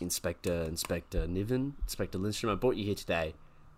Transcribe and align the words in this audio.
Inspector 0.00 0.52
Inspector 0.64 1.26
Niven, 1.28 1.74
Inspector 1.82 2.16
Lindstrom. 2.18 2.52
I 2.52 2.56
brought 2.56 2.76
you 2.76 2.84
here 2.84 2.94
today 2.94 3.34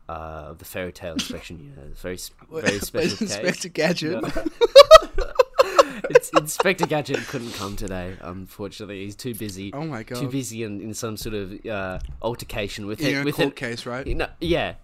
uh, 0.08 0.46
of 0.50 0.58
the 0.58 0.64
Fairy 0.64 0.92
Tale 0.92 1.14
Inspection 1.14 1.58
Unit. 1.58 1.78
It's 1.92 2.00
very, 2.00 2.18
very 2.62 2.78
special 2.80 3.16
case. 3.16 3.20
Inspector 3.20 3.68
Gadget? 3.70 4.24
it's, 6.10 6.30
Inspector 6.30 6.86
Gadget 6.86 7.18
couldn't 7.28 7.52
come 7.54 7.76
today. 7.76 8.16
Unfortunately, 8.20 9.04
he's 9.04 9.16
too 9.16 9.34
busy. 9.34 9.72
Oh 9.72 9.84
my 9.84 10.02
god, 10.02 10.18
Too 10.20 10.28
busy 10.28 10.62
in, 10.62 10.80
in 10.80 10.94
some 10.94 11.16
sort 11.16 11.34
of 11.34 11.66
uh, 11.66 11.98
altercation 12.22 12.86
with 12.86 13.00
In 13.00 13.06
him. 13.14 13.22
a 13.22 13.24
with 13.24 13.36
court 13.36 13.46
an- 13.48 13.52
case, 13.52 13.86
right? 13.86 14.06
you 14.06 14.14
know, 14.14 14.28
yeah, 14.40 14.74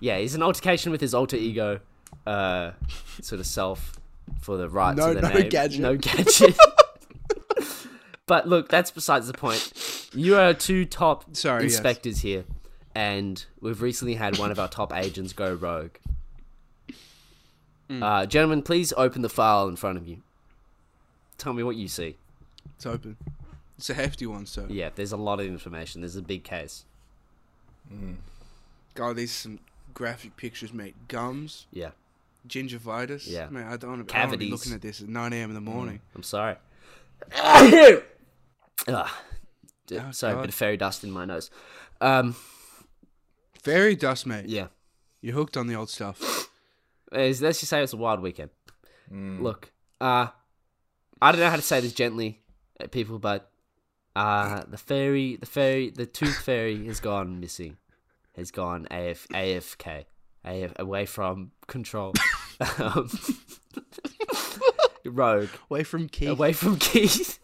yeah. 0.00 0.18
He's 0.18 0.34
an 0.34 0.42
altercation 0.42 0.92
with 0.92 1.00
his 1.00 1.14
alter 1.14 1.36
ego, 1.36 1.80
uh, 2.26 2.72
sort 3.20 3.40
of 3.40 3.46
self, 3.46 3.98
for 4.40 4.56
the 4.56 4.68
right 4.68 4.96
No- 4.96 5.14
to 5.14 5.20
the 5.20 5.28
no 5.28 5.34
name. 5.34 5.48
gadget. 5.48 5.80
No 5.80 5.96
gadget. 5.96 6.56
but 8.26 8.46
look, 8.48 8.68
that's 8.68 8.90
besides 8.90 9.26
the 9.26 9.34
point. 9.34 9.72
You 10.14 10.36
are 10.36 10.54
two 10.54 10.84
top 10.84 11.36
Sorry, 11.36 11.64
yes. 11.64 11.72
inspectors 11.74 12.20
here, 12.20 12.44
and 12.94 13.44
we've 13.60 13.82
recently 13.82 14.14
had 14.14 14.38
one 14.38 14.50
of 14.50 14.58
our 14.58 14.68
top 14.68 14.94
agents 14.94 15.32
go 15.32 15.52
rogue. 15.54 15.90
Hmm. 17.88 18.02
Uh, 18.02 18.26
gentlemen, 18.26 18.62
please 18.62 18.92
open 18.96 19.22
the 19.22 19.28
file 19.28 19.68
in 19.68 19.76
front 19.76 19.98
of 19.98 20.06
you. 20.08 20.18
Tell 21.36 21.52
me 21.52 21.62
what 21.62 21.76
you 21.76 21.88
see. 21.88 22.16
It's 22.76 22.86
open. 22.86 23.16
It's 23.76 23.88
a 23.90 23.94
hefty 23.94 24.26
one, 24.26 24.46
so. 24.46 24.66
Yeah, 24.68 24.90
there's 24.94 25.12
a 25.12 25.16
lot 25.16 25.40
of 25.40 25.46
information. 25.46 26.00
There's 26.00 26.16
a 26.16 26.22
big 26.22 26.42
case. 26.42 26.84
God, 28.94 29.16
these 29.16 29.32
some 29.32 29.58
graphic 29.94 30.36
pictures, 30.36 30.72
mate. 30.72 30.94
Gums, 31.08 31.66
Yeah, 31.72 31.90
gingivitis. 32.48 33.24
Yeah. 33.30 33.48
Man, 33.50 33.66
I 33.66 33.76
don't 33.76 33.90
want 33.90 34.00
to 34.00 34.04
be 34.04 34.12
Cavities. 34.12 34.50
looking 34.50 34.72
at 34.72 34.82
this 34.82 35.00
at 35.00 35.08
9 35.08 35.32
a.m. 35.32 35.50
in 35.50 35.54
the 35.54 35.60
morning. 35.60 36.00
I'm 36.14 36.22
sorry. 36.22 36.56
ah, 37.36 37.68
d- 38.86 38.92
Oh, 39.92 40.10
sorry, 40.12 40.34
a 40.34 40.36
bit 40.40 40.48
of 40.48 40.54
fairy 40.54 40.76
dust 40.76 41.04
in 41.04 41.10
my 41.10 41.24
nose. 41.24 41.50
Um, 42.00 42.36
Fairy 43.62 43.96
dust, 43.96 44.26
mate. 44.26 44.46
yeah. 44.48 44.68
You're 45.20 45.34
hooked 45.34 45.56
on 45.56 45.66
the 45.66 45.74
old 45.74 45.90
stuff. 45.90 46.48
Let's 47.10 47.40
just 47.40 47.66
say 47.66 47.82
it's 47.82 47.92
a 47.92 47.96
wild 47.96 48.20
weekend. 48.20 48.50
Look, 49.10 49.72
uh, 50.00 50.28
I 51.20 51.32
don't 51.32 51.40
know 51.40 51.50
how 51.50 51.56
to 51.56 51.62
say 51.62 51.80
this 51.80 51.92
gently, 51.92 52.40
uh, 52.80 52.86
people, 52.86 53.18
but 53.18 53.50
uh, 54.14 54.62
the 54.68 54.76
fairy, 54.78 55.36
the 55.36 55.46
fairy, 55.46 55.90
the 55.90 56.06
tooth 56.06 56.36
fairy 56.42 56.86
has 56.86 57.00
gone 57.00 57.40
missing, 57.40 57.78
has 58.36 58.50
gone 58.50 58.86
AF, 58.90 59.26
AFK, 59.28 60.04
AF, 60.44 60.72
away 60.78 61.06
from 61.06 61.50
control, 61.66 62.12
um, 62.78 63.08
rogue, 65.04 65.48
Away 65.70 65.82
from 65.84 66.08
Keith. 66.08 66.28
away 66.28 66.52
from 66.52 66.76
Keith. 66.76 67.38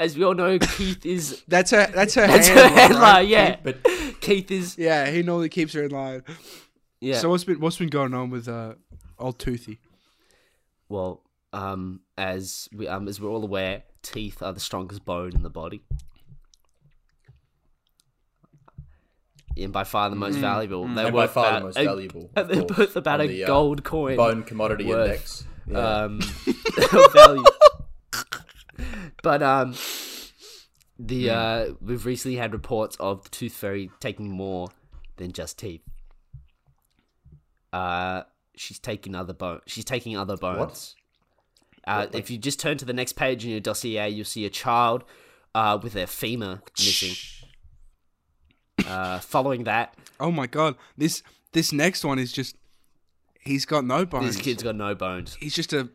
As 0.00 0.16
we 0.16 0.24
all 0.24 0.34
know, 0.34 0.58
Keith 0.58 1.04
is 1.04 1.42
That's 1.48 1.70
her. 1.72 1.86
That's 1.94 2.14
her. 2.14 2.26
that's 2.26 2.48
her 2.48 2.68
handler, 2.68 3.00
right? 3.00 3.28
yeah. 3.28 3.56
But 3.62 3.84
Keith 4.20 4.50
is 4.50 4.76
Yeah, 4.78 5.08
he 5.10 5.22
normally 5.22 5.50
keeps 5.50 5.74
her 5.74 5.84
in 5.84 5.90
line. 5.90 6.22
yeah. 7.00 7.18
So 7.18 7.28
what's 7.28 7.44
been 7.44 7.60
what's 7.60 7.76
been 7.76 7.88
going 7.88 8.14
on 8.14 8.30
with 8.30 8.48
uh, 8.48 8.74
old 9.18 9.38
Toothy? 9.38 9.78
Well, 10.88 11.22
um, 11.52 12.00
as 12.18 12.68
we 12.74 12.88
um, 12.88 13.06
as 13.08 13.20
we're 13.20 13.28
all 13.28 13.44
aware, 13.44 13.82
teeth 14.02 14.42
are 14.42 14.52
the 14.54 14.58
strongest 14.60 15.04
bone 15.04 15.32
in 15.34 15.42
the 15.42 15.50
body, 15.50 15.82
and 19.56 19.72
by 19.72 19.84
far 19.84 20.08
the 20.10 20.16
most 20.16 20.36
valuable. 20.36 20.86
They're 20.88 21.06
and 21.06 21.14
by 21.14 21.26
far 21.26 21.46
about 21.48 21.58
the 21.58 21.64
most 21.66 21.78
a- 21.78 21.84
valuable. 21.84 22.30
of 22.36 22.48
They're 22.48 22.62
course, 22.62 22.76
both 22.76 22.96
about 22.96 23.20
on 23.20 23.26
a 23.26 23.28
the, 23.28 23.44
uh, 23.44 23.46
gold 23.46 23.84
coin 23.84 24.16
bone 24.16 24.42
commodity 24.44 24.84
worth. 24.86 25.06
index. 25.10 25.44
Yeah. 25.66 25.78
um, 25.78 26.20
value. 27.12 27.44
but 29.22 29.42
um, 29.42 29.74
the 30.98 31.30
uh, 31.30 31.66
we've 31.80 32.04
recently 32.06 32.36
had 32.36 32.52
reports 32.52 32.96
of 33.00 33.22
the 33.24 33.28
tooth 33.30 33.52
fairy 33.52 33.90
taking 34.00 34.30
more 34.30 34.68
than 35.16 35.32
just 35.32 35.58
teeth. 35.58 35.82
Uh, 37.72 38.22
she's 38.56 38.78
taking 38.78 39.14
other 39.14 39.32
bone. 39.32 39.60
She's 39.66 39.84
taking 39.84 40.16
other 40.16 40.36
bones. 40.36 40.96
Uh, 41.86 42.00
What, 42.04 42.14
like- 42.14 42.22
if 42.22 42.30
you 42.30 42.38
just 42.38 42.60
turn 42.60 42.76
to 42.78 42.84
the 42.84 42.92
next 42.92 43.14
page 43.14 43.44
in 43.44 43.50
your 43.50 43.60
dossier, 43.60 44.08
you'll 44.08 44.24
see 44.24 44.44
a 44.44 44.50
child 44.50 45.04
uh, 45.54 45.78
with 45.82 45.92
their 45.92 46.06
femur 46.06 46.62
missing. 46.78 47.14
Uh, 48.86 49.18
following 49.20 49.64
that, 49.64 49.94
Oh 50.18 50.30
my 50.30 50.46
god, 50.46 50.74
this 50.96 51.22
this 51.52 51.72
next 51.72 52.04
one 52.04 52.18
is 52.18 52.32
just 52.32 52.56
he's 53.40 53.66
got 53.66 53.84
no 53.84 54.04
bones. 54.06 54.34
this 54.34 54.42
kid's 54.42 54.62
got 54.62 54.74
no 54.74 54.94
bones. 54.94 55.36
He's 55.40 55.54
just 55.54 55.72
a 55.72 55.90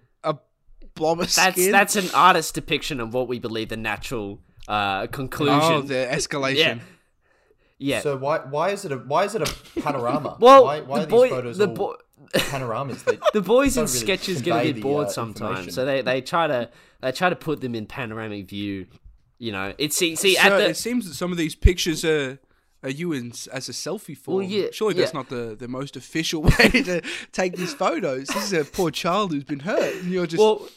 a 0.95 0.99
blob 0.99 1.19
of 1.19 1.33
That's 1.33 1.55
skin. 1.55 1.71
that's 1.71 1.95
an 1.95 2.09
artist's 2.13 2.51
depiction 2.51 2.99
of 2.99 3.13
what 3.13 3.27
we 3.27 3.39
believe 3.39 3.69
the 3.69 3.77
natural 3.77 4.39
uh, 4.67 5.07
conclusion. 5.07 5.59
oh 5.61 5.81
the 5.81 5.93
escalation. 6.11 6.57
yeah, 6.57 6.79
yeah. 7.77 7.99
So 8.01 8.17
why 8.17 8.39
why 8.39 8.69
is 8.69 8.85
it 8.85 8.91
a 8.91 8.97
why 8.97 9.25
is 9.25 9.35
it 9.35 9.41
a 9.41 9.81
panorama? 9.81 10.37
well, 10.41 10.63
why, 10.65 10.81
why 10.81 10.99
the 10.99 11.05
are 11.05 11.07
boy, 11.07 11.23
these 11.23 11.31
photos 11.31 11.57
the 11.57 11.67
all 11.67 11.75
boy, 11.75 11.93
panoramas? 12.33 13.03
They, 13.03 13.19
the 13.33 13.41
boys 13.41 13.77
in 13.77 13.83
don't 13.83 13.93
really 13.93 14.05
sketches 14.05 14.41
get 14.41 14.51
a 14.51 14.53
convey 14.53 14.71
bit 14.71 14.75
the, 14.75 14.81
bored 14.81 15.07
uh, 15.07 15.11
sometimes, 15.11 15.73
so 15.73 15.85
they, 15.85 16.01
they 16.01 16.21
try 16.21 16.47
to 16.47 16.69
they 17.01 17.11
try 17.11 17.29
to 17.29 17.35
put 17.35 17.61
them 17.61 17.75
in 17.75 17.85
panoramic 17.85 18.49
view. 18.49 18.87
You 19.37 19.51
know, 19.51 19.73
it's 19.77 19.97
see 19.97 20.15
see 20.15 20.35
So 20.35 20.41
at 20.41 20.57
the 20.57 20.69
it 20.69 20.77
seems 20.77 21.07
that 21.07 21.15
some 21.15 21.31
of 21.31 21.37
these 21.37 21.55
pictures 21.55 22.05
are 22.05 22.39
are 22.85 22.89
you 22.89 23.11
in 23.13 23.33
as 23.51 23.67
a 23.67 23.71
selfie 23.71 24.15
form. 24.15 24.37
Well, 24.37 24.45
yeah, 24.45 24.67
Surely 24.71 24.93
that's 24.93 25.11
yeah. 25.11 25.19
not 25.19 25.29
the, 25.29 25.55
the 25.59 25.67
most 25.67 25.97
official 25.97 26.43
way 26.43 26.69
to 26.69 27.01
take 27.31 27.55
these 27.57 27.73
photos. 27.73 28.27
This 28.27 28.51
is 28.51 28.53
a 28.53 28.63
poor 28.63 28.91
child 28.91 29.33
who's 29.33 29.43
been 29.43 29.61
hurt, 29.61 29.95
and 29.95 30.11
you're 30.11 30.27
just 30.27 30.39
well, 30.39 30.67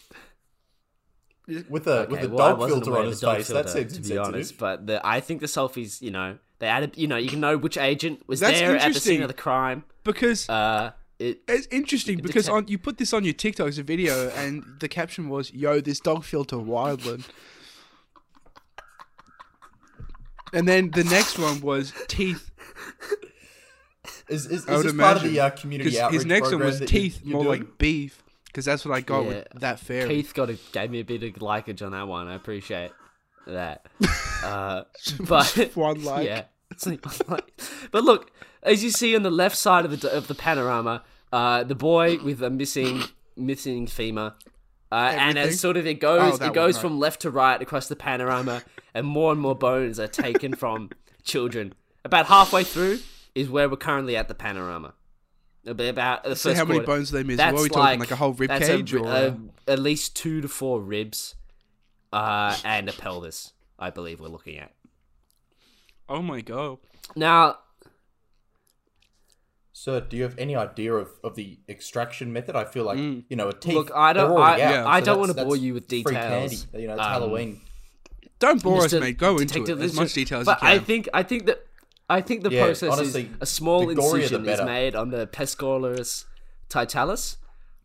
with 1.69 1.87
a 1.87 2.01
okay, 2.01 2.13
with 2.13 2.25
a 2.25 2.29
well, 2.29 2.57
dog 2.57 2.69
filter 2.69 2.97
on 2.97 3.07
his 3.07 3.21
face. 3.21 3.49
That 3.49 3.71
seems 3.71 3.99
to 3.99 4.03
be 4.03 4.19
honest. 4.19 4.59
But 4.59 4.87
the, 4.87 5.01
I 5.07 5.21
think 5.21 5.41
the 5.41 5.47
selfies, 5.47 6.03
you 6.03 6.11
know, 6.11 6.39
they 6.59 6.67
added, 6.67 6.97
you 6.97 7.07
know, 7.07 7.17
you 7.17 7.29
can 7.29 7.41
know 7.41 7.57
which 7.57 7.79
agent 7.79 8.23
was 8.27 8.41
That's 8.41 8.59
there 8.59 8.77
at 8.77 8.93
the 8.93 9.01
scene 9.01 9.23
of 9.23 9.29
the 9.29 9.35
crime. 9.35 9.85
because 10.05 10.49
Uh, 10.49 10.93
it 11.19 11.41
It's 11.49 11.67
interesting 11.71 12.17
can 12.19 12.27
because 12.27 12.49
on 12.49 12.69
you 12.69 12.79
put 12.79 12.99
this 12.99 13.13
on 13.13 13.25
your 13.25 13.35
TikTok 13.35 13.69
as 13.69 13.79
a 13.79 13.83
video, 13.83 14.29
and 14.31 14.65
the 14.81 14.89
caption 14.89 15.29
was 15.29 15.53
"Yo, 15.53 15.81
this 15.81 16.01
dog 16.01 16.25
filter 16.25 16.57
wildland," 16.57 17.25
and 20.53 20.69
then 20.69 20.91
the 20.91 21.05
next 21.05 21.39
one 21.39 21.61
was 21.61 21.93
teeth. 22.09 22.51
Is 24.29 24.47
is, 24.47 24.65
is 24.65 24.69
I 24.69 24.77
would 24.77 24.85
part 24.85 24.87
of 24.87 24.95
imagine 24.95 25.33
the 25.33 25.41
uh, 25.41 25.51
community 25.51 26.01
outreach 26.01 26.21
his 26.21 26.27
next 26.27 26.53
one 26.53 26.61
was 26.61 26.81
teeth, 26.81 27.25
more 27.25 27.45
doing? 27.45 27.61
like 27.61 27.79
beef, 27.79 28.23
because 28.49 28.65
that's 28.65 28.85
what 28.85 28.95
I 28.97 29.01
got 29.01 29.23
Yeah. 29.23 29.29
with 29.29 29.49
that 29.61 29.79
fairy. 29.81 30.09
Keith 30.09 30.35
got 30.35 30.51
a, 30.51 30.59
gave 30.73 30.91
me 30.91 31.01
a 31.01 31.05
bit 31.05 31.23
of 31.23 31.35
likage 31.41 31.81
on 31.85 31.93
that 31.93 32.09
one. 32.09 32.27
I 32.29 32.35
appreciate 32.35 32.91
that. 33.47 33.87
Uh, 34.45 34.85
but 35.21 35.53
One 35.75 36.05
like. 36.05 36.25
yeah, 36.25 36.45
but 37.91 38.05
look, 38.05 38.31
as 38.63 38.85
you 38.85 38.91
see 38.91 39.17
on 39.17 39.23
the 39.25 39.31
left 39.33 39.57
side 39.57 39.85
of 39.85 40.01
the 40.01 40.13
of 40.17 40.29
the 40.29 40.35
panorama, 40.35 41.03
uh, 41.33 41.65
the 41.65 41.75
boy 41.75 42.19
with 42.23 42.41
a 42.43 42.51
missing 42.51 43.03
missing 43.37 43.87
femur. 43.89 44.35
Uh, 44.93 45.13
and 45.19 45.37
as 45.39 45.59
sort 45.61 45.77
of 45.77 45.87
it 45.87 45.97
Oh, 46.05 46.31
goes, 46.31 46.39
that 46.39 46.49
it 46.51 46.55
goes 46.55 46.77
one, 46.77 46.83
right. 46.85 46.89
from 46.91 46.99
left 47.01 47.21
to 47.23 47.31
right 47.31 47.61
across 47.61 47.89
the 47.89 47.97
panorama, 47.97 48.63
and 48.95 49.07
more 49.07 49.33
and 49.33 49.41
more 49.41 49.55
bones 49.57 49.99
are 49.99 50.07
taken 50.07 50.55
from 50.55 50.91
children. 51.25 51.75
About 52.05 52.27
halfway 52.27 52.65
through 52.65 53.01
is 53.35 53.51
where 53.51 53.69
we're 53.69 53.77
currently 53.77 54.17
at 54.17 54.29
the 54.29 54.35
panorama. 54.35 54.95
About 55.69 56.25
the 56.25 56.35
So 56.37 56.51
first 56.51 56.59
how 56.59 56.65
many 56.65 56.81
quarter. 56.81 56.87
bones 56.87 57.11
do 57.11 57.17
they 57.19 57.23
miss? 57.25 57.37
That's 57.37 57.53
what 57.53 57.61
are 57.61 57.63
we 57.65 57.69
talking? 57.69 58.01
Like, 58.01 58.11
a 58.11 58.17
whole 58.17 58.33
rib 58.33 58.49
that's 58.49 58.67
cage, 58.67 58.95
a, 58.95 58.99
or 59.01 59.07
uh, 59.09 59.35
at 59.67 59.79
least 59.79 60.17
two 60.17 60.41
to 60.41 60.49
four 60.49 60.81
ribs, 60.81 61.35
uh, 62.13 62.57
and 62.65 62.89
a 62.89 62.93
pelvis. 62.93 63.53
I 63.79 63.91
believe 63.91 64.21
we're 64.21 64.29
looking 64.29 64.57
at 64.59 64.73
oh 66.09 66.23
my 66.23 66.41
god! 66.41 66.79
now. 67.15 67.59
Sir, 69.73 70.01
do 70.01 70.17
you 70.17 70.25
have 70.25 70.37
any 70.39 70.57
idea 70.57 70.93
of, 70.93 71.09
of 71.23 71.37
the 71.37 71.57
extraction 71.69 72.33
method? 72.33 72.57
I 72.57 72.65
feel 72.65 72.83
like 72.83 72.99
you 72.99 73.37
know 73.37 73.49
a 73.49 73.53
teeth. 73.53 73.75
Mm. 73.75 73.77
Look, 73.77 73.91
I 73.95 74.13
don't- 74.13 74.37
I- 74.37 74.61
out, 74.61 74.87
I 74.89 74.99
so 75.01 75.07
don't 75.07 75.21
wanna 75.21 75.35
bore 75.35 75.57
you 75.57 75.75
with 75.75 75.89
free 75.89 76.03
details. 76.03 76.65
candy. 76.65 76.83
You 76.83 76.89
know, 76.89 76.95
it's 76.95 77.03
Um, 77.03 77.09
Halloween. 77.13 77.61
Don't 78.41 78.61
bore 78.63 78.85
us, 78.85 78.93
mate. 78.93 79.19
Go 79.19 79.33
into 79.39 79.47
Detective 79.47 79.81
it 79.81 79.85
as 79.85 79.95
much 79.95 80.15
detail 80.15 80.41
as 80.41 80.47
but 80.47 80.61
you 80.63 80.69
can. 80.69 80.77
I 80.77 80.79
think 80.81 81.09
I 81.15 81.23
think 81.23 81.47
that 81.47 81.65
I 82.09 82.21
think 82.23 82.43
the 82.43 82.51
Yeah, 82.51 82.65
process 82.65 82.91
honestly, 82.93 83.23
is 83.25 83.37
a 83.41 83.47
small 83.47 83.87
the 83.87 83.95
gorier 83.95 84.29
the 84.29 84.37
incision 84.37 84.49
is 84.49 84.63
made 84.63 84.95
on 84.97 85.11
the 85.11 85.27
pescolaris 85.27 86.25
titalis, 86.69 87.37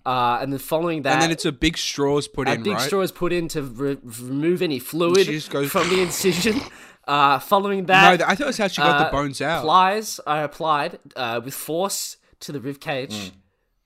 uh, 0.06 0.40
and 0.42 0.52
then 0.52 0.60
following 0.60 1.02
that, 1.04 1.14
and 1.14 1.22
then 1.22 1.31
it's 1.31 1.46
a 1.46 1.52
big 1.52 1.78
straws 1.78 2.28
put 2.28 2.48
a 2.48 2.54
in, 2.54 2.64
big 2.64 2.74
right? 2.74 2.81
straw 2.81 3.02
is 3.02 3.12
put 3.12 3.34
in 3.34 3.48
to 3.50 3.62
re- 3.62 3.98
remove 4.04 4.62
any 4.62 4.80
fluid 4.80 5.25
just 5.25 5.50
goes- 5.50 5.72
from 5.72 5.90
the 5.90 6.02
incision. 6.08 6.60
Uh, 7.06 7.38
following 7.38 7.86
that, 7.88 8.18
th- 8.18 8.30
I 8.30 8.34
thought 8.36 8.46
that's 8.46 8.58
how 8.58 8.68
she 8.70 8.81
got 8.81 9.02
uh, 9.02 9.04
the 9.06 9.12
bones 9.12 9.42
out. 9.42 9.64
Pliers 9.64 10.22
are 10.26 10.46
applied 10.46 11.00
uh, 11.18 11.42
with 11.44 11.54
force 11.54 12.16
to 12.40 12.52
the 12.54 12.62
rib 12.62 12.80
cage, 12.80 13.12
Mm. 13.14 13.31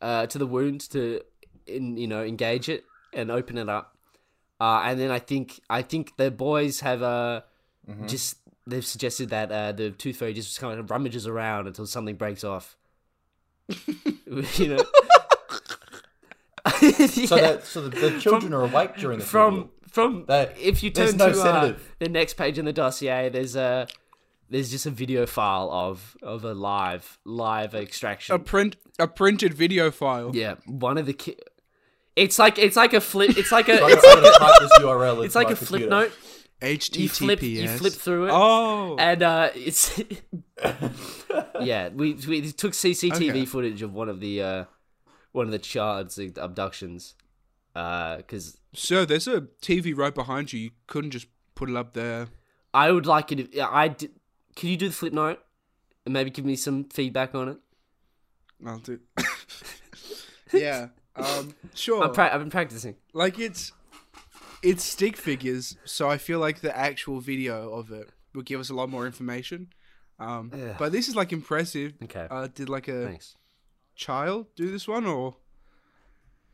uh, 0.02 0.28
to 0.28 0.38
the 0.38 0.46
wound 0.46 0.82
to, 0.92 1.22
in, 1.66 1.98
you 1.98 2.06
know, 2.08 2.24
engage 2.24 2.70
it 2.70 2.86
and 3.14 3.32
open 3.32 3.58
it 3.58 3.70
up. 3.70 3.98
Uh, 4.62 4.82
and 4.86 5.00
then 5.00 5.10
I 5.10 5.18
think 5.18 5.60
I 5.70 5.82
think 5.82 6.16
the 6.18 6.30
boys 6.30 6.82
have 6.82 7.02
uh, 7.02 7.42
Mm-hmm. 7.90 8.06
just 8.08 8.36
they've 8.68 8.86
suggested 8.86 9.30
that 9.30 9.52
uh, 9.52 9.72
the 9.72 9.92
tooth 9.92 10.18
fairy 10.18 10.34
just 10.34 10.60
kind 10.60 10.80
of 10.80 10.92
rummages 10.92 11.26
around 11.26 11.66
until 11.68 11.86
something 11.88 12.16
breaks 12.16 12.44
off. 12.44 12.76
you 14.56 14.76
know. 14.76 14.84
So 16.80 17.36
Yeah. 17.36 17.42
that 17.42 17.64
so 17.66 17.88
the, 17.88 17.98
the 18.10 18.20
children 18.20 18.54
are 18.54 18.64
awake 18.64 18.98
during 18.98 19.20
the 19.20 19.26
from 19.26 19.56
video. 19.56 19.70
from 19.88 20.26
There- 20.28 20.54
if 20.60 20.84
you 20.84 20.90
turn 20.92 21.16
no 21.18 21.32
to 21.32 21.42
uh, 21.42 21.74
the 22.00 22.10
next 22.10 22.34
page 22.36 22.60
in 22.60 22.66
the 22.66 22.74
dossier, 22.74 23.30
there's 23.30 23.56
a 23.56 23.88
there's 24.50 24.70
just 24.70 24.86
a 24.86 24.90
video 24.92 25.26
file 25.26 25.70
of 25.72 26.18
of 26.22 26.44
a 26.44 26.54
live 26.54 27.20
live 27.24 27.74
extraction. 27.74 28.36
A 28.36 28.40
print 28.40 28.76
a 29.00 29.08
printed 29.08 29.54
video 29.54 29.92
file. 29.92 30.32
yeah, 30.36 30.56
one 30.66 30.98
of 30.98 31.06
the 31.06 31.14
ki- 31.14 31.38
It's 32.18 32.38
like 32.38 32.60
it's 32.60 32.76
like 32.76 32.94
a 32.94 33.02
flip. 33.02 33.38
It's 33.38 33.52
like 33.52 33.70
a 33.70 33.82
I'm 33.82 33.90
it's, 33.92 34.02
gonna 34.04 34.30
type 34.32 34.60
this 34.60 34.72
URL. 34.80 35.26
it's 35.26 35.36
like 35.36 35.50
a 35.50 35.56
flip 35.56 35.90
note. 35.90 36.12
HTTPS. 36.62 36.98
You 37.00 37.10
flip 37.10 37.42
you 37.44 37.68
flip 37.68 37.94
through 37.94 38.28
it. 38.28 38.32
Oh. 38.34 38.96
and 38.98 39.22
uh, 39.22 39.50
it's 39.54 40.02
yeah. 41.62 41.90
We 41.90 42.14
we 42.28 42.52
took 42.52 42.74
CCTV 42.74 43.14
Okay. 43.30 43.46
footage 43.46 43.82
of 43.82 43.94
one 43.94 44.10
of 44.10 44.20
the 44.20 44.42
uh, 44.42 44.64
one 45.32 45.46
of 45.46 45.52
the 45.52 45.60
child's 45.60 46.18
abductions. 46.18 47.16
Because 47.74 48.58
So 48.74 49.06
there's 49.06 49.28
a 49.28 49.42
TV 49.62 49.96
right 49.96 50.14
behind 50.16 50.52
you. 50.52 50.60
You 50.60 50.72
couldn't 50.88 51.12
just 51.12 51.28
put 51.54 51.70
it 51.70 51.76
up 51.76 51.94
there. 51.94 52.28
I 52.74 52.92
would 52.92 53.06
like 53.06 53.32
it. 53.32 53.40
If, 53.40 53.50
I 53.64 53.88
did, 53.90 54.12
can 54.56 54.70
you 54.70 54.78
do 54.78 54.88
the 54.88 54.94
flip 54.96 55.14
note 55.14 55.40
and 56.06 56.14
maybe 56.14 56.32
give 56.32 56.46
me 56.46 56.56
some 56.56 56.86
feedback 56.86 57.36
on 57.36 57.50
it? 57.50 57.58
I'll 58.66 58.80
do. 58.80 59.00
yeah. 60.54 60.88
Um. 61.16 61.54
Sure. 61.76 62.04
I'm 62.04 62.14
pra- 62.14 62.34
I've 62.34 62.40
been 62.40 62.50
practicing. 62.50 62.96
like 63.14 63.38
it's 63.38 63.72
it's 64.64 64.84
stick 64.84 65.18
figures, 65.18 65.78
so 65.86 66.10
I 66.10 66.18
feel 66.18 66.40
like 66.40 66.62
the 66.62 66.76
actual 66.76 67.20
video 67.20 67.72
of 67.74 67.92
it 67.92 68.10
will 68.34 68.42
give 68.44 68.60
us 68.60 68.70
a 68.70 68.74
lot 68.74 68.90
more 68.90 69.06
information. 69.06 69.74
Um. 70.20 70.52
Yeah. 70.56 70.76
But 70.80 70.92
this 70.92 71.08
is 71.08 71.16
like 71.16 71.32
impressive. 71.32 71.94
Okay, 72.04 72.28
Uh, 72.30 72.48
did 72.54 72.70
like 72.70 72.88
a 72.88 73.06
thanks. 73.06 73.36
child 73.96 74.48
do 74.56 74.72
this 74.72 74.88
one 74.88 75.06
or? 75.06 75.36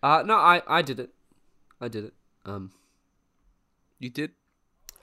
Uh, 0.01 0.23
no, 0.25 0.35
I 0.35 0.61
I 0.67 0.81
did 0.81 1.00
it. 1.00 1.11
I 1.79 1.88
did 1.88 2.03
it. 2.05 2.13
Um, 2.45 2.71
You 4.00 4.09
did? 4.09 4.31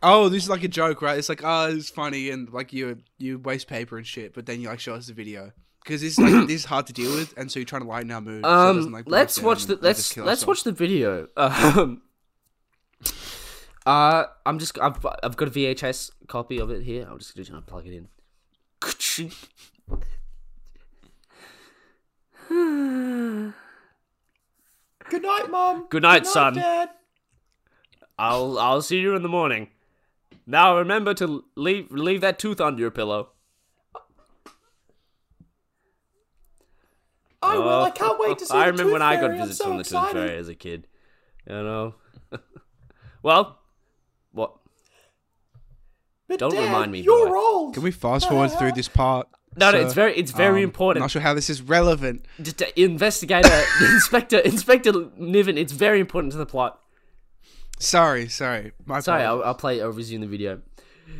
Oh, 0.02 0.29
this 0.29 0.43
is 0.44 0.49
like 0.50 0.62
a 0.64 0.69
joke, 0.69 1.02
right? 1.02 1.19
It's 1.19 1.29
like, 1.29 1.43
oh, 1.44 1.69
it's 1.75 1.91
funny, 1.91 2.31
and 2.31 2.50
like 2.52 2.73
you 2.73 2.99
you 3.19 3.38
waste 3.38 3.67
paper 3.67 3.97
and 3.99 4.06
shit, 4.06 4.35
but 4.35 4.44
then 4.47 4.61
you 4.61 4.69
like 4.69 4.81
show 4.81 4.94
us 4.94 5.06
the 5.06 5.14
video 5.14 5.52
because 5.82 6.02
this 6.02 6.12
is 6.12 6.19
like 6.19 6.47
this 6.49 6.56
is 6.56 6.64
hard 6.67 6.87
to 6.88 6.93
deal 6.93 7.14
with, 7.14 7.32
and 7.38 7.50
so 7.50 7.58
you're 7.58 7.67
trying 7.67 7.82
to 7.82 7.88
lighten 7.88 8.11
our 8.11 8.20
mood. 8.20 8.44
so 8.44 8.50
um, 8.50 8.93
like, 8.93 9.05
let's 9.08 9.41
watch 9.41 9.64
the 9.67 9.75
and 9.75 9.82
we 9.82 9.88
just 9.88 10.17
let's 10.17 10.17
let's 10.19 10.43
ourselves. 10.43 10.47
watch 10.47 10.64
the 10.64 10.73
video. 10.73 11.29
Um, 11.37 12.02
uh, 13.87 14.25
I'm 14.44 14.59
just 14.59 14.79
I've 14.79 15.05
I've 15.23 15.37
got 15.37 15.49
a 15.49 15.50
VHS 15.50 16.11
copy 16.27 16.59
of 16.59 16.71
it 16.71 16.82
here. 16.82 17.06
I'm 17.11 17.19
just 17.19 17.37
gonna 17.37 17.62
plug 17.62 17.87
it 17.87 17.94
in. 17.94 18.09
Good 25.11 25.23
night, 25.23 25.50
mom. 25.50 25.87
Good 25.88 26.03
night, 26.03 26.27
son. 26.27 26.55
Dad. 26.55 26.91
I'll 28.19 28.59
I'll 28.59 28.82
see 28.82 28.99
you 28.99 29.15
in 29.15 29.23
the 29.23 29.29
morning. 29.29 29.69
Now 30.47 30.76
remember 30.76 31.15
to 31.15 31.44
leave 31.56 31.91
leave 31.91 32.21
that 32.21 32.38
tooth 32.38 32.61
under 32.61 32.81
your 32.81 32.91
pillow. 32.91 33.31
I 37.43 37.56
will. 37.56 37.69
Oh, 37.69 37.83
I 37.85 37.91
can't 37.91 38.19
wait 38.19 38.38
to 38.38 38.47
see. 38.47 38.55
I 38.55 38.67
the 38.67 38.73
remember 38.73 38.93
when 38.93 39.03
I 39.03 39.21
got 39.21 39.31
visits 39.31 39.59
so 39.59 39.65
from 39.65 39.79
the 39.79 39.85
Tooth. 39.85 40.11
Fairy 40.11 40.37
as 40.37 40.49
a 40.49 40.55
kid. 40.55 40.87
You 41.47 41.55
know. 41.55 41.94
well? 43.23 43.60
But 46.31 46.38
Don't 46.38 46.55
Dad, 46.55 46.62
remind 46.67 46.93
me, 46.93 47.00
You're 47.00 47.27
boy. 47.29 47.37
old. 47.37 47.75
Can 47.75 47.82
we 47.82 47.91
fast 47.91 48.29
forward 48.29 48.53
through 48.53 48.71
this 48.71 48.87
part? 48.87 49.27
No, 49.56 49.73
no, 49.73 49.79
So, 49.81 49.85
it's 49.85 49.94
very 49.94 50.15
it's 50.17 50.31
very 50.31 50.59
um, 50.62 50.69
important. 50.69 51.03
Not 51.03 51.11
sure 51.11 51.21
how 51.21 51.35
this 51.35 51.50
is 51.50 51.61
relevant. 51.61 52.25
Just, 52.41 52.62
uh, 52.62 52.67
investigator, 52.77 53.65
Inspector, 53.81 54.38
Inspector 54.38 54.93
Niven. 55.17 55.59
It's 55.59 55.73
very 55.73 55.99
important 55.99 56.31
to 56.35 56.38
the 56.38 56.47
plot. 56.47 56.79
Sorry, 57.81 58.29
sorry. 58.29 58.71
My 58.87 59.00
Sorry, 59.00 59.25
apologies. 59.25 59.43
I'll, 59.43 59.49
I'll 59.49 59.55
play. 59.56 59.82
I'll 59.82 59.91
resume 59.91 60.21
the 60.21 60.29
video. 60.29 60.61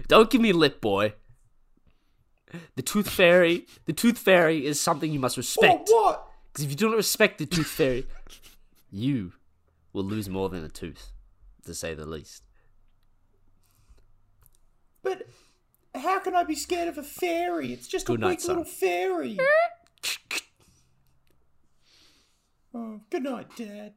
Don't 0.07 0.31
give 0.31 0.41
me 0.41 0.53
lip, 0.53 0.81
boy. 0.81 1.15
The 2.77 2.83
Tooth 2.83 3.11
Fairy. 3.11 3.67
The 3.87 3.93
Tooth 3.93 4.17
Fairy 4.19 4.65
is 4.65 4.81
something 4.81 5.13
you 5.13 5.19
must 5.19 5.35
For 5.35 5.41
respect. 5.41 5.89
what? 5.91 6.25
Because 6.53 6.67
if 6.67 6.71
you 6.71 6.77
do 6.77 6.89
not 6.89 6.97
respect 6.99 7.39
the 7.39 7.47
Tooth 7.47 7.67
Fairy, 7.67 8.07
you 8.93 9.33
will 9.93 10.05
lose 10.05 10.29
more 10.29 10.49
than 10.49 10.65
a 10.65 10.69
tooth, 10.69 11.11
to 11.65 11.75
say 11.75 11.95
the 11.95 12.07
least. 12.07 12.45
But 15.03 15.27
how 15.95 16.19
can 16.21 16.35
I 16.35 16.45
be 16.45 16.55
scared 16.55 16.89
of 16.89 16.99
a 16.99 17.03
fairy? 17.03 17.73
It's 17.73 17.89
just 17.89 18.07
Good 18.07 18.19
a 18.21 18.23
night, 18.23 18.29
weak 18.31 18.41
son. 18.41 18.57
little 18.59 18.71
fairy. 18.73 19.39
oh, 22.75 23.01
good 23.11 23.23
night, 23.25 23.49
Dad. 23.57 23.95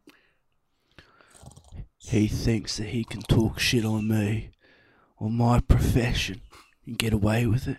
He 1.97 2.27
thinks 2.27 2.77
that 2.77 2.87
he 2.89 3.03
can 3.03 3.21
talk 3.21 3.59
shit 3.59 3.85
on 3.85 4.07
me, 4.07 4.51
on 5.19 5.35
my 5.37 5.59
profession, 5.61 6.41
and 6.85 6.97
get 6.97 7.13
away 7.13 7.45
with 7.45 7.67
it. 7.67 7.77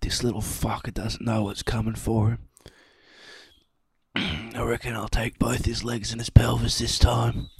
This 0.00 0.22
little 0.22 0.40
fucker 0.40 0.94
doesn't 0.94 1.24
know 1.24 1.42
what's 1.44 1.62
coming 1.62 1.94
for 1.96 2.30
him. 2.30 2.38
I 4.54 4.62
reckon 4.62 4.94
I'll 4.94 5.08
take 5.08 5.38
both 5.38 5.64
his 5.66 5.84
legs 5.84 6.12
and 6.12 6.20
his 6.20 6.30
pelvis 6.30 6.78
this 6.78 6.98
time. 6.98 7.50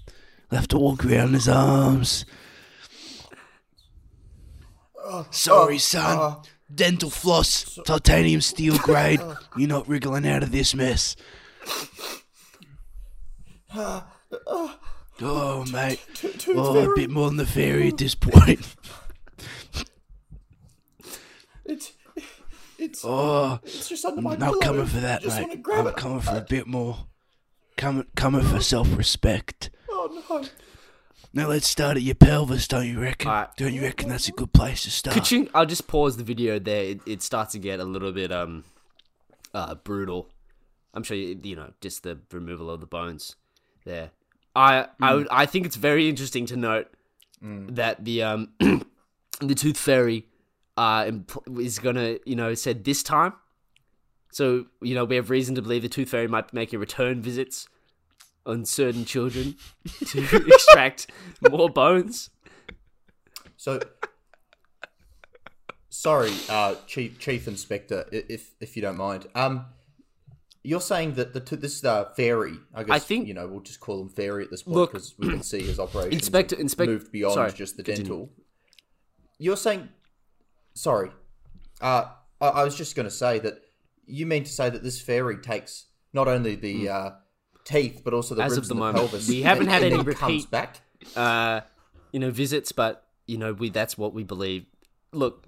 I'll 0.50 0.58
have 0.58 0.68
to 0.68 0.78
walk 0.78 1.04
around 1.04 1.34
his 1.34 1.48
arms. 1.48 2.24
Sorry, 5.30 5.76
uh, 5.76 5.78
son. 5.78 6.18
Oh, 6.18 6.42
Dental 6.72 7.10
floss, 7.10 7.78
titanium 7.84 8.40
steel 8.40 8.78
grade. 8.82 9.20
Uh. 9.20 9.34
You're 9.56 9.68
not 9.68 9.88
wriggling 9.88 10.26
out 10.26 10.42
of 10.44 10.52
this 10.52 10.74
mess. 10.74 11.16
Oh, 15.22 15.64
mate. 15.72 16.00
Oh, 16.48 16.90
a 16.92 16.94
bit 16.94 17.10
more 17.10 17.26
than 17.28 17.36
the 17.36 17.46
fairy 17.46 17.88
at 17.88 17.98
this 17.98 18.14
point. 18.20 18.60
It's, 21.64 21.92
it's, 22.78 23.04
Oh, 23.04 23.58
it's 23.62 23.88
just 23.88 24.04
under 24.04 24.22
my 24.22 24.32
I'm 24.34 24.38
not 24.40 24.52
pillow. 24.60 24.62
coming 24.62 24.86
for 24.86 25.00
that, 25.00 25.22
just 25.22 25.38
mate. 25.38 25.60
I'm 25.72 25.86
it. 25.88 25.96
coming 25.96 26.20
for 26.20 26.36
a 26.36 26.40
bit 26.48 26.66
more. 26.66 27.06
Coming, 27.76 28.06
coming 28.16 28.42
for 28.42 28.60
self-respect. 28.60 29.70
Oh 29.90 30.24
no. 30.30 30.44
Now 31.32 31.48
let's 31.48 31.68
start 31.68 31.96
at 31.96 32.02
your 32.02 32.16
pelvis, 32.16 32.66
don't 32.66 32.88
you 32.88 33.00
reckon? 33.00 33.28
Alright. 33.28 33.56
Don't 33.56 33.72
you 33.72 33.82
reckon 33.82 34.08
that's 34.08 34.28
a 34.28 34.32
good 34.32 34.52
place 34.52 34.82
to 34.82 34.90
start? 34.90 35.30
You, 35.30 35.48
I'll 35.54 35.66
just 35.66 35.86
pause 35.86 36.16
the 36.16 36.24
video 36.24 36.58
there. 36.58 36.84
It, 36.84 37.00
it 37.06 37.22
starts 37.22 37.52
to 37.52 37.58
get 37.58 37.78
a 37.78 37.84
little 37.84 38.10
bit 38.10 38.32
um, 38.32 38.64
uh, 39.54 39.76
brutal. 39.76 40.28
I'm 40.92 41.04
sure 41.04 41.16
you, 41.16 41.38
you 41.42 41.54
know 41.54 41.72
just 41.80 42.02
the 42.02 42.18
removal 42.32 42.68
of 42.68 42.80
the 42.80 42.86
bones 42.86 43.36
there. 43.84 44.10
I 44.56 44.88
I 45.00 45.14
would, 45.14 45.28
I 45.30 45.46
think 45.46 45.66
it's 45.66 45.76
very 45.76 46.08
interesting 46.08 46.46
to 46.46 46.56
note 46.56 46.88
that 47.40 48.04
the 48.04 48.24
um 48.24 48.48
the 49.40 49.54
tooth 49.54 49.78
fairy 49.78 50.26
uh 50.76 51.04
impl- 51.04 51.60
is 51.60 51.78
gonna 51.78 52.18
you 52.26 52.34
know 52.34 52.54
said 52.54 52.82
this 52.82 53.04
time. 53.04 53.34
So 54.32 54.66
you 54.82 54.96
know 54.96 55.04
we 55.04 55.14
have 55.14 55.30
reason 55.30 55.54
to 55.54 55.62
believe 55.62 55.82
the 55.82 55.88
tooth 55.88 56.08
fairy 56.08 56.26
might 56.26 56.50
be 56.50 56.56
making 56.56 56.80
return 56.80 57.22
visits 57.22 57.68
on 58.46 58.64
certain 58.64 59.04
children 59.04 59.56
to 60.06 60.20
extract 60.46 61.10
more 61.50 61.68
bones. 61.68 62.30
So, 63.56 63.80
sorry, 65.88 66.32
uh, 66.48 66.74
Chief 66.86 67.18
Chief 67.18 67.46
Inspector, 67.48 68.06
if 68.12 68.54
if 68.60 68.76
you 68.76 68.82
don't 68.82 68.96
mind. 68.96 69.26
Um, 69.34 69.66
you're 70.62 70.80
saying 70.80 71.14
that 71.14 71.32
the 71.32 71.40
t- 71.40 71.56
this 71.56 71.82
uh, 71.84 72.04
fairy, 72.16 72.52
I 72.74 72.82
guess, 72.84 72.94
I 72.94 72.98
think- 72.98 73.26
you 73.26 73.32
know, 73.32 73.46
we'll 73.48 73.60
just 73.62 73.80
call 73.80 73.98
him 74.02 74.10
fairy 74.10 74.44
at 74.44 74.50
this 74.50 74.62
point 74.62 74.90
because 74.92 75.14
we 75.18 75.30
can 75.30 75.42
see 75.42 75.62
his 75.62 75.80
operations 75.80 76.12
Inspector- 76.14 76.56
Inspector 76.56 76.92
moved 76.92 77.10
beyond 77.12 77.32
sorry, 77.34 77.52
just 77.52 77.78
the 77.78 77.82
continue. 77.82 78.10
dental. 78.10 78.30
You're 79.38 79.56
saying, 79.56 79.88
sorry, 80.74 81.12
uh, 81.80 82.08
I, 82.42 82.48
I 82.48 82.64
was 82.64 82.76
just 82.76 82.94
going 82.94 83.04
to 83.08 83.10
say 83.10 83.38
that 83.38 83.54
you 84.04 84.26
mean 84.26 84.44
to 84.44 84.50
say 84.50 84.68
that 84.68 84.82
this 84.82 85.00
fairy 85.00 85.38
takes 85.38 85.86
not 86.12 86.28
only 86.28 86.56
the 86.56 86.90
uh, 86.90 87.10
teeth 87.64 88.02
but 88.04 88.14
also 88.14 88.34
the. 88.34 88.42
As 88.42 88.56
of 88.56 88.68
the 88.68 88.74
and 88.74 88.80
the 88.80 88.84
moment, 88.84 88.98
pelvis. 88.98 89.28
we 89.28 89.42
haven't 89.42 89.68
had 89.68 89.82
any 89.82 89.96
then 89.96 90.04
repeat- 90.04 90.50
back. 90.50 90.80
uh, 91.16 91.60
you 92.12 92.20
know, 92.20 92.30
visits, 92.30 92.72
but 92.72 93.04
you 93.26 93.38
know, 93.38 93.52
we 93.52 93.70
that's 93.70 93.96
what 93.96 94.12
we 94.14 94.24
believe. 94.24 94.66
Look, 95.12 95.46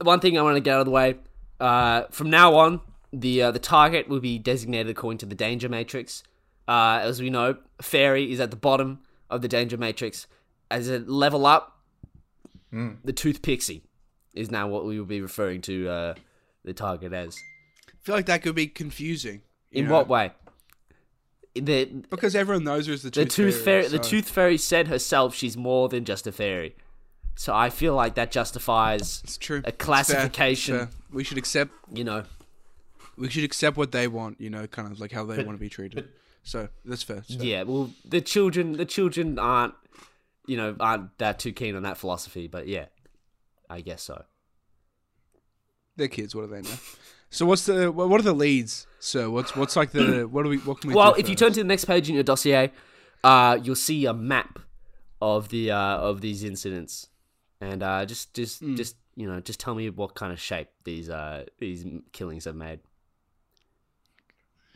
one 0.00 0.20
thing 0.20 0.38
I 0.38 0.42
want 0.42 0.56
to 0.56 0.60
get 0.60 0.74
out 0.74 0.80
of 0.80 0.86
the 0.86 0.92
way. 0.92 1.16
Uh, 1.58 2.04
from 2.10 2.28
now 2.28 2.54
on, 2.54 2.80
the 3.12 3.42
uh, 3.42 3.50
the 3.50 3.58
target 3.58 4.08
will 4.08 4.20
be 4.20 4.38
designated 4.38 4.90
according 4.90 5.18
to 5.18 5.26
the 5.26 5.34
danger 5.34 5.68
matrix. 5.68 6.22
Uh, 6.68 7.00
as 7.02 7.20
we 7.20 7.30
know, 7.30 7.56
fairy 7.80 8.32
is 8.32 8.40
at 8.40 8.50
the 8.50 8.56
bottom 8.56 9.00
of 9.30 9.40
the 9.42 9.48
danger 9.48 9.76
matrix. 9.76 10.26
As 10.70 10.88
a 10.88 10.98
level 10.98 11.46
up, 11.46 11.80
the 13.04 13.12
tooth 13.12 13.40
pixie 13.40 13.82
is 14.34 14.50
now 14.50 14.68
what 14.68 14.84
we 14.84 14.98
will 14.98 15.06
be 15.06 15.20
referring 15.20 15.60
to 15.62 15.88
uh, 15.88 16.14
the 16.64 16.74
target 16.74 17.12
as. 17.12 17.38
I 17.88 17.92
feel 18.02 18.14
like 18.14 18.26
that 18.26 18.42
could 18.42 18.54
be 18.54 18.66
confusing. 18.66 19.42
In 19.72 19.86
know? 19.86 19.92
what 19.92 20.08
way? 20.08 20.32
The 21.60 21.84
Because 22.10 22.34
everyone 22.36 22.64
knows 22.64 22.86
her 22.86 22.92
as 22.92 23.02
the 23.02 23.10
the 23.10 23.24
tooth, 23.24 23.34
tooth 23.34 23.64
fairy, 23.64 23.82
fairy. 23.84 23.88
the 23.96 23.98
tooth 24.04 24.28
fairy 24.28 24.58
said 24.58 24.88
herself 24.88 25.34
she's 25.34 25.56
more 25.56 25.88
than 25.88 26.04
just 26.04 26.26
a 26.26 26.32
fairy 26.32 26.74
so 27.34 27.54
i 27.54 27.68
feel 27.70 27.94
like 27.94 28.14
that 28.14 28.30
justifies 28.30 29.20
It's 29.24 29.36
true. 29.38 29.56
a 29.56 29.58
It's 29.58 29.66
fair, 29.68 29.72
classification. 29.86 30.74
it's 30.76 30.84
fair. 30.94 31.02
We 31.12 31.24
should 31.24 31.38
accept. 31.38 31.72
you 31.92 32.04
know 32.04 32.24
We 33.18 33.28
should 33.30 33.44
accept 33.44 33.76
what 33.76 33.92
they 33.92 34.08
want. 34.08 34.40
You 34.40 34.50
know, 34.50 34.66
kind 34.66 34.90
of 34.92 35.00
like 35.00 35.12
how 35.12 35.24
they 35.24 35.36
But- 35.36 35.46
want 35.46 35.56
to 35.58 35.60
be 35.60 35.68
treated. 35.70 36.08
so 36.42 36.68
that's 36.84 37.02
fair. 37.02 37.22
fair. 37.22 37.44
yeah 37.44 37.62
well 37.62 37.90
the 38.04 38.20
children 38.20 38.72
the 38.72 38.84
children 38.86 39.38
aren't 39.38 39.74
you 40.46 40.56
know, 40.56 40.76
aren't 40.78 41.16
that 41.18 41.38
too 41.40 41.52
keen 41.52 41.74
on 41.74 41.82
that 41.82 41.98
philosophy. 41.98 42.46
But 42.46 42.68
yeah, 42.68 42.86
I 43.68 43.80
guess 43.80 44.00
so. 44.02 44.24
They're 45.96 46.06
kids. 46.08 46.34
What 46.36 46.42
do 46.48 46.54
they 46.54 46.62
know? 46.62 46.76
So 47.30 47.44
what's 47.46 47.66
the 47.66 47.90
what 47.92 48.18
are 48.20 48.22
the 48.22 48.32
leads, 48.32 48.86
sir? 49.00 49.28
What's 49.28 49.54
what's 49.56 49.76
like 49.76 49.90
the 49.92 50.24
what 50.30 50.44
do 50.44 50.48
we 50.48 50.58
what 50.58 50.80
can 50.80 50.88
we? 50.90 50.94
Well, 50.96 51.14
if 51.14 51.28
you 51.28 51.34
turn 51.34 51.52
to 51.52 51.60
the 51.60 51.64
next 51.64 51.84
page 51.86 52.08
in 52.08 52.14
your 52.14 52.24
dossier, 52.24 52.70
uh, 53.24 53.58
you'll 53.62 53.74
see 53.74 54.06
a 54.06 54.14
map 54.14 54.58
of 55.20 55.48
the 55.48 55.70
uh, 55.72 55.76
of 55.98 56.20
these 56.20 56.44
incidents, 56.44 57.08
and 57.60 57.82
uh, 57.82 58.06
just 58.06 58.32
just 58.34 58.60
Hmm. 58.60 58.76
just 58.76 58.96
you 59.16 59.26
know, 59.26 59.40
just 59.40 59.58
tell 59.60 59.74
me 59.74 59.88
what 59.90 60.14
kind 60.14 60.32
of 60.32 60.38
shape 60.40 60.68
these 60.84 61.08
uh, 61.10 61.44
these 61.58 61.84
killings 62.12 62.44
have 62.44 62.54
made. 62.54 62.80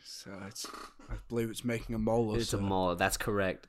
so 0.03 0.31
it's 0.47 0.65
I 1.09 1.15
believe 1.29 1.49
it's 1.49 1.63
making 1.65 1.95
a 1.95 1.99
molar. 1.99 2.37
It's 2.37 2.49
sir. 2.49 2.57
a 2.57 2.61
mall. 2.61 2.95
That's 2.95 3.17
correct. 3.17 3.67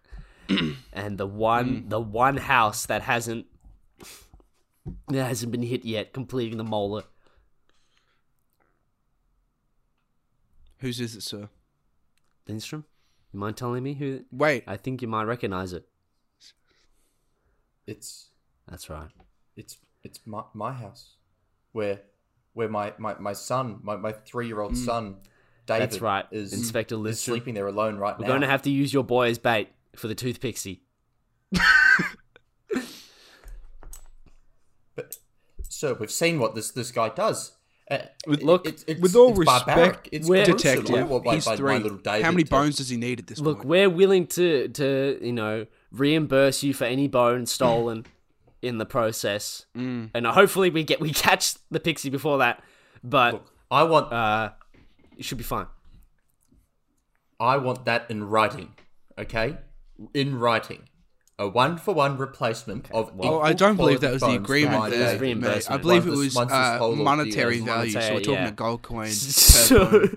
and 0.92 1.18
the 1.18 1.26
one 1.26 1.88
the 1.88 2.00
one 2.00 2.36
house 2.36 2.86
that 2.86 3.02
hasn't 3.02 3.46
that 5.08 5.26
hasn't 5.28 5.52
been 5.52 5.62
hit 5.62 5.84
yet, 5.84 6.12
completing 6.12 6.58
the 6.58 6.64
molar. 6.64 7.04
Whose 10.82 10.98
is 10.98 11.14
it, 11.14 11.22
sir? 11.22 11.48
Lindstrom, 12.48 12.84
you 13.32 13.38
mind 13.38 13.56
telling 13.56 13.84
me 13.84 13.94
who? 13.94 14.24
Wait, 14.32 14.64
I 14.66 14.76
think 14.76 15.00
you 15.00 15.06
might 15.06 15.22
recognize 15.22 15.72
it. 15.72 15.86
It's 17.86 18.30
That's 18.68 18.90
right. 18.90 19.06
it's 19.56 19.78
it's 20.02 20.18
my, 20.26 20.42
my 20.54 20.72
house, 20.72 21.14
where 21.70 22.00
where 22.54 22.68
my, 22.68 22.94
my, 22.98 23.14
my 23.20 23.32
son, 23.32 23.78
my, 23.84 23.94
my 23.94 24.10
three 24.10 24.48
year 24.48 24.58
old 24.58 24.72
mm. 24.72 24.84
son, 24.84 25.18
David, 25.66 25.82
That's 25.82 26.00
right, 26.00 26.26
is 26.32 26.52
Inspector 26.52 26.92
is 26.96 27.00
Lindstrom. 27.00 27.36
sleeping 27.36 27.54
there 27.54 27.68
alone 27.68 27.96
right 27.96 28.18
We're 28.18 28.24
now. 28.24 28.30
going 28.30 28.40
to 28.40 28.48
have 28.48 28.62
to 28.62 28.70
use 28.70 28.92
your 28.92 29.04
boy 29.04 29.28
as 29.28 29.38
bait 29.38 29.68
for 29.94 30.08
the 30.08 30.16
tooth 30.16 30.40
pixie. 30.40 30.82
But 34.94 35.16
sir, 35.68 35.94
we've 35.94 36.10
seen 36.10 36.38
what 36.40 36.54
this 36.56 36.72
this 36.72 36.90
guy 36.90 37.08
does. 37.08 37.52
Uh, 37.90 37.98
With- 38.26 38.42
Look, 38.42 38.66
it's, 38.66 38.84
it's, 38.86 39.00
with 39.00 39.14
all 39.16 39.30
it's 39.30 39.38
respect, 39.40 40.08
it's 40.12 40.28
we're- 40.28 40.44
detective, 40.44 41.08
what- 41.10 41.24
what 41.24 41.34
he's 41.34 41.46
my- 41.46 41.52
my 41.52 41.56
three. 41.56 41.78
little 41.78 41.98
David 41.98 42.24
How 42.24 42.30
many 42.30 42.44
bones 42.44 42.76
does 42.76 42.88
he 42.88 42.96
need 42.96 43.18
at 43.18 43.26
this 43.26 43.38
Look, 43.38 43.58
point? 43.58 43.66
Look, 43.66 43.70
we're 43.70 43.90
willing 43.90 44.26
to 44.28 44.68
to 44.68 45.18
you 45.20 45.32
know 45.32 45.66
reimburse 45.90 46.62
you 46.62 46.72
for 46.74 46.84
any 46.84 47.08
bone 47.08 47.44
stolen 47.46 48.06
in 48.62 48.78
the 48.78 48.86
process, 48.86 49.66
Mm. 49.76 50.10
and 50.14 50.26
hopefully 50.26 50.70
we 50.70 50.84
get 50.84 51.00
we 51.00 51.12
catch 51.12 51.54
the 51.70 51.80
pixie 51.80 52.08
before 52.10 52.38
that. 52.38 52.62
But 53.04 53.32
Look, 53.34 53.52
I 53.70 53.82
want 53.82 54.12
uh, 54.12 54.50
it 55.18 55.24
should 55.24 55.38
be 55.38 55.44
fine. 55.44 55.66
I 57.40 57.56
want 57.56 57.84
that 57.86 58.10
in 58.10 58.24
writing. 58.24 58.74
Okay, 59.18 59.58
in 60.14 60.38
writing, 60.38 60.88
a 61.42 61.48
one 61.48 61.76
for 61.78 61.94
one 61.94 62.16
replacement 62.18 62.90
of. 62.92 63.10
Oh, 63.18 63.24
equal 63.24 63.42
I 63.42 63.52
don't 63.52 63.76
believe 63.76 64.00
that 64.00 64.12
was 64.12 64.20
the 64.20 64.26
quality 64.26 64.38
bones 64.38 64.46
for 64.46 64.52
agreement 64.54 64.78
my 64.80 64.88
there. 64.90 64.98
David. 64.98 65.12
It's 65.14 65.20
reimbursement. 65.22 65.68
mate. 65.70 65.74
I 65.74 65.76
believe 65.82 66.06
it 66.06 66.10
Once 66.10 66.20
this- 66.24 66.34
was 66.36 66.50
uh, 66.52 66.78
whole 66.78 66.92
of 66.92 66.98
the, 66.98 67.04
monetary 67.04 67.60
value. 67.60 67.90
So 67.92 67.98
we're 68.14 68.20
talking 68.20 68.32
yeah. 68.34 68.48
a 68.48 68.52
gold 68.52 68.82
coin 68.82 69.08
So- 69.10 70.08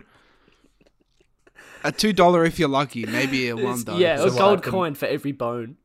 A 1.84 1.92
two 1.92 2.14
dollar 2.14 2.46
if 2.46 2.58
you're 2.60 2.70
lucky, 2.70 3.06
maybe 3.06 3.50
a 3.50 3.56
one 3.56 3.84
though. 3.84 3.98
yeah, 3.98 4.18
So 4.18 4.28
a 4.28 4.32
gold 4.32 4.64
can- 4.64 4.72
coin 4.72 4.94
for 4.96 5.06
every 5.06 5.32
bone. 5.34 5.78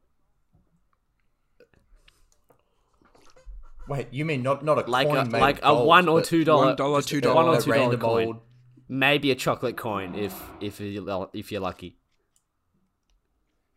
Wait, 3.88 4.06
you 4.12 4.24
mean 4.24 4.42
not 4.42 4.64
not 4.64 4.78
a 4.78 4.90
Like 4.90 5.08
coin 5.08 5.16
a 5.18 5.24
made 5.24 5.40
like 5.40 5.58
of 5.58 5.62
a 5.64 5.74
gold, 5.74 5.86
one 5.88 6.08
or 6.08 6.22
two 6.22 6.44
dollar, 6.44 6.66
One 6.66 6.76
dollar, 6.76 7.02
two 7.02 7.18
a 7.18 7.20
dollar. 7.20 7.34
one 7.34 7.48
or 7.56 7.60
two 7.60 7.72
dollar 7.72 7.96
coin. 7.96 8.26
old- 8.28 8.40
Maybe 8.88 9.30
a 9.30 9.34
chocolate 9.34 9.76
coin 9.76 10.14
if 10.14 10.34
if 10.60 10.80
you 10.80 11.28
if 11.32 11.52
you're 11.52 11.60
lucky. 11.60 11.96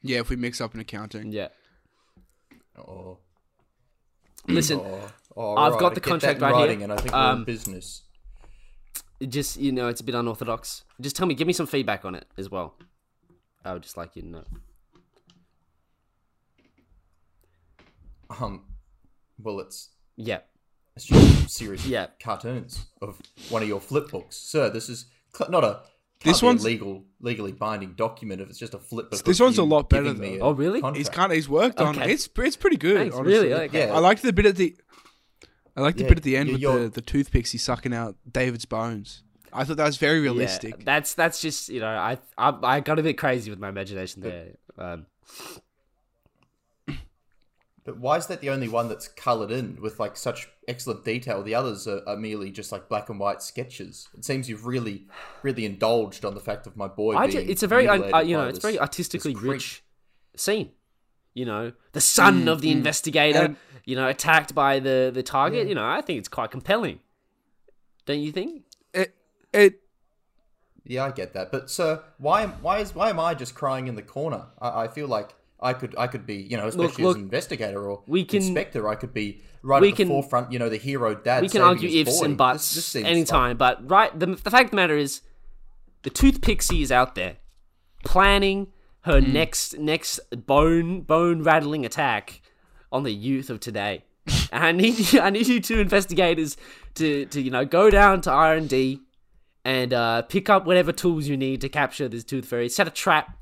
Yeah, 0.03 0.19
if 0.19 0.29
we 0.29 0.35
mix 0.35 0.59
up 0.61 0.73
an 0.73 0.79
accounting. 0.81 1.31
Yeah. 1.31 1.47
Oh, 2.77 3.17
Listen, 4.47 4.79
oh, 4.83 5.09
oh, 5.37 5.55
I've 5.55 5.71
right, 5.73 5.79
got 5.79 5.95
the 5.95 6.01
get 6.01 6.09
contract 6.09 6.37
in 6.37 6.43
right 6.43 6.69
here. 6.69 6.83
And 6.83 6.91
I 6.91 6.97
think 6.97 7.13
we're 7.13 7.17
Um, 7.19 7.39
in 7.39 7.43
business. 7.45 8.01
just 9.29 9.57
you 9.57 9.71
know 9.71 9.87
it's 9.87 10.01
a 10.01 10.03
bit 10.03 10.15
unorthodox. 10.15 10.83
Just 10.99 11.15
tell 11.15 11.25
me, 11.25 11.33
give 11.33 11.47
me 11.47 11.53
some 11.53 11.65
feedback 11.67 12.03
on 12.03 12.13
it 12.15 12.27
as 12.37 12.49
well. 12.49 12.75
I 13.63 13.71
would 13.71 13.83
just 13.83 13.95
like 13.95 14.15
you 14.17 14.23
to 14.23 14.27
know. 14.27 14.43
Um, 18.29 18.65
well, 19.37 19.59
it's 19.59 19.89
Yeah. 20.15 20.41
it's 20.95 21.05
just 21.05 21.45
a 21.45 21.49
series 21.49 21.87
Yeah. 21.87 22.03
of 22.05 22.19
cartoons 22.19 22.85
of 23.01 23.21
one 23.49 23.61
of 23.61 23.67
your 23.67 23.79
flip 23.79 24.09
books, 24.11 24.35
sir. 24.37 24.69
This 24.69 24.89
is 24.89 25.05
cl- 25.35 25.49
not 25.51 25.63
a 25.63 25.83
This 26.23 26.39
can't 26.39 26.43
a 26.43 26.45
one's- 26.47 26.63
legal 26.63 27.05
legally 27.19 27.51
binding 27.51 27.93
document 27.93 28.41
if 28.41 28.49
it's 28.49 28.59
just 28.59 28.73
a 28.73 28.79
flip 28.79 29.09
book. 29.11 29.23
This 29.23 29.39
one's 29.39 29.57
a 29.57 29.63
lot 29.63 29.89
better, 29.89 30.03
giving 30.03 30.21
me 30.21 30.37
though. 30.37 30.45
Oh, 30.47 30.51
really? 30.51 30.81
He's 30.95 31.09
kind 31.09 31.31
of 31.31 31.35
he's 31.35 31.47
worked 31.49 31.79
on. 31.79 31.97
Okay. 31.99 32.11
It's 32.11 32.29
it's 32.37 32.55
pretty 32.55 32.77
good. 32.77 32.97
Thanks, 32.97 33.15
honestly. 33.15 33.49
really? 33.49 33.53
Okay. 33.65 33.87
Yeah. 33.87 33.93
I 33.95 33.99
liked 33.99 34.21
the 34.21 34.33
bit 34.33 34.45
at 34.45 34.55
the. 34.55 34.75
I 35.75 35.81
liked 35.81 35.97
the 35.97 36.03
bit 36.03 36.17
at 36.17 36.23
the 36.23 36.37
end 36.37 36.51
with 36.51 36.61
the 36.61 36.89
the 36.93 37.01
toothpicks. 37.01 37.51
He's 37.51 37.63
sucking 37.63 37.93
out 37.93 38.15
David's 38.31 38.65
bones. 38.65 39.23
I 39.51 39.63
thought 39.63 39.77
that 39.77 39.85
was 39.85 39.97
very 39.97 40.19
realistic. 40.19 40.75
Yeah, 40.79 40.83
that's 40.85 41.13
that's 41.13 41.41
just 41.41 41.69
you 41.69 41.79
know 41.79 41.87
I 41.87 42.17
I, 42.37 42.53
I 42.63 42.79
got 42.79 42.99
a 42.99 43.03
bit 43.03 43.17
crazy 43.17 43.49
with 43.49 43.59
my 43.59 43.69
imagination 43.69 44.21
there. 44.21 44.57
Um, 44.77 45.05
But 47.85 47.97
why 47.97 48.17
is 48.17 48.27
that 48.27 48.39
the 48.39 48.49
only 48.49 48.69
one 48.69 48.87
that's 48.87 49.09
coloured 49.09 49.51
in 49.51 49.77
with 49.81 49.99
like 49.99 50.15
such 50.15 50.47
excellent 50.67 51.03
detail? 51.05 51.43
The 51.43 51.55
others 51.55 51.87
are, 51.87 52.01
are 52.07 52.17
merely 52.17 52.51
just 52.51 52.71
like 52.71 52.89
black 52.89 53.09
and 53.09 53.19
white 53.19 53.41
sketches. 53.41 54.07
It 54.17 54.25
seems 54.25 54.49
you've 54.49 54.65
really, 54.65 55.07
really 55.41 55.65
indulged 55.65 56.25
on 56.25 56.33
the 56.35 56.39
fact 56.39 56.67
of 56.67 56.75
my 56.77 56.87
boy 56.87 57.15
I 57.15 57.27
being. 57.27 57.45
ju- 57.45 57.51
it's 57.51 57.63
a 57.63 57.67
very 57.67 57.87
uh, 57.87 57.95
you 57.95 58.11
by 58.11 58.23
know 58.23 58.47
it's 58.47 58.57
this- 58.57 58.63
very 58.63 58.79
artistically 58.79 59.35
rich 59.35 59.83
scene. 60.35 60.71
You 61.33 61.45
know 61.45 61.71
the 61.93 62.01
son 62.01 62.47
of 62.47 62.61
the 62.61 62.71
investigator, 62.71 63.39
And- 63.45 63.55
you 63.85 63.95
know 63.95 64.07
attacked 64.07 64.53
by 64.53 64.79
the 64.79 65.11
the 65.13 65.23
target. 65.23 65.67
You 65.67 65.75
know 65.75 65.85
I 65.87 66.01
think 66.01 66.19
it's 66.19 66.27
quite 66.29 66.51
compelling. 66.51 66.99
Don't 68.05 68.19
you 68.19 68.31
think? 68.31 68.63
It 68.93 69.15
it 69.53 69.79
Yeah, 70.85 71.05
I 71.05 71.11
get 71.11 71.33
that, 71.33 71.51
but 71.51 71.69
sir, 71.69 72.03
why 72.17 72.41
am 72.43 72.51
why 72.61 72.79
is 72.79 72.93
why 72.93 73.09
am 73.09 73.19
I 73.19 73.33
just 73.33 73.55
crying 73.55 73.87
in 73.87 73.95
the 73.95 74.01
corner? 74.03 74.47
I, 74.59 74.83
I 74.83 74.87
feel 74.89 75.07
like 75.07 75.33
I 75.63 75.73
could 75.73 75.95
I 75.97 76.07
could 76.07 76.25
be 76.25 76.35
you 76.35 76.57
know 76.57 76.67
especially 76.67 77.03
look, 77.05 77.11
as 77.15 77.15
an 77.17 77.23
investigator 77.23 77.81
or 77.89 78.03
we 78.07 78.23
can- 78.25 78.37
inspector 78.43 78.87
I 78.87 78.95
could 78.95 79.13
be 79.13 79.41
right 79.63 79.81
we 79.81 79.89
at 79.89 79.91
the 79.95 80.03
can- 80.03 80.07
forefront. 80.09 80.51
You 80.51 80.59
know 80.59 80.69
the 80.69 80.77
hero 80.77 81.15
dad. 81.15 81.41
we 81.41 81.49
can 81.49 81.61
argue 81.61 81.89
ifs 82.01 82.21
and 82.21 82.37
buts 82.37 82.75
This- 82.75 82.93
this 82.93 83.03
anytime, 83.03 83.57
but 83.57 83.89
right 83.89 84.11
the, 84.19 84.25
the 84.27 84.51
fact 84.51 84.65
of 84.65 84.69
the 84.71 84.75
matter 84.75 84.97
is, 84.97 85.21
the 86.03 86.09
tooth 86.09 86.41
pixie 86.41 86.81
is 86.81 86.91
out 86.91 87.15
there, 87.15 87.37
planning 88.03 88.67
her 89.01 89.19
Hmm. 89.21 89.33
next 89.33 89.77
next 89.79 90.19
bone 90.45 91.01
bone 91.01 91.43
rattling 91.43 91.85
attack 91.85 92.41
on 92.91 93.03
the 93.03 93.11
youth 93.13 93.49
of 93.49 93.59
today. 93.59 94.03
and 94.51 94.63
I 94.69 94.71
need 94.71 95.15
I 95.17 95.29
need 95.29 95.47
you 95.47 95.59
two 95.59 95.79
investigators 95.79 96.57
to 96.95 97.25
to 97.27 97.41
you 97.41 97.51
know 97.51 97.65
go 97.65 97.89
down 97.89 98.21
to 98.21 98.31
R 98.31 98.53
and 98.55 98.69
D 98.69 98.99
and 99.65 99.93
uh, 99.93 100.21
pick 100.23 100.49
up 100.49 100.65
whatever 100.65 100.91
tools 100.91 101.27
you 101.27 101.37
need 101.37 101.61
to 101.61 101.69
capture 101.69 102.07
this 102.09 102.23
tooth 102.25 102.45
fairy. 102.45 102.67
Set 102.69 102.85
a 102.87 102.91
trap 102.91 103.41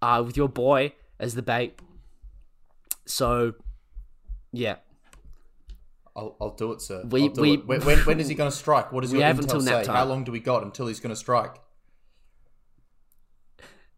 uh, 0.00 0.22
with 0.24 0.36
your 0.36 0.48
boy 0.48 0.92
as 1.22 1.34
the 1.34 1.42
bait. 1.42 1.78
So, 3.06 3.54
yeah, 4.52 4.76
I'll, 6.14 6.36
I'll 6.40 6.54
do 6.54 6.72
it, 6.72 6.82
sir. 6.82 7.02
We- 7.08 7.22
I'll 7.22 7.28
do 7.30 7.40
we- 7.40 7.54
it. 7.54 7.66
When, 7.66 7.80
when, 7.82 7.98
when 8.00 8.20
is 8.20 8.28
he 8.28 8.34
going 8.34 8.50
to 8.50 8.56
strike? 8.56 8.92
What 8.92 9.00
does 9.02 9.12
your 9.12 9.22
have 9.22 9.36
intel 9.36 9.42
until 9.42 9.60
say? 9.62 9.70
nap 9.70 9.84
time. 9.84 9.96
How 9.96 10.04
long 10.04 10.24
do 10.24 10.32
we 10.32 10.40
got 10.40 10.62
until 10.62 10.86
he's 10.88 11.00
going 11.00 11.10
to 11.14 11.16
strike? 11.16 11.56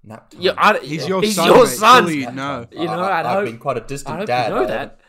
Nap 0.04 0.31
time. 0.31 0.40
yeah, 0.40 0.52
I, 0.59 0.78
he's 0.81 1.09
your 1.09 1.23
he's 1.23 1.35
son. 1.37 1.47
your 1.49 1.66
son. 1.66 2.04
Surely, 2.04 2.21
Nap 2.26 2.35
no. 2.35 2.66
You 2.71 2.85
know, 2.87 2.93
I, 3.00 3.21
I'd 3.21 3.26
have 3.26 3.35
hope- 3.37 3.45
been 3.47 3.59
quite 3.59 3.78
a 3.78 3.83
I 3.83 3.87
distant 3.87 4.19
hope 4.19 4.26
dad. 4.26 4.49
you 4.50 4.54
know 4.54 4.62
I- 4.62 4.66
that. 4.66 5.00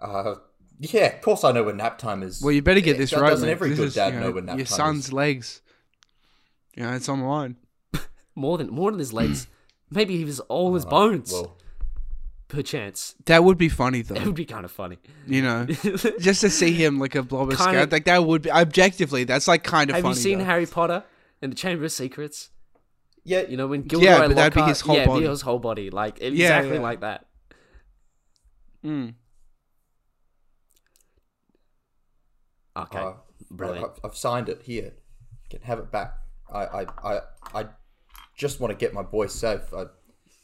Uh, 0.00 0.34
yeah, 0.78 1.06
of 1.14 1.20
course 1.20 1.44
I 1.44 1.52
know 1.52 1.62
when 1.64 1.76
nap 1.76 1.98
time 1.98 2.22
is. 2.22 2.40
Well, 2.42 2.52
you 2.52 2.62
better 2.62 2.80
get 2.80 2.96
this 2.96 3.10
that 3.10 3.20
right. 3.20 3.28
doesn't 3.30 3.46
mate. 3.46 3.52
every 3.52 3.68
This 3.70 3.78
good 3.78 3.88
is, 3.88 3.94
dad 3.94 4.14
you 4.14 4.20
know 4.20 4.30
when 4.30 4.46
nap 4.46 4.56
your 4.56 4.66
time 4.66 4.76
son's 4.76 5.06
is. 5.06 5.12
legs. 5.12 5.60
You 6.74 6.84
know, 6.84 6.92
it's 6.94 7.08
on 7.08 7.20
the 7.20 7.26
line. 7.26 7.56
More 8.34 8.56
than 8.56 8.68
more 8.70 8.90
than 8.90 8.98
his 8.98 9.12
legs. 9.12 9.46
Maybe 9.90 10.16
he 10.16 10.24
was 10.24 10.40
all 10.40 10.74
his 10.74 10.84
bones. 10.84 11.32
Well, 11.32 11.56
perchance. 12.48 13.14
That 13.26 13.44
would 13.44 13.58
be 13.58 13.68
funny 13.68 14.02
though. 14.02 14.14
It 14.16 14.24
would 14.26 14.34
be 14.34 14.44
kind 14.44 14.64
of 14.64 14.70
funny. 14.70 14.98
You 15.26 15.42
know, 15.42 15.66
just 16.20 16.40
to 16.42 16.50
see 16.50 16.72
him 16.72 16.98
like 16.98 17.14
a 17.14 17.22
blob 17.22 17.52
of 17.52 17.58
Kinda- 17.58 17.88
like 17.90 18.04
that 18.04 18.24
would 18.24 18.42
be 18.42 18.50
objectively. 18.52 19.24
That's 19.24 19.46
like 19.48 19.64
kind 19.64 19.90
of 19.90 19.94
funny. 19.94 19.98
Have 19.98 20.02
funny. 20.02 20.16
you 20.16 20.22
seen 20.22 20.38
though. 20.38 20.44
Harry 20.44 20.66
Potter 20.66 21.04
and 21.42 21.52
the 21.52 21.56
Chamber 21.56 21.84
of 21.84 21.92
Secrets? 21.92 22.50
yeah, 23.24 23.42
You 23.42 23.56
know 23.56 23.66
when 23.66 23.82
Gilderoy 23.82 24.04
Yeah, 24.04 24.26
but 24.28 24.36
that'd 24.36 24.54
be 24.54 24.62
his 24.62 24.80
whole 24.80 24.94
yeah, 24.96 25.02
it'd 25.02 25.10
body. 25.12 25.22
be 25.24 25.28
his 25.28 25.42
whole 25.42 25.58
body, 25.58 25.90
like 25.90 26.20
Yeah, 26.20 26.28
exactly 26.28 26.74
yeah. 26.74 26.80
like 26.80 27.00
that. 27.00 27.26
Mm. 28.84 29.14
Okay, 32.76 32.98
Uh, 32.98 33.12
brilliant. 33.50 33.86
I've, 34.04 34.10
I've 34.10 34.16
signed 34.16 34.48
it 34.48 34.62
here. 34.62 34.92
You 35.44 35.58
can 35.58 35.62
have 35.62 35.78
it 35.78 35.90
back. 35.90 36.14
I, 36.52 36.64
I, 36.64 36.86
I, 37.04 37.20
I 37.54 37.64
just 38.40 38.58
want 38.58 38.70
to 38.72 38.76
get 38.76 38.94
my 38.94 39.02
boy 39.02 39.26
safe. 39.26 39.60
I, 39.76 39.84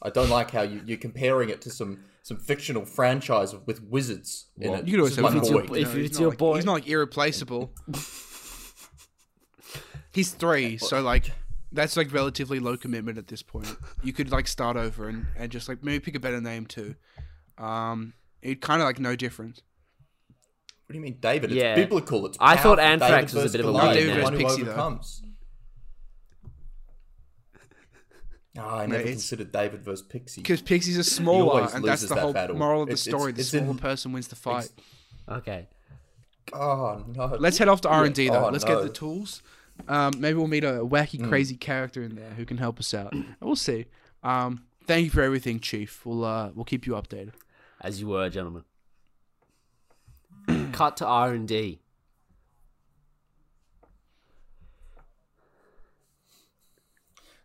I 0.03 0.11
don't 0.11 0.29
like 0.29 0.51
how 0.51 0.61
you, 0.61 0.81
you're 0.85 0.99
comparing 0.99 1.49
it 1.49 1.61
to 1.61 1.71
some, 1.71 2.01
some 2.21 2.37
fictional 2.37 2.85
franchise 2.85 3.55
with 3.65 3.81
wizards 3.83 4.45
in 4.59 4.71
it. 4.73 4.85
You 4.87 4.93
could 4.93 4.99
always 4.99 5.15
This 5.15 5.25
is 5.25 5.33
have 5.33 5.41
it's 5.41 5.49
boy. 5.49 5.63
your- 5.63 5.77
you 5.77 5.81
if 5.85 5.95
know, 5.95 6.01
it's 6.01 6.19
your 6.19 6.29
like- 6.29 6.37
boy. 6.37 6.55
he's 6.57 6.65
not 6.65 6.73
like 6.73 6.87
irreplaceable. 6.87 7.73
he's 10.13 10.31
three, 10.31 10.77
so 10.77 11.01
like 11.01 11.31
That's 11.71 11.97
like 11.97 12.13
relatively 12.13 12.59
low 12.59 12.77
commitment 12.77 13.17
at 13.17 13.27
this 13.27 13.41
point. 13.41 13.75
You 14.03 14.13
could 14.13 14.31
like 14.31 14.47
start 14.47 14.77
over 14.77 15.09
and, 15.09 15.25
and 15.35 15.51
just 15.51 15.67
like 15.67 15.83
maybe 15.83 15.99
pick 15.99 16.15
a 16.15 16.19
better 16.19 16.39
name 16.39 16.65
too. 16.67 16.95
Um, 17.57 18.13
it 18.41 18.61
kind 18.61 18.81
of 18.81 18.85
like 18.85 18.99
no 18.99 19.15
difference. 19.15 19.61
What 20.85 20.93
do 20.93 20.99
you 20.99 21.03
mean, 21.03 21.17
David? 21.19 21.51
It's 21.51 21.57
Yeah. 21.59 21.75
biblical. 21.75 22.25
It's 22.27 22.37
I 22.39 22.55
thought 22.55 22.77
powerful. 22.77 23.03
Anthrax 23.03 23.33
David 23.33 23.43
was 23.43 23.55
a 23.55 23.57
bit 23.57 23.65
of 23.65 23.75
a 23.75 23.77
versus 23.77 23.95
weird 23.95 24.07
name. 24.07 24.17
the 24.17 24.23
one 24.23 24.33
who 24.33 24.37
David 24.39 24.45
versus 24.45 24.57
Pixie, 24.59 24.71
though. 24.71 24.75
Overcomes. 28.57 28.73
Ah, 28.73 28.83
I 28.83 28.85
never 28.85 29.01
it's- 29.01 29.13
considered 29.15 29.51
David 29.51 29.83
versus 29.83 30.05
Pixie. 30.05 30.41
Because 30.41 30.61
Pixies 30.61 30.97
a 30.97 31.03
smaller, 31.03 31.51
always 31.61 31.73
and 31.73 31.83
that's 31.83 32.01
loses 32.03 32.09
the 32.09 32.15
that 32.15 32.21
whole 32.21 32.33
battle. 32.33 32.55
moral 32.57 32.81
of 32.83 32.87
the 32.87 32.93
It's- 32.93 33.07
it's- 33.07 33.19
story. 33.19 33.31
the 33.31 33.41
it's 33.41 33.53
in- 33.53 33.63
smaller 33.65 33.77
person 33.79 34.11
wins 34.13 34.27
the 34.27 34.35
fight. 34.35 34.69
Okay. 35.29 35.67
Oh 36.53 37.03
no! 37.13 37.35
Let's 37.39 37.57
head 37.57 37.67
off 37.67 37.81
to 37.81 37.89
R 37.89 38.05
and 38.05 38.15
D 38.15 38.29
though. 38.29 38.45
Oh, 38.45 38.49
Let's 38.49 38.63
no. 38.65 38.75
get 38.75 38.83
the 38.83 38.89
tools. 38.93 39.41
Um, 39.87 40.13
maybe 40.17 40.37
we'll 40.37 40.47
meet 40.47 40.63
a 40.63 40.79
wacky, 40.85 41.19
Hmm. 41.19 41.27
crazy 41.29 41.55
character 41.57 42.01
in 42.03 42.15
there 42.15 42.31
who 42.31 42.45
can 42.45 42.57
help 42.57 42.79
us 42.79 42.93
out. 42.93 43.13
We'll 43.41 43.55
see. 43.57 43.85
Um, 44.23 44.63
thank 44.85 45.03
you 45.05 45.11
for 45.11 45.21
everything, 45.21 45.59
Chief. 45.59 46.05
We'll 46.05 46.23
uh, 46.23 46.51
we'll 46.55 46.65
keep 46.65 46.87
you 46.87 46.93
updated. 46.93 47.33
As 47.81 47.99
you 48.01 48.07
were, 48.07 48.29
gentlemen. 48.29 48.63
Cut 50.71 50.97
to 50.97 51.05
R 51.05 51.33
and 51.33 51.47
D. 51.47 51.79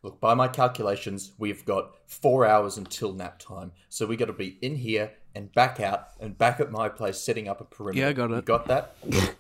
Look, 0.03 0.21
by 0.21 0.35
my 0.35 0.49
calculations, 0.49 1.33
we've 1.39 1.65
got 1.65 1.93
four 2.07 2.45
hours 2.45 2.77
until 2.77 3.13
nap 3.13 3.39
time, 3.39 3.71
so 3.89 4.05
we 4.05 4.17
got 4.17 4.25
to 4.27 4.33
be 4.33 4.59
in 4.61 4.75
here 4.77 5.13
and 5.35 5.53
back 5.53 5.79
out 5.79 6.09
and 6.21 6.37
back 6.37 6.59
at 6.59 6.73
my 6.73 6.89
place, 6.89 7.19
setting 7.19 7.47
up 7.49 7.61
a 7.61 7.65
perimeter. 7.65 8.01
Yeah, 8.01 8.09
I 8.09 8.13
got 8.13 8.31
You 8.31 8.37
it. 8.37 8.45
got 8.45 8.67
that? 8.67 8.97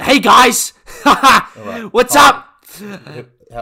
Hey 0.00 0.20
guys! 0.20 0.70
What's 1.90 2.14
Hi. 2.14 2.28
up? 2.28 2.64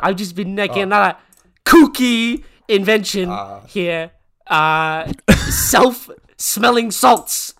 I've 0.03 0.17
just 0.17 0.35
been 0.35 0.55
making 0.55 0.83
another 0.83 1.17
kooky 1.65 2.45
invention 2.69 3.33
here. 3.69 4.11
Uh, 4.47 5.11
self-smelling 5.49 6.91
salts. 6.91 7.55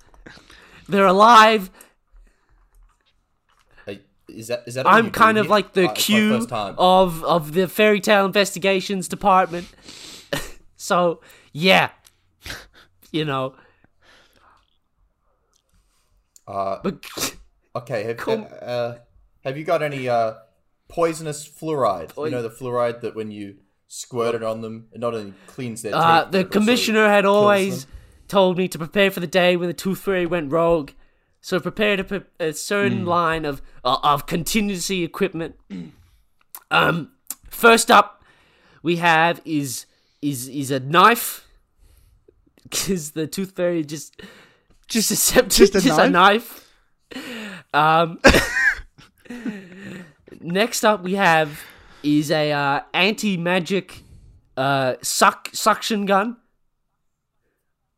They're 0.89 1.07
alive. 1.07 1.71
Is 4.39 4.49
that 4.49 4.65
is 4.67 4.75
that? 4.75 4.87
I'm 4.87 5.11
kind 5.11 5.39
of 5.39 5.47
here? 5.47 5.51
like 5.51 5.73
the 5.73 5.89
Uh, 5.89 5.93
Q 5.95 6.47
of 6.79 7.25
of 7.25 7.53
the 7.53 7.69
fairy 7.69 8.01
tale 8.01 8.27
investigations 8.27 9.09
department. 9.09 9.69
so 10.77 11.21
yeah, 11.53 11.91
you 13.13 13.25
know. 13.25 13.55
Uh, 16.47 16.79
But 16.83 17.05
Okay, 17.77 18.05
have, 18.05 18.17
Come- 18.19 18.47
uh, 18.63 18.95
have 19.45 19.59
you 19.59 19.65
got 19.65 19.83
any 19.83 20.09
uh, 20.09 20.35
poisonous 20.89 21.49
fluoride? 21.49 22.13
You 22.17 22.31
know 22.31 22.43
the 22.43 22.51
fluoride 22.51 23.01
that 23.01 23.17
when 23.17 23.31
you 23.33 23.57
squirt 23.89 24.35
it 24.37 24.43
on 24.45 24.61
them, 24.61 24.87
it 24.93 25.01
not 25.01 25.15
only 25.15 25.35
cleans 25.49 25.83
their 25.83 25.95
uh, 25.95 26.25
teeth, 26.25 26.33
the 26.33 26.45
commissioner 26.45 27.09
had 27.09 27.25
always 27.25 27.87
told 28.29 28.57
me 28.59 28.69
to 28.69 28.79
prepare 28.79 29.11
for 29.11 29.21
the 29.21 29.27
day 29.27 29.57
when 29.57 29.69
the 29.69 29.75
tooth 29.75 29.99
fairy 30.01 30.27
went 30.27 30.53
rogue. 30.53 30.91
So 31.45 31.61
prepare 31.61 31.99
to 31.99 32.05
pre- 32.05 32.21
a 32.41 32.55
certain 32.55 33.01
Hmm. 33.01 33.07
line 33.09 33.45
of 33.45 33.61
uh, 33.85 33.99
of 34.03 34.25
contingency 34.27 35.05
equipment. 35.05 35.57
Um, 36.71 37.11
first 37.51 37.91
up, 37.91 38.25
we 38.83 38.97
have 38.97 39.41
is 39.45 39.85
is 40.23 40.49
is 40.49 40.71
a 40.71 40.81
knife 40.81 41.47
because 42.63 43.11
the 43.11 43.27
tooth 43.27 43.55
fairy 43.55 43.85
just 43.85 44.21
just 44.89 45.11
accepted 45.13 45.51
just 45.73 45.73
just 45.75 45.99
a 45.99 46.05
a 46.05 46.11
knife. 46.11 46.73
Um, 47.75 48.19
next 50.41 50.85
up, 50.85 51.03
we 51.03 51.15
have 51.15 51.61
is 52.03 52.31
a 52.31 52.51
uh, 52.53 52.81
anti 52.95 53.37
magic 53.37 54.03
uh, 54.57 54.95
suck 55.03 55.51
suction 55.53 56.07
gun. 56.07 56.39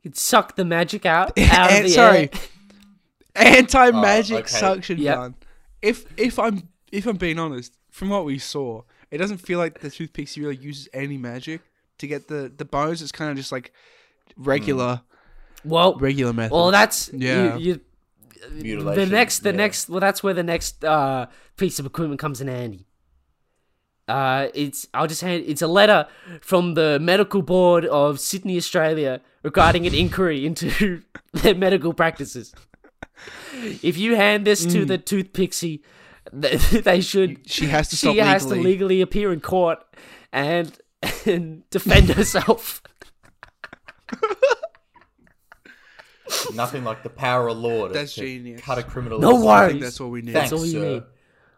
It 0.02 0.16
suck 0.16 0.56
the 0.56 0.64
magic 0.64 1.06
out, 1.06 1.38
out 1.38 1.72
of 1.72 1.82
the 1.84 1.88
sorry. 1.88 2.18
air. 2.18 2.30
Anti 3.36 3.90
magic 3.92 4.38
okay. 4.38 4.48
suction 4.48 4.98
Yep. 4.98 5.14
gun. 5.16 5.34
If 5.82 6.06
if 6.16 6.38
I'm 6.38 6.68
if 6.92 7.06
I'm 7.06 7.16
being 7.16 7.38
honest, 7.38 7.76
from 7.90 8.08
what 8.08 8.24
we 8.24 8.38
saw, 8.38 8.82
it 9.10 9.18
doesn't 9.18 9.38
feel 9.38 9.58
like 9.58 9.80
the 9.80 9.90
tooth 9.90 10.12
pixie 10.12 10.40
really 10.40 10.56
uses 10.56 10.88
any 10.92 11.16
magic 11.18 11.60
to 11.98 12.06
get 12.06 12.28
the 12.28 12.52
the 12.56 12.64
bones. 12.64 13.02
It's 13.02 13.12
kind 13.12 13.30
of 13.30 13.36
just 13.36 13.52
like 13.52 13.72
regular 14.36 15.02
Well, 15.64 15.96
regular 15.98 16.32
method. 16.32 16.52
well, 16.54 16.70
that's 16.70 17.10
Yeah. 17.12 17.56
You, 17.56 17.72
you, 17.72 17.80
Mutilation, 18.52 19.04
the 19.04 19.06
next, 19.16 19.38
the 19.40 19.50
yeah. 19.50 19.56
next, 19.56 19.88
well, 19.88 19.98
that's 20.00 20.22
where 20.22 20.34
the 20.34 20.42
next 20.42 20.84
uh, 20.84 21.26
piece 21.56 21.78
of 21.78 21.86
equipment 21.86 22.20
comes 22.20 22.40
in 22.40 22.48
handy. 22.48 22.86
Uh, 24.06 24.48
it's 24.54 24.86
I'll 24.94 25.08
just 25.08 25.20
hand. 25.22 25.42
It's 25.46 25.62
a 25.62 25.66
letter 25.66 26.06
from 26.40 26.74
the 26.74 26.98
medical 27.00 27.42
board 27.42 27.84
of 27.86 28.20
Sydney, 28.20 28.56
Australia, 28.56 29.20
regarding 29.42 29.84
an 29.86 29.94
inquiry 29.94 30.46
into 30.46 31.02
their 31.32 31.54
medical 31.56 31.92
practices. 31.92 32.54
If 33.82 33.96
you 33.98 34.16
hand 34.16 34.46
this 34.46 34.64
to 34.66 34.84
the 34.84 34.98
tooth 34.98 35.32
pixie, 35.32 35.82
they, 36.32 36.56
they 36.56 37.00
should. 37.00 37.48
she 37.50 37.66
has 37.66 37.88
to 37.88 37.96
she 37.96 38.06
stop 38.06 38.16
has 38.16 38.44
legally. 38.44 38.62
to 38.62 38.68
legally 38.68 39.00
appear 39.00 39.32
in 39.32 39.40
court 39.40 39.78
and 40.32 40.76
and 41.24 41.68
defend 41.70 42.10
herself. 42.10 42.82
Nothing 46.54 46.84
like 46.84 47.02
the 47.02 47.10
power 47.10 47.48
of 47.48 47.58
law 47.58 47.88
to, 47.88 47.94
That's 47.94 48.14
to 48.14 48.20
genius. 48.22 48.60
cut 48.60 48.78
a 48.78 48.82
criminal. 48.82 49.18
No 49.20 49.44
worries. 49.44 49.48
I 49.48 49.68
think 49.70 49.82
that's 49.82 50.00
all 50.00 50.10
we 50.10 50.22
need. 50.22 50.32
Thanks, 50.32 50.50
That's 50.50 50.60
all 50.60 50.66
you 50.66 50.72
sir. 50.72 50.92
need. 50.94 51.02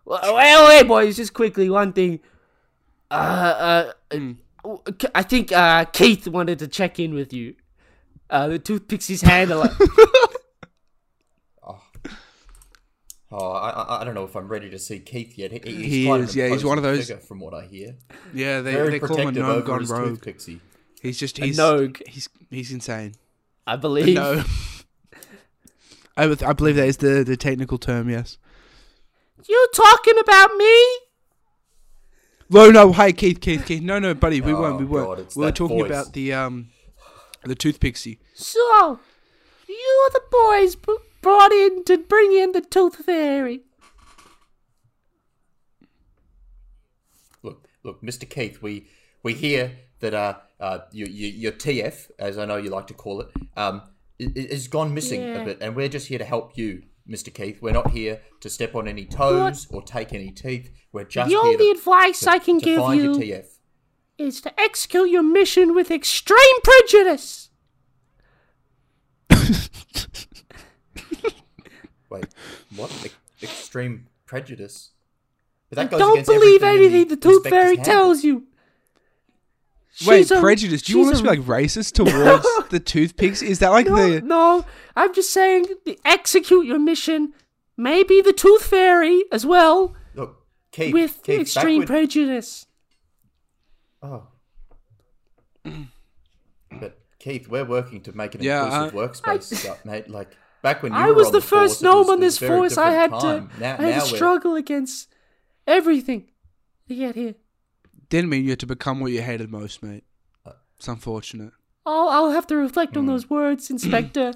Well, 0.05 0.35
wait, 0.35 0.68
wait, 0.68 0.88
boys, 0.88 1.16
just 1.16 1.35
quickly, 1.35 1.70
one 1.70 1.92
thing. 1.92 2.20
Uh, 3.11 3.92
uh, 4.12 4.18
I 5.14 5.22
think 5.22 5.53
uh, 5.53 5.85
Keith 5.87 6.29
wanted 6.29 6.59
to 6.61 6.68
check 6.68 6.98
in 6.98 7.14
with 7.14 7.33
you. 7.33 7.55
Uh, 8.29 8.48
the 8.48 8.59
Tooth 8.59 8.88
Pixie's 8.88 9.22
handler. 9.22 9.68
Oh, 13.30 13.50
I, 13.52 13.68
I, 13.70 14.00
I 14.00 14.04
don't 14.04 14.14
know 14.14 14.24
if 14.24 14.34
I'm 14.36 14.48
ready 14.48 14.70
to 14.70 14.78
see 14.78 15.00
Keith 15.00 15.36
yet. 15.36 15.52
He, 15.52 15.58
he's 15.58 15.86
He 15.92 16.08
is, 16.10 16.34
yeah, 16.36 16.48
he's 16.48 16.64
one 16.64 16.78
of 16.78 16.84
those- 16.84 17.00
figure, 17.08 17.18
from 17.18 17.40
what 17.40 17.52
I 17.52 17.66
hear. 17.66 17.96
Yeah, 18.32 18.62
they 18.62 18.72
Very 18.72 18.90
they 18.92 18.98
call 19.00 19.08
him 19.16 19.28
a 19.28 19.32
protective 19.32 19.42
gnome 19.46 19.64
gone 19.64 19.80
his 19.80 19.90
rogue. 19.90 20.08
tooth 20.08 20.22
pixie. 20.22 20.60
He's 21.02 21.18
just 21.18 21.36
he's 21.38 21.58
nogue. 21.58 21.98
he's 22.06 22.28
he's 22.50 22.72
insane. 22.72 23.14
I 23.66 23.76
believe. 23.76 24.14
No. 24.14 24.42
I, 26.16 26.24
I 26.44 26.52
believe 26.54 26.76
that 26.76 26.88
is 26.88 26.96
the, 26.96 27.22
the 27.22 27.36
technical 27.36 27.78
term, 27.78 28.08
yes. 28.10 28.38
You're 29.48 29.68
talking 29.74 30.18
about 30.18 30.52
me? 30.56 30.84
No, 32.50 32.70
no, 32.70 32.92
hey 32.92 33.12
Keith, 33.12 33.40
Keith, 33.40 33.64
Keith. 33.66 33.82
No, 33.82 33.98
no, 33.98 34.14
buddy, 34.14 34.40
we 34.40 34.52
Oh, 34.52 34.60
weren't, 34.62 34.78
we 34.78 34.84
weren't. 34.86 35.06
God, 35.06 35.36
we 35.36 35.44
were 35.44 35.52
talking 35.52 35.78
voice. 35.78 35.86
about 35.90 36.12
the 36.14 36.32
um, 36.32 36.70
the 37.44 37.54
tooth 37.54 37.78
pixie. 37.78 38.18
So, 38.34 38.98
you're 39.68 40.10
the 40.12 40.22
boys 40.30 40.74
b- 40.74 40.96
brought 41.20 41.52
in 41.52 41.85
to 41.85 41.98
bring 41.98 42.33
in 42.33 42.52
the 42.52 42.61
Tooth 42.61 42.96
Fairy. 43.04 43.62
Look, 47.42 47.68
look, 47.85 48.02
Mr. 48.02 48.28
Keith, 48.28 48.61
we 48.62 48.88
we 49.22 49.35
hear 49.35 49.72
that 50.00 50.14
uh, 50.14 50.35
uh, 50.61 50.78
your, 50.92 51.09
your 51.09 51.31
your 51.31 51.52
TF, 51.52 52.11
as 52.18 52.38
I 52.38 52.44
know 52.44 52.57
you 52.57 52.70
like 52.70 52.87
to 52.88 52.94
call 52.94 53.20
it, 53.20 53.28
um, 53.57 53.83
i- 54.20 54.33
i- 54.37 54.48
has 54.50 54.68
gone 54.68 54.94
missing 54.94 55.20
Yeah. 55.22 55.42
a 55.42 55.44
bit, 55.44 55.59
and 55.61 55.74
we're 55.76 55.88
just 55.88 56.07
here 56.09 56.18
to 56.18 56.24
help 56.24 56.57
you, 56.57 56.83
Mr. 57.09 57.33
Keith. 57.35 57.61
We're 57.61 57.72
not 57.72 57.90
here 57.90 58.20
to 58.40 58.48
step 58.50 58.74
on 58.74 58.87
any 58.88 59.04
toes 59.04 59.66
or 59.70 59.83
take 59.83 60.12
any 60.12 60.31
teeth. 60.31 60.70
We're 60.92 61.04
just 61.04 61.28
The 61.31 61.35
here 61.37 61.40
only 61.44 61.72
to, 61.72 61.78
advice 61.78 62.20
to, 62.20 62.31
I 62.31 62.38
can 62.38 62.59
to 62.61 62.64
give 62.64 62.78
find 62.81 63.00
you 63.00 63.12
your 63.12 63.20
TF. 63.42 63.46
is 64.18 64.40
to 64.42 64.61
execute 64.61 65.11
your 65.11 65.22
mission 65.22 65.74
with 65.74 65.90
extreme 65.90 66.61
prejudice. 66.62 67.50
Wait, 72.11 72.27
what? 72.77 72.90
E- 73.07 73.11
extreme 73.42 74.07
prejudice? 74.27 74.90
But 75.71 75.77
that 75.77 75.90
goes 75.90 76.01
Don't 76.01 76.12
against 76.12 76.31
believe 76.31 76.62
everything 76.62 76.94
anything 76.94 77.09
the 77.09 77.16
Tooth 77.16 77.47
Fairy 77.49 77.77
tells 77.77 78.25
you. 78.25 78.44
Wait, 80.07 80.31
a- 80.31 80.40
prejudice. 80.40 80.83
Do 80.83 80.92
you 80.92 81.01
want 81.01 81.12
us 81.14 81.18
to 81.21 81.25
be 81.25 81.37
like 81.37 81.40
racist 81.40 81.92
towards 81.94 82.47
the 82.71 82.81
toothpicks? 82.81 83.42
Is 83.42 83.59
that 83.59 83.71
like 83.71 83.87
No, 83.87 83.97
the? 84.11 84.21
no, 84.23 84.64
I'm 84.97 85.12
just 85.12 85.33
saying, 85.33 85.66
the 85.85 85.99
execute 86.05 86.64
your 86.66 86.79
mission. 86.79 87.33
Maybe 87.77 88.21
the 88.21 88.33
Tooth 88.33 88.64
Fairy 88.64 89.25
as 89.31 89.44
well, 89.47 89.94
Look, 90.14 90.37
Keith, 90.73 90.92
with 90.94 91.21
Keith, 91.23 91.40
extreme 91.40 91.81
back 91.83 91.88
prejudice. 91.88 92.66
Oh. 94.03 94.29
but 96.71 96.99
Keith, 97.18 97.49
we're 97.49 97.64
working 97.64 98.01
to 98.03 98.12
make 98.16 98.35
an 98.35 98.42
Yeah, 98.42 98.87
inclusive 98.87 98.99
I- 99.27 99.37
workspace, 99.37 99.68
uh, 99.71 99.75
mate. 99.85 100.09
Like 100.09 100.37
back 100.62 100.83
when 100.83 100.92
you 100.92 100.99
I 100.99 101.09
were 101.09 101.14
was 101.14 101.27
on 101.29 101.33
the, 101.33 101.40
the 101.40 101.47
first 101.47 101.83
it 101.83 101.85
gnome 101.85 101.99
was- 101.99 102.09
on 102.11 102.21
this 102.21 102.38
force. 102.38 102.77
I 102.77 102.90
had 102.90 103.11
different 103.12 103.53
to. 103.53 103.61
Now, 103.61 103.77
I 103.79 103.83
had 103.83 103.90
now 103.97 104.05
to 104.05 104.05
we're- 104.07 104.16
struggle 104.16 104.55
against 104.55 105.09
everything 105.66 106.31
to 106.88 106.94
get 106.94 107.14
here. 107.14 107.35
Didn't 108.09 108.31
mean 108.31 108.44
you 108.44 108.51
had 108.51 108.61
to 108.61 108.66
become 108.66 109.01
what 109.01 109.12
you 109.12 109.21
hated 109.21 109.51
most, 109.51 109.83
mate. 109.83 110.05
It's 110.79 110.88
unfortunate. 110.88 111.53
I'll, 111.85 112.09
I'll 112.09 112.31
have 112.31 112.47
to 112.49 112.57
reflect 112.57 112.97
on 112.97 113.05
hmm. 113.05 113.11
those 113.11 113.29
words, 113.29 113.71
Inspector 113.71 114.35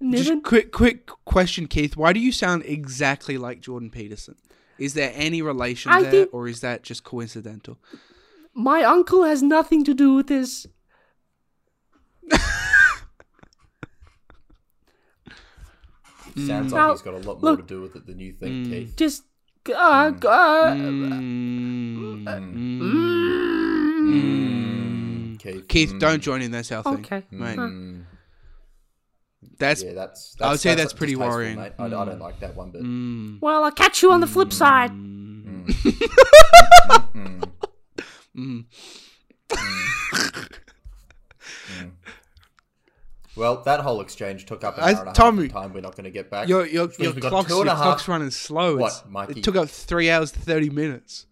Niven. 0.00 0.24
Just 0.24 0.44
quick, 0.44 0.72
quick 0.72 1.06
question, 1.24 1.66
Keith. 1.66 1.96
Why 1.96 2.12
do 2.12 2.20
you 2.20 2.32
sound 2.32 2.64
exactly 2.64 3.38
like 3.38 3.60
Jordan 3.60 3.90
Peterson? 3.90 4.36
Is 4.78 4.94
there 4.94 5.12
any 5.14 5.42
relation 5.42 5.92
I 5.92 6.02
there, 6.02 6.26
or 6.32 6.48
is 6.48 6.60
that 6.60 6.82
just 6.82 7.04
coincidental? 7.04 7.78
my 8.54 8.82
uncle 8.82 9.24
has 9.24 9.42
nothing 9.42 9.84
to 9.84 9.94
do 9.94 10.14
with 10.14 10.26
this. 10.26 10.66
Sounds 16.36 16.72
Now, 16.72 16.88
like 16.88 16.96
he's 16.98 17.02
got 17.02 17.14
a 17.14 17.18
lot 17.18 17.42
more 17.42 17.52
look- 17.52 17.60
to 17.60 17.66
do 17.66 17.80
with 17.82 17.96
it 17.96 18.06
than 18.06 18.18
you 18.18 18.32
think, 18.32 18.66
Keith. 18.68 18.96
Just 18.96 19.24
uh, 19.68 19.72
uh, 19.72 20.74
Mm. 20.74 22.24
Mm, 24.12 25.38
Keith. 25.38 25.68
Keith, 25.68 25.92
mm, 25.92 26.00
don't 26.00 26.22
join 26.22 26.42
in 26.42 26.50
that 26.52 26.66
South 26.66 26.84
thing. 26.84 26.94
Okay. 26.94 27.22
Mate. 27.30 27.58
mm. 27.58 28.04
That's 29.58 29.82
Yeah, 29.82 29.92
that's. 29.92 30.36
I 30.40 30.50
would 30.50 30.60
say 30.60 30.70
that's 30.70 30.82
that's 30.82 30.92
pretty 30.94 31.14
distasteful, 31.14 31.36
worrying. 31.36 31.58
Mate. 31.58 31.72
I, 31.78 31.86
I 31.86 31.88
don't 31.88 32.18
like 32.20 32.40
that 32.40 32.54
one 32.56 32.70
bit. 32.70 32.82
mm, 32.82 33.38
well, 33.40 33.64
I'll 33.64 33.72
catch 33.72 34.02
you 34.02 34.12
on 34.12 34.20
the 34.20 34.26
flip 34.26 34.52
side. 34.52 34.90
Well, 43.34 43.62
that 43.62 43.80
whole 43.80 44.00
exchange 44.02 44.44
took 44.46 44.62
up 44.62 44.76
an 44.76 44.84
I- 44.84 44.86
hour 44.86 44.90
and 44.90 44.98
a 45.00 45.04
half 45.04 45.38
of 45.38 45.52
time 45.52 45.72
we're 45.72 45.80
not 45.80 45.96
going 45.96 46.04
to 46.04 46.10
get 46.10 46.30
back. 46.30 46.48
Your 46.48 46.66
your, 46.66 46.90
your 46.98 47.12
clock's, 47.14 47.48
your 47.50 47.64
clock's 47.64 48.06
running 48.08 48.30
slow. 48.30 48.76
What, 48.76 48.92
It's- 48.92 49.04
Mikey? 49.08 49.40
It 49.40 49.44
took 49.44 49.56
up 49.56 49.68
three 49.68 50.10
hours 50.10 50.30
thirty 50.30 50.68
minutes. 50.70 51.26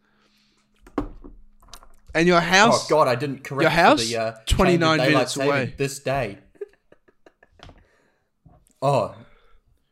And 2.15 2.27
your 2.27 2.41
house? 2.41 2.69
Oh 2.69 2.71
house, 2.73 2.89
God, 2.89 3.07
I 3.09 3.15
didn't 3.15 3.45
correct 3.45 3.63
Your 3.63 3.71
house? 3.71 4.09
The, 4.09 4.17
uh, 4.17 4.33
29 4.47 4.67
change 4.81 4.83
of 4.83 4.97
daylight 5.07 5.13
minutes 5.13 5.37
away. 5.37 5.75
this 5.77 5.99
day. 6.01 6.39
Oh, 8.83 9.15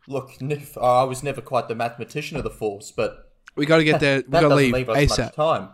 look, 0.09 0.31
Nif, 0.41 0.77
I 0.83 1.05
was 1.05 1.23
never 1.23 1.41
quite 1.41 1.69
the 1.69 1.77
mathematician 1.77 2.37
of 2.37 2.43
the 2.43 2.51
force, 2.51 2.91
but 2.91 3.31
we 3.55 3.67
got 3.67 3.77
to 3.77 3.85
get 3.85 4.01
there. 4.01 4.17
We 4.23 4.23
that 4.23 4.31
got 4.33 4.41
to 4.41 4.49
doesn't 4.49 4.57
leave 4.59 4.73
leave 4.75 4.89
us 4.89 4.97
ASAP. 4.97 5.19
much 5.27 5.35
time. 5.37 5.69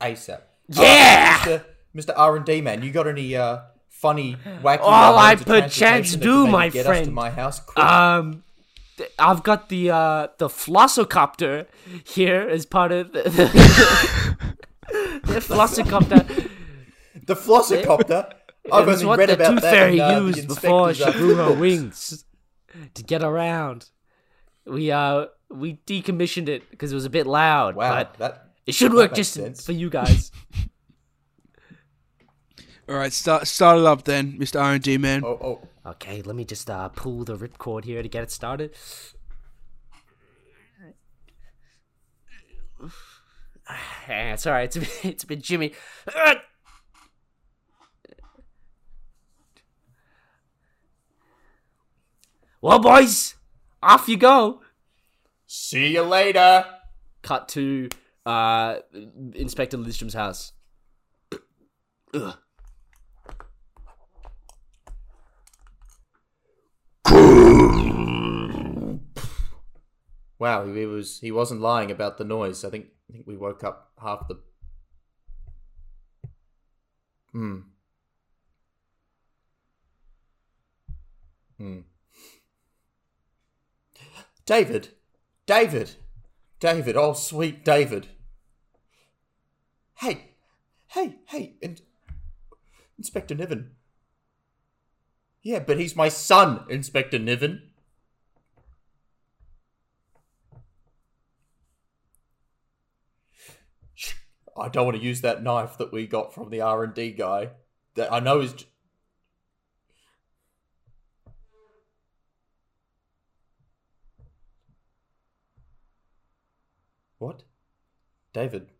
ASAP. 0.00 0.40
Yeah! 0.68 1.44
Uh, 1.46 1.58
Mr. 1.98 2.12
R 2.16 2.36
and 2.36 2.44
D 2.46 2.60
man, 2.60 2.82
you 2.82 2.90
got 2.92 3.06
any 3.06 3.34
uh, 3.36 3.58
funny, 3.88 4.36
wacky? 4.62 4.78
Uh, 4.80 5.16
I 5.16 5.34
perchance 5.36 6.14
do, 6.14 6.46
my 6.46 6.68
get 6.68 6.86
us 6.86 6.96
to 6.98 7.02
friend. 7.02 7.14
my 7.14 7.30
house. 7.30 7.60
Quick. 7.60 7.78
Um, 7.84 8.44
I've 9.18 9.42
got 9.42 9.68
the 9.68 9.90
uh 9.90 10.28
the 10.38 10.48
flossocopter 10.48 11.66
here 12.04 12.40
as 12.48 12.66
part 12.66 12.90
of 12.92 13.12
the, 13.12 13.22
the 15.24 15.40
flossocopter. 15.40 16.50
the 17.26 17.34
flossicopter. 17.36 18.32
I've 18.70 18.88
only 18.88 19.04
what 19.06 19.18
read 19.18 19.28
the 19.30 19.34
about 19.34 19.50
tooth 19.52 19.62
that 19.62 19.72
fairy 19.72 19.94
in, 19.94 20.00
uh, 20.00 20.20
the 20.20 20.26
used 20.26 20.48
before 20.48 20.94
she 20.94 21.02
uh, 21.04 21.12
grew 21.12 21.34
her 21.36 21.52
wings 21.64 22.24
to 22.94 23.02
get 23.02 23.22
around. 23.22 23.88
We 24.66 24.90
uh 24.90 25.26
we 25.50 25.78
decommissioned 25.86 26.48
it 26.48 26.70
because 26.70 26.92
it 26.92 26.94
was 26.94 27.06
a 27.06 27.10
bit 27.10 27.26
loud, 27.26 27.74
Wow, 27.76 27.90
but 27.94 28.14
that 28.18 28.50
it 28.66 28.74
should 28.74 28.92
that 28.92 28.96
work 28.96 29.14
just 29.14 29.32
sense. 29.34 29.64
for 29.64 29.72
you 29.72 29.88
guys. 29.90 30.30
All 32.88 32.94
right, 32.94 33.12
start 33.12 33.46
start 33.46 33.78
it 33.78 33.84
up 33.84 34.04
then, 34.04 34.36
Mister 34.38 34.58
R 34.58 34.72
and 34.72 34.82
D 34.82 34.96
man. 34.96 35.22
Oh, 35.22 35.38
oh, 35.84 35.90
okay, 35.90 36.22
let 36.22 36.34
me 36.34 36.44
just 36.44 36.70
uh 36.70 36.88
pull 36.88 37.22
the 37.22 37.36
ripcord 37.36 37.84
here 37.84 38.02
to 38.02 38.08
get 38.08 38.22
it 38.22 38.30
started. 38.30 38.74
Ah, 43.68 44.32
It's 44.32 44.46
alright. 44.46 44.74
It's 44.74 44.76
a 44.76 44.80
bit, 44.80 45.04
it's 45.04 45.24
a 45.24 45.26
bit 45.26 45.42
Jimmy. 45.42 45.74
Well, 52.62 52.78
boys, 52.78 53.34
off 53.82 54.08
you 54.08 54.16
go. 54.16 54.62
see 55.46 55.88
you 55.92 56.02
later. 56.02 56.64
Cut 57.22 57.48
to 57.50 57.88
uh, 58.24 58.78
Inspector 59.34 59.76
Lindstrom's 59.76 60.14
house. 60.14 60.52
Ugh. 62.14 62.38
Wow, 70.38 70.66
he 70.72 70.86
was 70.86 71.20
he 71.20 71.32
wasn't 71.32 71.60
lying 71.60 71.90
about 71.90 72.18
the 72.18 72.24
noise. 72.24 72.64
I 72.64 72.70
think 72.70 72.86
I 73.08 73.12
think 73.12 73.26
we 73.26 73.36
woke 73.36 73.64
up 73.64 73.92
half 74.00 74.28
the. 74.28 74.38
Hmm. 77.32 77.58
Hmm. 81.58 81.80
David, 84.46 84.88
David, 85.46 85.96
David. 86.60 86.96
Oh, 86.96 87.12
sweet 87.12 87.64
David. 87.64 88.08
Hey, 89.96 90.30
hey, 90.86 91.16
hey, 91.26 91.56
in- 91.60 91.78
Inspector 92.96 93.34
Niven. 93.34 93.72
Yeah, 95.42 95.58
but 95.58 95.78
he's 95.78 95.96
my 95.96 96.08
son, 96.08 96.64
Inspector 96.70 97.18
Niven. 97.18 97.67
I 104.58 104.68
don't 104.68 104.84
want 104.86 104.96
to 104.96 105.02
use 105.02 105.20
that 105.22 105.42
knife 105.42 105.78
that 105.78 105.92
we 105.92 106.06
got 106.06 106.34
from 106.34 106.50
the 106.50 106.60
R 106.60 106.84
and 106.84 106.94
D 106.94 107.12
guy. 107.12 107.50
That 107.94 108.12
I 108.12 108.20
know 108.20 108.40
is. 108.40 108.52
j- 108.52 108.66
What, 117.18 117.44
David? 118.32 118.72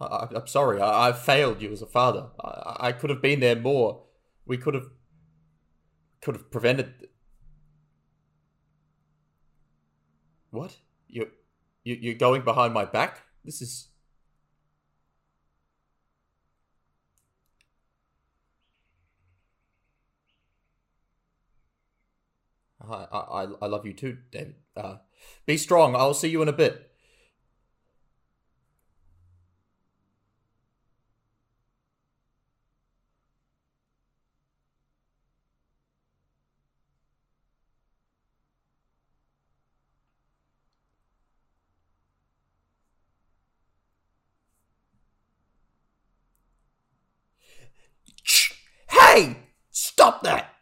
I, 0.00 0.28
I'm 0.34 0.46
sorry. 0.46 0.80
I, 0.80 1.08
I 1.08 1.12
failed 1.12 1.60
you 1.62 1.72
as 1.72 1.82
a 1.82 1.86
father. 1.86 2.28
I, 2.42 2.76
I 2.88 2.92
could 2.92 3.10
have 3.10 3.22
been 3.22 3.40
there 3.40 3.56
more. 3.56 4.02
We 4.46 4.56
could 4.56 4.74
have. 4.74 4.86
Could 6.22 6.36
have 6.36 6.50
prevented. 6.50 7.08
What? 10.50 10.76
You, 11.08 11.30
you, 11.84 11.96
you're 12.00 12.14
going 12.14 12.42
behind 12.42 12.74
my 12.74 12.84
back? 12.84 13.22
This 13.44 13.62
is. 13.62 13.89
I, 22.90 23.06
I, 23.12 23.46
I 23.62 23.66
love 23.66 23.86
you 23.86 23.92
too, 23.92 24.18
David. 24.30 24.56
Uh, 24.76 24.96
be 25.46 25.56
strong. 25.56 25.94
I'll 25.94 26.14
see 26.14 26.28
you 26.28 26.42
in 26.42 26.48
a 26.48 26.52
bit. 26.52 26.90
Hey! 48.88 49.36
Stop 49.70 50.22
that! 50.22 50.54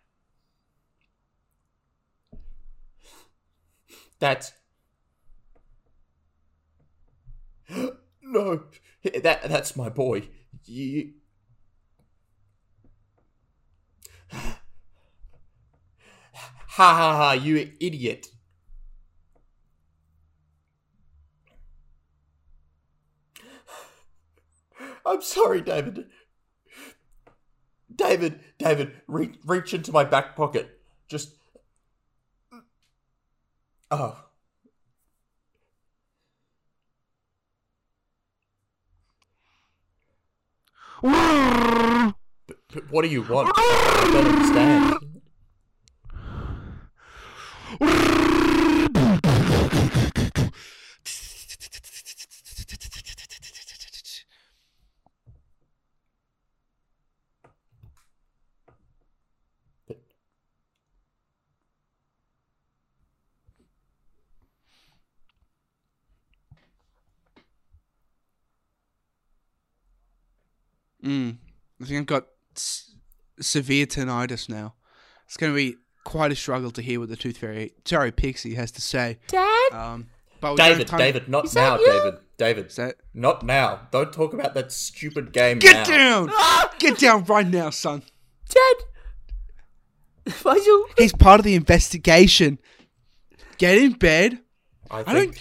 That's. 4.18 4.52
No, 8.31 8.64
that 9.22 9.48
that's 9.48 9.74
my 9.74 9.88
boy. 9.88 10.28
You. 10.64 11.12
Ha 16.78 16.94
ha 16.94 17.16
ha! 17.16 17.33
You 17.33 17.72
idiot! 17.81 18.28
I'm 25.07 25.22
sorry, 25.22 25.61
David. 25.61 26.04
David, 27.92 28.38
David, 28.59 28.92
reach 29.09 29.35
reach 29.44 29.74
into 29.74 29.90
my 29.90 30.04
back 30.04 30.37
pocket. 30.37 30.78
Just. 31.09 31.35
Oh. 33.90 34.22
But, 41.01 42.57
but 42.74 42.90
what 42.90 43.03
do 43.03 43.09
you 43.09 43.22
want? 43.22 43.51
I 43.57 44.11
don't 44.12 44.27
understand. 44.27 45.17
Mm. 71.08 71.36
I 71.82 71.84
think 71.84 71.98
I've 72.00 72.06
got 72.06 72.26
s- 72.56 72.94
severe 73.40 73.86
tinnitus 73.86 74.48
now. 74.48 74.74
It's 75.26 75.36
going 75.36 75.52
to 75.52 75.56
be 75.56 75.76
quite 76.04 76.32
a 76.32 76.36
struggle 76.36 76.70
to 76.72 76.82
hear 76.82 77.00
what 77.00 77.08
the 77.08 77.16
Tooth 77.16 77.38
Fairy, 77.38 77.72
sorry, 77.84 78.12
Pixie 78.12 78.54
has 78.54 78.70
to 78.72 78.80
say. 78.80 79.18
Dad, 79.28 79.72
Um, 79.72 80.08
but 80.40 80.52
we 80.52 80.56
don't 80.56 80.68
have 80.78 80.78
David, 80.78 80.98
David, 80.98 81.28
not 81.28 81.44
Is 81.46 81.54
now, 81.54 81.78
you? 81.78 81.86
David. 81.86 82.14
David, 82.36 82.70
that- 82.70 82.96
not 83.14 83.42
now. 83.44 83.88
Don't 83.90 84.12
talk 84.12 84.32
about 84.32 84.54
that 84.54 84.70
stupid 84.72 85.32
game 85.32 85.58
Get 85.58 85.88
now. 85.88 86.26
down! 86.26 86.68
Get 86.78 86.98
down 86.98 87.24
right 87.24 87.46
now, 87.46 87.70
son. 87.70 88.02
Dad. 88.48 90.32
Why 90.42 90.54
you? 90.54 90.88
He's 90.98 91.12
part 91.12 91.40
of 91.40 91.44
the 91.44 91.54
investigation. 91.54 92.58
Get 93.58 93.78
in 93.78 93.92
bed. 93.92 94.38
I 94.90 95.00
I 95.06 95.14
don't. 95.14 95.36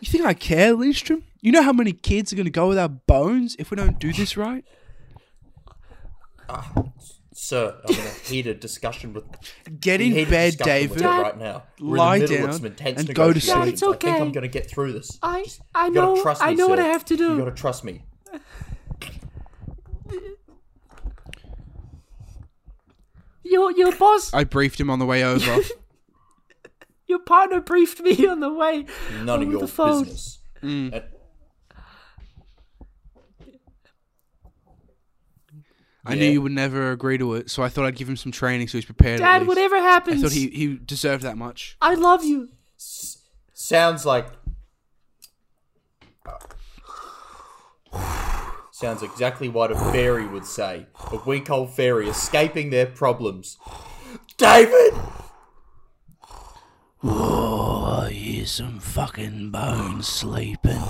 You 0.00 0.10
think 0.10 0.24
I 0.24 0.34
care, 0.34 0.72
Lindstrom? 0.74 1.22
You 1.40 1.52
know 1.52 1.62
how 1.62 1.72
many 1.72 1.92
kids 1.92 2.32
are 2.32 2.36
going 2.36 2.44
to 2.46 2.50
go 2.50 2.68
without 2.68 3.06
bones 3.06 3.56
if 3.58 3.70
we 3.70 3.76
don't 3.76 3.98
do 3.98 4.12
this 4.12 4.36
right? 4.36 4.64
Sir, 7.32 7.76
I'm 7.88 7.94
in 7.94 8.00
a 8.00 8.10
heated 8.10 8.60
discussion 8.60 9.12
with 9.12 9.24
Get 9.80 10.00
in 10.00 10.12
heated 10.12 10.30
bed, 10.30 10.56
David. 10.58 11.00
you 11.00 11.06
right 11.08 11.38
now. 11.38 11.64
We're 11.80 11.96
Lie 11.98 12.16
in 12.16 12.20
the 12.22 12.28
down 12.38 12.48
of 12.48 12.54
some 12.56 12.66
intense 12.66 13.00
and 13.00 13.14
go 13.14 13.32
to 13.32 13.38
negotiations. 13.38 13.80
sleep. 13.80 13.94
It's 13.94 14.04
I 14.04 14.10
think. 14.10 14.20
I'm 14.20 14.32
going 14.32 14.42
to 14.42 14.48
get 14.48 14.70
through 14.70 14.92
this. 14.94 15.18
I 15.22 15.44
I 15.74 15.86
You 15.86 15.92
know 15.92 16.22
trust 16.22 16.40
me, 16.42 16.48
I 16.48 16.54
know 16.54 16.68
what. 16.68 16.78
I 16.78 16.84
have 16.84 17.04
to 17.06 17.16
do. 17.16 17.22
You 17.24 17.28
do. 17.30 17.38
gotta 17.38 17.50
trust 17.52 17.84
me. 17.84 18.04
Your 23.44 23.70
your 23.72 23.94
boss, 23.96 24.32
I 24.34 24.44
briefed 24.44 24.80
him 24.80 24.90
on 24.90 24.98
the 24.98 25.06
way 25.06 25.22
over. 25.24 25.58
your 27.06 27.20
partner 27.20 27.60
briefed 27.60 28.00
me 28.00 28.26
on 28.26 28.40
the 28.40 28.52
way. 28.52 28.86
None 29.22 29.42
of 29.42 29.50
your 29.50 29.60
the 29.60 29.68
phone. 29.68 30.02
business. 30.04 30.38
Mm. 30.62 30.92
And- 30.92 31.04
I 36.06 36.14
knew 36.14 36.30
you 36.30 36.42
would 36.42 36.52
never 36.52 36.92
agree 36.92 37.18
to 37.18 37.34
it, 37.34 37.50
so 37.50 37.62
I 37.62 37.68
thought 37.68 37.84
I'd 37.84 37.96
give 37.96 38.08
him 38.08 38.16
some 38.16 38.32
training 38.32 38.68
so 38.68 38.78
he's 38.78 38.84
prepared. 38.84 39.20
at 39.20 39.38
Dad, 39.40 39.46
whatever 39.46 39.76
whatever 39.76 40.10
I 40.10 40.16
thought 40.22 40.32
he, 40.32 40.48
he 40.48 40.74
deserved 40.76 41.22
that 41.24 41.36
much. 41.36 41.76
I 41.80 41.94
love 41.94 42.24
you. 42.24 42.50
sounds 43.52 44.06
like 44.06 44.28
sounds 48.70 49.02
exactly 49.02 49.48
what 49.48 49.72
a 49.72 49.74
fairy 49.76 50.26
would 50.26 50.44
say. 50.44 50.86
A 51.10 51.16
weak 51.26 51.50
old 51.50 51.72
fairy 51.72 52.08
escaping 52.08 52.70
their 52.70 52.86
problems. 52.86 53.58
David, 54.36 54.92
Oh, 57.02 58.02
I 58.06 58.10
hear 58.10 58.46
some 58.46 58.80
fucking 58.80 59.50
bones 59.50 60.06
sleeping. 60.08 60.82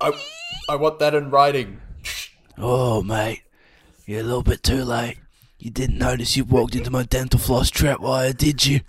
I 0.00 0.12
I 0.68 0.76
want 0.76 0.98
that 0.98 1.14
in 1.14 1.30
writing. 1.30 1.80
Oh, 2.58 3.02
mate, 3.02 3.42
you're 4.04 4.20
a 4.20 4.24
little 4.24 4.42
bit 4.42 4.62
too 4.62 4.84
late. 4.84 5.18
You 5.58 5.70
didn't 5.70 5.98
notice 5.98 6.36
you 6.36 6.44
walked 6.44 6.74
into 6.74 6.90
my 6.90 7.04
dental 7.04 7.40
floss 7.40 7.70
trap 7.70 8.00
wire, 8.00 8.32
did 8.32 8.66
you? 8.66 8.80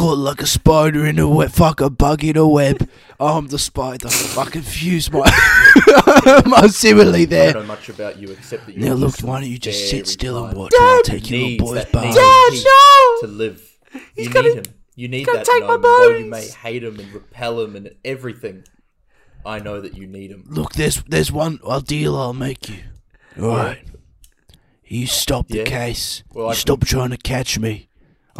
Caught 0.00 0.16
like 0.18 0.40
a 0.40 0.46
spider 0.46 1.04
in 1.04 1.18
a 1.18 1.28
web, 1.28 1.50
fuck 1.50 1.82
a 1.82 1.90
bug 1.90 2.24
in 2.24 2.34
a 2.38 2.48
web. 2.48 2.88
I'm 3.20 3.48
the 3.48 3.58
spider. 3.58 4.08
I 4.08 4.46
confused 4.50 5.12
my 5.12 5.20
my 6.46 6.66
simile 6.68 7.14
I 7.14 7.24
there. 7.26 7.52
don't 7.52 7.62
know 7.64 7.66
much 7.68 7.90
about 7.90 8.18
you 8.18 8.30
except 8.30 8.64
that 8.64 8.74
you 8.76 8.82
Now 8.82 8.94
look, 8.94 9.18
why 9.20 9.40
don't 9.42 9.50
you 9.50 9.58
just 9.58 9.90
sit 9.90 10.08
still 10.08 10.42
and 10.42 10.56
watch 10.56 10.72
while 10.74 10.88
I 10.88 11.02
take 11.04 11.30
your 11.30 11.40
Needs 11.40 11.62
boy's 11.62 11.74
that 11.84 11.92
bones? 11.92 12.14
Dad, 12.14 12.52
no! 12.64 13.20
to 13.20 13.26
live. 13.26 13.78
You 14.16 14.30
gonna- 14.30 14.48
need 14.48 14.56
him. 14.66 14.74
You 14.96 15.08
need 15.08 15.26
that 15.26 15.44
take 15.44 15.62
my 15.64 15.68
gnome. 15.68 15.82
Though 15.82 16.16
you 16.16 16.24
may 16.30 16.48
hate 16.48 16.82
him 16.82 16.98
and 16.98 17.12
repel 17.12 17.60
him 17.60 17.76
and 17.76 17.90
everything, 18.02 18.64
I 19.44 19.58
know 19.58 19.82
that 19.82 19.98
you 19.98 20.06
need 20.06 20.30
him. 20.30 20.44
Look, 20.48 20.72
there's 20.72 21.02
there's 21.08 21.30
one 21.30 21.58
a 21.68 21.82
deal 21.82 22.16
I'll 22.16 22.32
make 22.32 22.70
you. 22.70 22.78
Alright. 23.38 23.84
You 24.82 25.06
stop 25.06 25.48
the 25.48 25.58
Yeah. 25.58 25.64
case. 25.64 26.24
Well, 26.32 26.46
you 26.46 26.52
I 26.52 26.54
stop 26.54 26.86
trying 26.86 27.10
to 27.10 27.18
catch 27.18 27.58
me. 27.58 27.89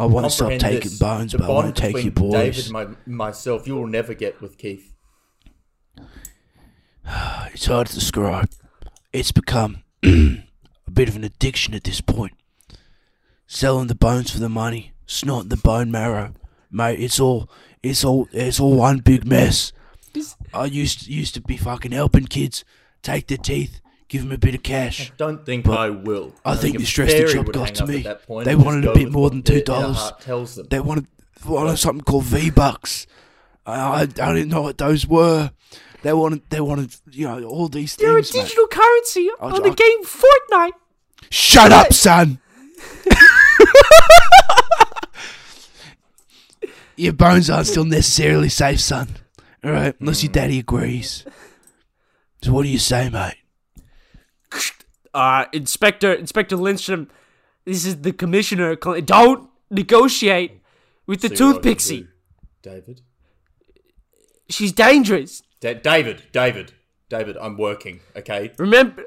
I 0.01 0.07
want 0.07 0.25
to 0.25 0.31
stop 0.31 0.53
taking 0.59 0.81
this. 0.81 0.99
bones, 0.99 1.33
but 1.33 1.43
I 1.43 1.47
bond 1.47 1.65
want 1.65 1.77
to 1.77 1.83
take 1.83 1.93
your 1.93 2.11
between 2.11 2.31
boys. 2.31 2.33
David 2.33 2.65
and 2.65 2.73
my, 2.73 2.87
myself, 3.27 3.67
you 3.67 3.75
will 3.77 3.87
never 3.87 4.15
get 4.15 4.41
with 4.41 4.57
Keith. 4.57 4.95
It's 7.53 7.67
hard 7.67 7.89
to 7.89 7.95
describe. 7.95 8.49
It's 9.13 9.33
become 9.33 9.83
a 10.05 10.91
bit 10.91 11.09
of 11.09 11.17
an 11.17 11.25
addiction 11.25 11.75
at 11.75 11.85
this 11.85 12.01
point. 12.01 12.33
Selling 13.47 13.89
the 13.89 13.95
bones 13.95 14.31
for 14.31 14.39
the 14.39 14.49
money, 14.49 14.93
snorting 15.05 15.49
the 15.49 15.57
bone 15.57 15.91
marrow, 15.91 16.33
mate. 16.71 17.01
It's 17.01 17.19
all, 17.21 17.51
it's 17.83 18.05
all, 18.05 18.29
it's 18.33 18.61
all 18.61 18.77
one 18.77 18.99
big 19.01 19.27
mess. 19.27 19.73
I 20.55 20.67
used 20.67 21.09
used 21.09 21.35
to 21.35 21.43
be 21.43 21.57
fucking 21.57 21.93
helping 21.93 22.27
kids 22.27 22.65
take 23.03 23.27
their 23.27 23.37
teeth, 23.37 23.81
give 24.11 24.23
him 24.23 24.33
a 24.33 24.37
bit 24.39 24.55
of 24.55 24.63
cash. 24.63 25.11
I 25.11 25.13
Don't 25.17 25.47
think 25.47 25.65
But 25.65 25.79
I 25.79 25.89
will. 25.89 26.35
I 26.45 26.57
think 26.57 26.75
a 26.77 26.81
the 26.81 26.85
stress 26.85 27.13
the 27.15 27.33
job 27.33 27.51
got 27.53 27.75
to 27.77 27.87
me. 27.87 28.03
They 28.45 28.55
wanted 28.57 28.85
a 28.85 28.93
bit 28.93 29.11
more 29.11 29.31
than 29.31 29.43
$2. 29.43 30.19
tells 30.21 30.57
them. 30.57 30.67
They 30.69 30.81
wanted, 30.81 31.07
wanted 31.47 31.79
something 31.79 32.03
called 32.05 32.25
V 32.25 32.51
Bucks. 32.51 33.07
I, 33.65 33.73
I 33.75 34.01
I 34.03 34.05
didn't 34.35 34.49
know 34.49 34.63
what 34.63 34.77
those 34.79 35.07
were. 35.07 35.53
They 36.03 36.13
wanted 36.13 36.43
they 36.51 36.61
wanted 36.61 36.95
you 37.11 37.27
know 37.29 37.45
all 37.45 37.69
these 37.69 37.95
They're 37.97 38.19
a 38.19 38.23
things. 38.23 38.35
mate. 38.35 38.43
digital 38.43 38.67
currency 38.69 39.31
I'll- 39.41 39.55
on 39.55 39.63
the 39.63 39.69
I'll- 39.69 39.75
game 39.75 40.05
Fortnite. 40.05 40.73
Shut 41.31 41.71
up, 41.73 41.93
son. 41.93 42.41
Your 46.97 47.13
bones 47.15 47.49
aren't 47.49 47.67
still 47.67 47.85
necessarily 47.85 48.49
safe, 48.49 48.81
son. 48.81 49.09
All 49.65 49.71
right, 49.73 49.95
unless 50.01 50.23
your 50.23 50.33
daddy 50.33 50.59
agrees. 50.59 51.25
So 52.43 52.53
what 52.53 52.63
do 52.65 52.69
you 52.69 52.79
say, 52.79 53.09
mate? 53.09 53.37
Uh, 55.13 55.47
Inspector 55.53 56.13
Inspector 56.15 56.55
Lindstrom, 56.57 57.09
this 57.65 57.85
is 57.85 58.03
the 58.03 58.13
commissioner. 58.13 58.77
Don't 58.77 59.51
negotiate 59.71 60.61
with 61.07 61.21
the 61.23 61.35
So 61.35 61.45
you're 61.45 61.53
tooth 61.55 61.63
pixie. 61.63 62.07
David? 62.63 63.01
She's 64.49 64.73
dangerous. 64.73 65.43
Da- 65.61 65.75
David, 65.75 66.23
David, 66.33 66.73
David, 67.09 67.37
I'm 67.41 67.57
working, 67.57 68.01
okay? 68.17 68.53
Remember, 68.59 69.05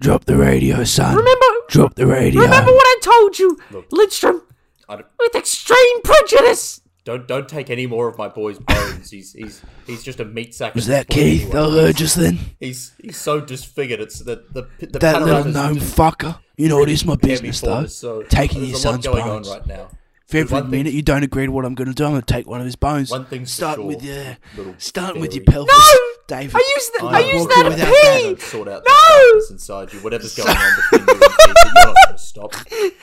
Drop 0.00 0.24
the 0.24 0.36
radio, 0.36 0.82
son. 0.84 1.14
remember, 1.16 1.46
Drop 1.68 1.94
the 1.94 2.06
radio. 2.06 2.40
remember 2.40 2.72
what 2.72 2.84
I 2.86 2.96
told 3.02 3.38
you, 3.38 3.58
Look. 3.70 3.86
Lindstrom, 3.92 4.42
I 4.88 4.96
don't, 4.96 5.06
with 5.18 5.34
extreme 5.34 6.02
prejudice. 6.02 6.80
Don't 7.08 7.26
don't 7.26 7.48
take 7.48 7.70
any 7.70 7.86
more 7.86 8.06
of 8.06 8.18
my 8.18 8.28
boy's 8.28 8.58
bones. 8.58 9.10
He's 9.10 9.32
he's 9.32 9.62
he's 9.86 10.02
just 10.02 10.20
a 10.20 10.26
meat 10.26 10.54
sack. 10.54 10.74
Was 10.74 10.88
at 10.90 11.08
that 11.08 11.14
Keith? 11.14 11.54
I 11.54 11.58
anyway. 11.58 11.80
heard 11.86 11.96
just 11.96 12.16
then. 12.16 12.38
He's 12.60 12.92
he's 13.02 13.16
so 13.16 13.40
disfigured. 13.40 13.98
It's 14.00 14.18
the 14.18 14.44
the 14.52 14.68
the 14.78 14.98
That 14.98 15.22
little 15.22 15.42
panoramas 15.44 15.54
gnome 15.54 15.76
fucker. 15.78 16.38
You 16.58 16.68
know 16.68 16.82
it 16.82 16.90
is 16.90 17.06
my 17.06 17.16
business, 17.16 17.62
though. 17.62 17.74
formed, 17.76 17.90
so 17.92 18.22
Taking 18.24 18.60
your 18.60 18.70
a 18.70 18.72
lot 18.72 18.80
son's 18.80 19.06
going 19.06 19.24
bones. 19.24 19.48
on 19.48 19.58
right 19.58 19.66
now. 19.66 19.88
If 20.28 20.34
every 20.34 20.60
One 20.60 20.70
minute 20.70 20.92
you 20.92 21.00
don't 21.00 21.22
agree 21.22 21.46
to 21.46 21.52
what 21.52 21.64
I'm 21.64 21.74
going 21.74 21.88
to 21.88 21.94
do, 21.94 22.04
I'm 22.04 22.10
going 22.10 22.20
to 22.20 22.26
take 22.34 22.46
one 22.46 22.60
of 22.60 22.66
his 22.66 22.76
bones. 22.76 23.10
One 23.10 23.24
thing's 23.24 23.48
for 23.50 23.54
starting 23.56 23.84
sure, 23.84 23.96
with 23.96 24.04
your, 24.04 24.36
little 24.58 24.74
starting 24.76 25.22
with 25.22 25.34
your 25.34 25.44
fairy. 25.44 25.64
pelvis, 25.66 25.96
No! 26.28 26.36
David. 26.36 26.54
I 26.54 26.58
use 26.76 26.90
that. 26.98 27.04
I 27.04 27.16
I 27.16 27.20
use 27.32 27.40
Walk 27.40 27.48
that 27.48 27.64
without 27.64 27.86
to 27.86 27.90
that. 27.90 28.36
pee. 28.36 28.40
Sort 28.42 28.68
out 28.68 28.82
No! 28.86 28.92
the 28.92 29.22
darkness 29.24 29.50
inside 29.52 29.92
you. 29.94 30.00
Whatever's 30.00 30.34
going 30.36 30.50
on 30.50 30.76
between 30.90 31.06
you 31.08 31.14
and 31.14 31.20
Keith, 31.22 31.56
you're 31.64 31.74
not 31.86 31.96
going 32.04 32.12
to 32.12 32.18
stop. 32.18 32.54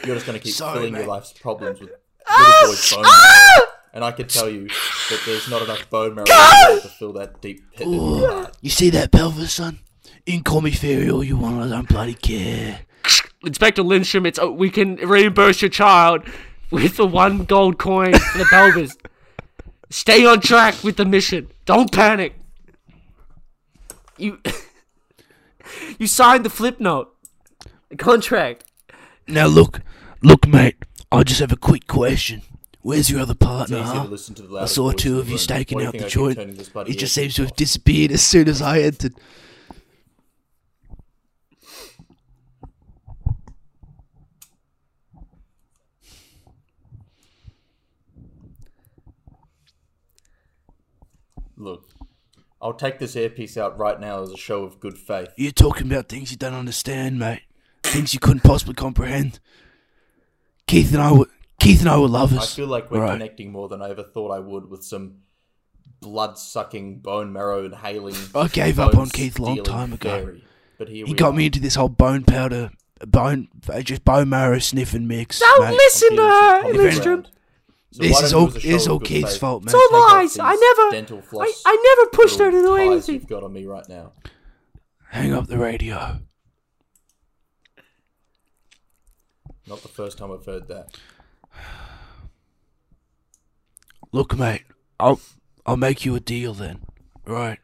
You're 0.06 0.16
just 0.16 0.28
going 0.28 0.38
to 0.38 0.44
keep 0.44 0.54
Sorry, 0.64 0.78
filling 0.78 0.94
mate. 0.94 1.00
your 1.00 1.08
life's 1.08 1.34
problems 1.34 1.80
with 1.82 1.90
Ah! 2.28 2.60
little 2.62 2.70
boy's 2.76 2.92
bone 2.94 3.02
marrow. 3.02 3.72
And 3.96 4.04
I 4.04 4.12
can 4.12 4.28
tell 4.28 4.50
you 4.50 4.68
that 4.68 5.22
there's 5.26 5.50
not 5.50 5.62
enough 5.62 5.90
bone 5.90 6.16
marrow 6.16 6.26
to 6.26 6.90
fill 7.00 7.14
that 7.14 7.40
deep 7.40 7.64
pit 7.72 7.88
in 7.88 7.94
your 7.94 8.30
heart. 8.30 8.58
You 8.62 8.70
see 8.70 8.90
that 8.90 9.14
pelvis, 9.14 9.54
son? 9.54 9.80
You 10.26 10.34
can 10.34 10.44
call 10.44 10.60
me 10.60 10.72
fairy 10.72 11.10
all 11.10 11.24
you 11.24 11.38
want. 11.38 11.64
I 11.64 11.70
don't 11.70 11.88
bloody 11.88 12.14
care. 12.14 12.82
Inspector 13.46 13.82
Lindstrom, 13.82 14.26
it's 14.26 14.38
uh, 14.38 14.52
we 14.52 14.70
can 14.70 14.98
reimburse 14.98 15.62
your 15.62 15.70
child 15.70 16.24
with 16.72 16.98
the 16.98 17.08
one 17.08 17.46
gold 17.46 17.78
coin 17.78 18.12
for 18.14 18.38
the 18.38 18.46
pelvis. 18.50 18.98
Stay 19.90 20.26
on 20.26 20.42
track 20.42 20.84
with 20.84 20.98
the 20.98 21.06
mission. 21.06 21.48
Don't 21.64 21.90
panic. 21.90 22.34
You 24.18 24.42
you 26.00 26.08
signed 26.08 26.44
the 26.44 26.50
flip 26.50 26.82
note, 26.82 27.16
the 27.88 27.96
contract. 27.96 28.66
Now 29.26 29.46
look, 29.46 29.80
look, 30.22 30.46
mate. 30.46 30.76
I 31.14 31.24
just 31.24 31.40
have 31.40 31.54
a 31.54 31.58
quick 31.58 31.88
question. 31.88 32.42
Where's 32.86 33.10
your 33.10 33.22
other 33.22 33.34
partner? 33.34 33.82
huh? 33.82 34.04
to 34.04 34.10
listen 34.10 34.36
to 34.36 34.44
the 34.44 34.60
I 34.60 34.66
saw 34.66 34.92
two 34.92 35.18
of 35.18 35.28
you 35.28 35.40
staking 35.40 35.80
Why 35.80 35.86
do 35.90 35.98
you 35.98 36.04
out 36.04 36.04
the 36.04 36.08
joint. 36.08 36.88
He 36.88 36.94
just 36.94 37.16
seems 37.16 37.34
to 37.34 37.42
have 37.42 37.56
disappeared 37.56 38.12
as 38.12 38.22
soon 38.22 38.48
as 38.48 38.62
I 38.62 38.82
entered. 38.82 39.16
Look, 51.58 51.90
I'll 52.62 52.74
take 52.74 53.00
this 53.00 53.16
earpiece 53.16 53.58
out 53.58 53.80
right 53.80 54.00
now 54.00 54.22
as 54.22 54.30
a 54.30 54.38
show 54.38 54.62
of 54.62 54.80
good 54.80 55.00
faith. 55.00 55.30
You're 55.38 55.52
talking 55.52 55.88
about 55.92 56.08
things 56.08 56.30
you 56.30 56.38
don't 56.38 56.54
understand, 56.54 57.18
mate. 57.18 57.42
things 57.82 58.14
you 58.14 58.20
couldn't 58.20 58.44
possibly 58.44 58.76
comprehend. 58.76 59.40
Keith 60.68 60.94
and 60.94 61.02
I 61.02 61.12
were 61.14 61.30
Keith 61.60 61.80
and 61.82 61.90
I 61.90 61.98
were 61.98 62.08
lovers. 62.08 62.38
I 62.40 62.46
feel 62.46 62.68
like 62.68 62.92
we're 62.92 63.02
Right. 63.02 63.14
connecting 63.14 63.52
more 63.52 63.68
than 63.70 63.82
I 63.82 63.90
ever 63.90 64.04
thought 64.04 64.32
I 64.32 64.40
would 64.40 64.70
with 64.70 64.84
some 64.84 65.18
blood 66.02 66.38
sucking, 66.38 67.00
bone 67.00 67.32
marrow 67.34 67.66
inhaling. 67.66 68.16
I 68.36 68.48
gave 68.48 68.80
up 68.80 68.96
on 68.96 69.10
Keith 69.10 69.40
a 69.40 69.42
long 69.44 69.64
time 69.64 69.94
ago. 69.94 70.10
fairy. 70.10 70.44
But 70.78 70.90
here 70.90 71.06
He 71.06 71.14
we 71.14 71.18
got 71.18 71.30
are. 71.30 71.34
me 71.38 71.46
into 71.48 71.60
this 71.60 71.76
whole 71.76 71.90
bone 71.90 72.24
powder, 72.24 72.72
bone, 73.08 73.48
uh, 73.70 73.82
just 73.82 74.04
bone 74.04 74.30
marrow 74.30 74.60
sniffing 74.60 75.08
mix. 75.08 75.40
Don't 75.40 75.62
mate. 75.70 75.72
listen 75.72 76.16
to 76.18 76.22
her, 76.22 76.62
common 76.62 77.26
So 77.92 78.02
This 78.04 78.22
is 78.22 78.34
all 78.34 78.42
you 78.42 78.48
as 78.48 78.56
a 78.56 78.60
this 78.60 78.66
is 78.66 78.88
all 78.90 79.00
Keith's 79.00 79.32
faith, 79.32 79.40
fault, 79.40 79.64
man. 79.64 79.74
It's 79.74 79.94
all 79.94 80.02
lies. 80.14 80.38
I 80.38 80.54
never, 80.54 81.42
I, 81.42 81.54
I 81.66 81.96
never 81.98 82.10
pushed 82.12 82.40
her 82.40 82.52
to 82.52 82.58
little 82.58 82.76
do 82.76 82.92
anything. 82.92 83.16
You've 83.16 83.28
got 83.28 83.44
on 83.44 83.54
me 83.54 83.66
right 83.66 83.88
now. 83.88 84.12
Hang 85.10 85.34
up 85.34 85.48
the 85.48 85.58
radio. 85.58 86.20
Not 89.68 89.82
the 89.82 89.88
first 89.88 90.18
time 90.18 90.32
I've 90.32 90.46
heard 90.46 90.68
that. 90.68 90.96
Look, 94.12 94.38
mate, 94.38 94.64
I'll 95.00 95.20
I'll 95.66 95.78
make 95.78 96.06
you 96.06 96.16
a 96.16 96.20
deal 96.20 96.54
then. 96.54 96.82
Right. 97.26 97.60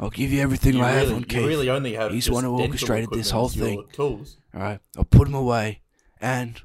I'll 0.00 0.10
give 0.10 0.32
you 0.32 0.40
everything 0.40 0.74
You 0.74 0.82
I 0.82 0.90
have 0.90 1.12
on 1.12 1.24
Keith. 1.24 1.46
really 1.46 1.70
only 1.70 1.94
have 1.94 2.10
He's 2.12 2.24
just 2.26 2.30
the 2.30 2.34
one 2.34 2.44
who 2.44 2.60
orchestrated 2.60 3.10
this 3.12 3.30
whole 3.30 3.48
thing. 3.48 3.84
Tools. 3.92 4.36
Alright. 4.54 4.80
I'll 4.96 5.04
put 5.04 5.28
him 5.28 5.34
away 5.34 5.80
and 6.20 6.60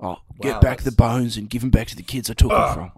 I'll 0.00 0.22
get 0.40 0.54
Wow, 0.54 0.60
back 0.60 0.82
the 0.82 0.92
bones 0.92 1.36
and 1.36 1.50
give 1.50 1.62
him 1.62 1.70
back 1.70 1.88
to 1.88 1.96
the 1.96 2.02
kids 2.02 2.30
I 2.30 2.34
took 2.34 2.50
Ah. 2.50 2.68
him 2.68 2.74
from. 2.74 2.92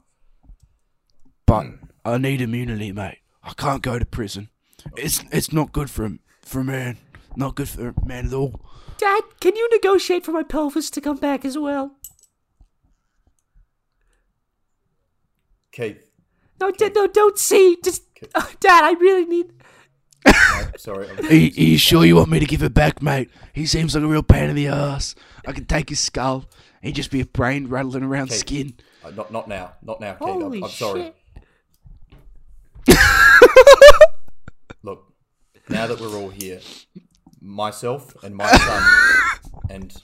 But 1.47 1.63
Hmm. 1.67 1.75
I 2.05 2.19
need 2.19 2.41
immunity, 2.41 2.93
mate. 2.93 3.19
I 3.43 3.53
can't 3.55 3.83
go 3.83 3.99
to 3.99 4.07
prison. 4.07 4.49
It's 4.97 5.25
it's 5.33 5.53
not 5.53 5.73
good 5.73 5.91
for 5.91 6.05
a, 6.07 6.13
for 6.43 6.61
a 6.61 6.65
man. 6.65 6.99
Not 7.37 7.57
good 7.57 7.69
for 7.69 7.89
a 7.89 8.07
man 8.07 8.27
at 8.29 8.33
all. 8.33 8.61
Dad, 8.97 9.23
can 9.41 9.57
you 9.57 9.69
negotiate 9.73 10.25
for 10.25 10.33
my 10.33 10.43
pelvis 10.45 10.89
to 10.91 11.01
come 11.01 11.17
back 11.17 11.45
as 11.45 11.59
well? 11.59 11.97
Keith, 15.73 16.11
No, 16.61 16.71
Dad, 16.71 16.95
no, 16.95 17.07
don't 17.07 17.39
see. 17.39 17.77
Just, 17.83 18.03
oh, 18.35 18.51
Dad, 18.61 18.85
I 18.85 18.93
really 18.93 19.25
need. 19.25 19.53
no, 20.27 20.33
sorry. 20.77 21.09
I'm- 21.09 21.19
Are, 21.27 21.33
you- 21.35 21.51
are 21.57 21.69
you 21.71 21.79
sure 21.79 22.05
you 22.05 22.17
want 22.17 22.29
me 22.31 22.39
to 22.41 22.47
give 22.47 22.63
it 22.63 22.75
back, 22.75 23.01
mate? 23.03 23.31
He 23.53 23.67
seems 23.67 23.95
like 23.95 24.05
a 24.05 24.07
real 24.07 24.23
pain 24.23 24.51
in 24.51 24.57
the 24.57 24.67
ass. 24.67 25.15
I 25.47 25.53
could 25.53 25.69
take 25.69 25.89
his 25.89 26.01
skull. 26.01 26.45
He'd 26.83 26.95
just 26.95 27.11
be 27.11 27.21
a 27.21 27.27
brain 27.27 27.69
rattling 27.69 28.03
around 28.05 28.29
Keith. 28.29 28.39
skin. 28.39 28.75
Uh, 29.05 29.11
not, 29.11 29.31
not 29.33 29.49
now. 29.49 29.73
Not 29.83 30.01
now, 30.01 30.13
Keith. 30.15 30.29
Holy 30.29 30.59
I'm, 30.59 30.65
I'm 30.65 30.71
sorry. 30.71 31.13
Look, 34.83 35.13
now 35.69 35.87
that 35.87 36.01
we're 36.01 36.17
all 36.19 36.31
here, 36.31 36.61
myself 37.41 38.15
and 38.25 38.35
my 38.35 38.51
son, 38.51 38.83
and 39.71 39.95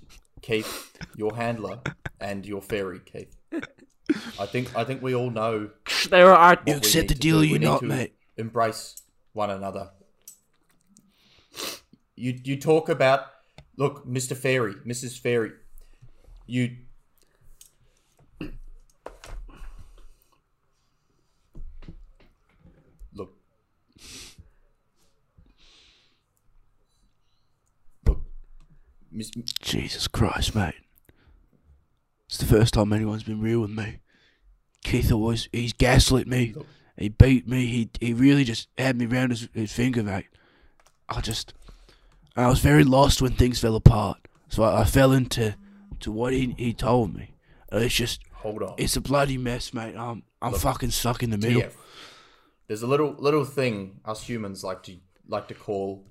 Keith, 0.42 0.96
your 1.16 1.34
handler, 1.34 1.80
and 2.20 2.44
your 2.46 2.60
fairy, 2.62 3.00
Keith. 3.00 3.34
I 4.38 4.46
think 4.46 4.74
I 4.76 4.84
think 4.84 5.02
we 5.02 5.14
all 5.14 5.30
know. 5.30 5.70
There 6.10 6.32
are. 6.32 6.54
what 6.54 6.68
You 6.68 6.76
accept 6.76 7.08
the 7.08 7.14
deal 7.16 7.42
you 7.42 7.54
We 7.54 7.58
not, 7.58 7.80
to 7.80 7.86
mate? 7.86 8.14
Embrace 8.36 9.02
one 9.32 9.50
another. 9.50 9.90
You 12.14 12.38
you 12.44 12.60
talk 12.60 12.88
about 12.88 13.22
look, 13.76 14.06
Mister 14.06 14.36
Fairy, 14.36 14.74
Mrs. 14.86 15.18
Fairy. 15.18 15.52
You 16.46 16.76
look. 23.12 23.32
Look, 28.06 28.20
Miss, 29.10 29.30
Jesus 29.60 30.06
Christ, 30.06 30.54
mate. 30.54 30.74
It's 32.36 32.44
the 32.44 32.54
first 32.54 32.74
time 32.74 32.92
anyone's 32.92 33.22
been 33.22 33.40
real 33.40 33.60
with 33.60 33.70
me. 33.70 34.00
Keith 34.84 35.10
always, 35.10 35.48
he's 35.54 35.72
gaslit 35.72 36.26
me. 36.26 36.54
He 36.98 37.08
beat 37.08 37.48
me. 37.48 37.64
He 37.64 37.88
he 37.98 38.12
really 38.12 38.44
just 38.44 38.68
had 38.76 38.98
me 38.98 39.06
round 39.06 39.30
his, 39.30 39.48
his 39.54 39.72
finger, 39.72 40.02
mate. 40.02 40.26
I 41.08 41.22
just, 41.22 41.54
I 42.36 42.46
was 42.48 42.58
very 42.58 42.84
lost 42.84 43.22
when 43.22 43.32
things 43.32 43.58
fell 43.58 43.74
apart. 43.74 44.18
So 44.50 44.64
I, 44.64 44.82
I 44.82 44.84
fell 44.84 45.12
into 45.12 45.54
to 46.00 46.12
what 46.12 46.34
he, 46.34 46.54
he 46.58 46.74
told 46.74 47.14
me. 47.14 47.32
And 47.72 47.82
It's 47.82 47.94
just, 47.94 48.20
hold 48.34 48.62
on. 48.62 48.74
it's 48.76 48.96
a 48.96 49.00
bloody 49.00 49.38
mess, 49.38 49.72
mate. 49.72 49.94
I'm 49.96 50.22
I'm 50.42 50.52
fucking 50.52 50.90
stuck 50.90 51.22
in 51.22 51.30
the 51.30 51.38
middle. 51.38 51.62
TF. 51.62 51.72
There's 52.66 52.82
a 52.82 52.86
little 52.86 53.14
little 53.18 53.46
thing 53.46 54.00
us 54.04 54.22
humans 54.24 54.62
like 54.62 54.82
to 54.82 54.98
like 55.26 55.48
to 55.48 55.54
call 55.54 56.04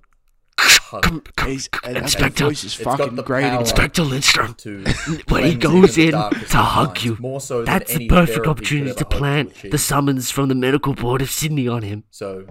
hug 0.85 1.29
He's, 1.45 1.69
and 1.83 1.97
Inspector. 1.97 2.43
voice 2.43 2.63
is 2.63 2.73
It's 2.75 2.83
fucking 2.83 3.15
power. 3.17 3.59
Inspector 3.59 4.01
Lindstrom. 4.01 4.55
When 5.29 5.43
he 5.43 5.55
goes 5.55 5.97
in 5.97 6.11
to 6.11 6.57
hug 6.57 7.01
you, 7.01 7.17
so 7.39 7.63
That's 7.63 7.95
the 7.95 8.07
perfect 8.07 8.47
opportunity 8.47 8.93
to 8.93 9.05
plant 9.05 9.53
the 9.71 9.77
summons 9.77 10.31
from 10.31 10.49
the 10.49 10.55
medical 10.55 10.93
board 10.93 11.21
of 11.21 11.29
Sydney 11.31 11.67
on 11.67 11.81
him. 11.81 12.03
So, 12.11 12.45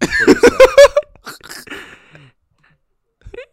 what 0.00 0.10
do 0.10 0.32
you 0.32 0.40
say? 0.40 1.76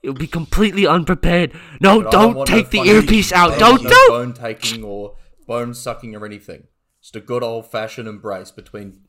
You'll 0.03 0.13
be 0.15 0.27
completely 0.27 0.87
unprepared. 0.87 1.53
No, 1.79 2.01
But 2.01 2.11
don't 2.11 2.47
take 2.47 2.73
no 2.73 2.83
the 2.83 2.89
earpiece 2.89 3.31
out. 3.31 3.59
Don't 3.59 3.83
no 3.83 3.89
do. 3.89 4.05
bone 4.09 4.33
taking 4.33 4.83
or 4.83 5.15
bone 5.47 5.73
sucking 5.75 6.15
or 6.15 6.25
anything. 6.25 6.63
Just 7.01 7.15
a 7.15 7.19
good 7.19 7.43
old 7.43 7.69
fashioned 7.69 8.07
embrace 8.07 8.51
between. 8.51 9.01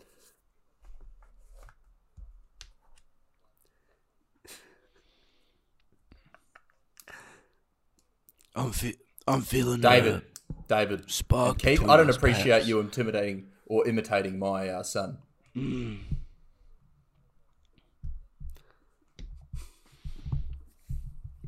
I'm 8.55 8.73
fe- 8.73 8.97
I'm 9.27 9.41
feeling 9.43 9.81
David, 9.81 10.15
Uh, 10.15 10.21
David, 10.69 11.11
spark 11.11 11.59
Keith. 11.59 11.83
I 11.89 11.97
don't 11.97 12.11
appreciate 12.11 12.45
perhaps. 12.47 12.67
you 12.69 12.81
intimidating 12.81 13.47
or 13.67 13.87
imitating 13.87 14.39
my 14.39 14.69
uh, 14.69 14.83
son. 14.83 15.19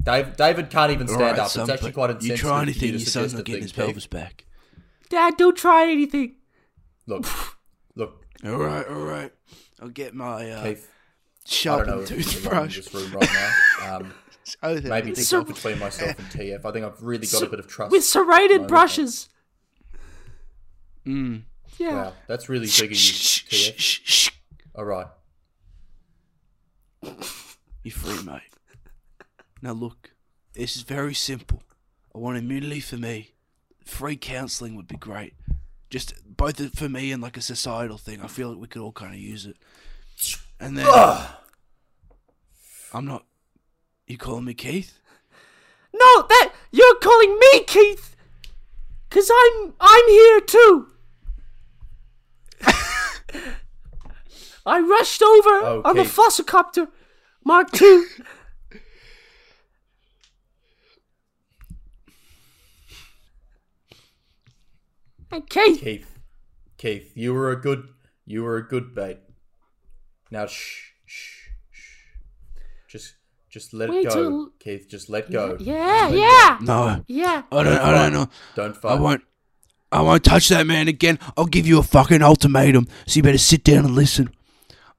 Dave, 0.03 0.37
David 0.37 0.69
can't 0.71 0.93
even 0.93 1.07
stand 1.09 1.23
Alright, 1.23 1.38
up. 1.38 1.49
son, 1.49 1.62
It's 1.62 1.71
actually 1.71 1.90
but 1.93 1.95
quite 1.95 2.11
You 2.11 2.14
insensitive. 2.17 2.40
try 2.40 2.57
for 2.59 2.62
anything, 2.62 2.83
you 2.88 2.93
to 2.93 2.99
your 2.99 3.07
son's 3.07 3.33
not 3.33 3.40
a 3.40 3.45
getting 3.45 3.62
his 3.62 3.73
Keith. 3.73 3.85
pelvis 3.85 4.07
back. 4.07 4.45
Dad, 5.09 5.37
don't 5.38 5.57
try 5.57 5.90
anything. 5.90 6.37
Look, 7.07 7.27
look, 7.95 8.25
All 8.45 8.57
right, 8.57 8.87
all 8.87 9.03
right. 9.03 9.33
I'll 9.81 9.88
get 9.88 10.14
my 10.14 10.51
uh, 10.51 10.62
Keith. 10.64 10.90
I 10.90 11.49
sharp 11.49 11.87
don't 11.87 11.97
know 11.97 12.03
if 12.03 12.11
in 12.11 12.17
toothbrush. 12.23 12.77
this 12.77 12.95
room 12.95 13.12
right 13.12 13.31
now. 13.33 13.51
Um, 13.97 14.14
Oh, 14.63 14.75
maybe 14.81 15.07
we 15.07 15.13
it's 15.13 15.31
go. 15.31 15.43
between 15.45 15.79
myself 15.79 16.19
and 16.19 16.29
TF. 16.29 16.65
I 16.65 16.73
think 16.73 16.85
I've 16.85 17.03
really 17.03 17.27
got 17.27 17.43
a 17.43 17.47
bit 17.47 17.59
of 17.61 17.67
trust. 17.67 17.93
With 17.93 18.05
serrated 18.05 18.67
brushes. 18.67 19.29
Mm. 21.07 21.43
Yeah. 21.79 21.95
Wow, 21.95 22.13
that's 22.27 22.49
really 22.49 22.67
big 22.67 22.85
of 22.85 22.91
you, 22.91 22.95
Shh, 22.97 23.45
shh, 23.49 23.71
TF. 23.71 23.79
shh, 23.79 24.01
shh. 24.05 24.31
All 24.75 24.85
right. 24.85 25.07
You're 27.83 27.93
free, 27.93 28.23
mate. 28.23 28.41
Now 29.61 29.73
look, 29.73 30.13
this 30.55 30.77
is 30.77 30.83
very 30.83 31.15
simple. 31.15 31.63
I 32.15 32.19
want 32.19 32.39
immunity 32.39 32.81
for 32.81 32.97
me. 32.97 33.33
Free 33.85 34.17
counselling 34.17 34.77
would 34.77 34.89
be 34.89 34.97
great. 34.97 35.35
Just 35.91 36.15
both 36.27 36.77
for 36.79 36.89
me 36.89 37.13
and 37.13 37.23
like 37.23 37.37
a 37.37 37.43
societal 37.43 37.99
thing. 37.99 38.21
I 38.23 38.27
feel 38.29 38.51
like 38.51 38.59
we 38.59 38.67
could 38.67 38.83
all 38.83 38.93
kind 38.93 39.15
of 39.15 39.21
use 39.21 39.47
it. 39.47 39.57
And 40.61 40.79
then 40.79 40.87
I'm 42.93 43.05
not. 43.05 43.27
You 44.07 44.19
calling 44.19 44.45
me 44.45 44.55
Keith? 44.55 45.01
No, 45.93 46.27
that 46.29 46.53
you're 46.73 46.97
calling 46.97 47.38
me 47.38 47.64
Keith. 47.64 48.17
Cause 49.11 49.31
I'm 49.33 49.75
I'm 49.81 50.09
here 50.09 50.40
too. 50.40 50.88
I 54.67 54.81
rushed 54.81 55.23
over 55.23 55.51
Oh, 55.51 55.83
on 55.85 55.97
the 55.97 56.03
Keith. 56.03 56.17
Flossicopter 56.17 56.88
Mark 57.45 57.71
Two. 57.71 58.07
and 65.31 65.48
Keith, 65.48 65.81
Keith, 65.81 66.19
Keith, 66.77 67.13
you 67.15 67.35
were 67.35 67.50
a 67.50 67.61
good, 67.61 67.88
you 68.27 68.42
were 68.42 68.57
a 68.57 68.67
good 68.67 68.94
bait. 68.94 69.19
Now 70.31 70.46
shh, 70.46 70.92
shh, 71.05 71.44
shh. 71.44 71.44
Just, 73.55 73.67
just 73.71 73.75
let 73.75 73.88
Wait 73.88 73.98
it 73.98 74.09
go, 74.09 74.15
till- 74.15 74.50
Keith. 74.59 74.88
Just 74.88 75.09
let 75.09 75.31
go. 75.31 75.57
yeah, 75.61 76.09
let 76.11 76.19
yeah, 76.19 76.59
go. 76.59 76.65
No, 76.65 77.05
yeah. 77.07 77.42
Oh, 77.52 77.59
I 77.59 77.63
don't. 77.63 77.79
I 77.79 77.92
don't 77.92 78.13
know. 78.13 78.29
Don't 78.57 78.77
fight. 78.77 78.90
I 78.90 78.94
won't. 78.96 79.23
I 79.92 80.00
won't 80.00 80.25
touch 80.25 80.48
that 80.48 80.67
man 80.67 80.88
again. 80.88 81.21
I'll 81.37 81.46
give 81.46 81.65
you 81.65 81.79
a 81.79 81.85
fucking 81.85 82.21
ultimatum. 82.21 82.88
So 83.07 83.19
you 83.19 83.23
better 83.23 83.38
sit 83.38 83.63
down 83.63 83.85
and 83.85 83.94
listen. 83.94 84.35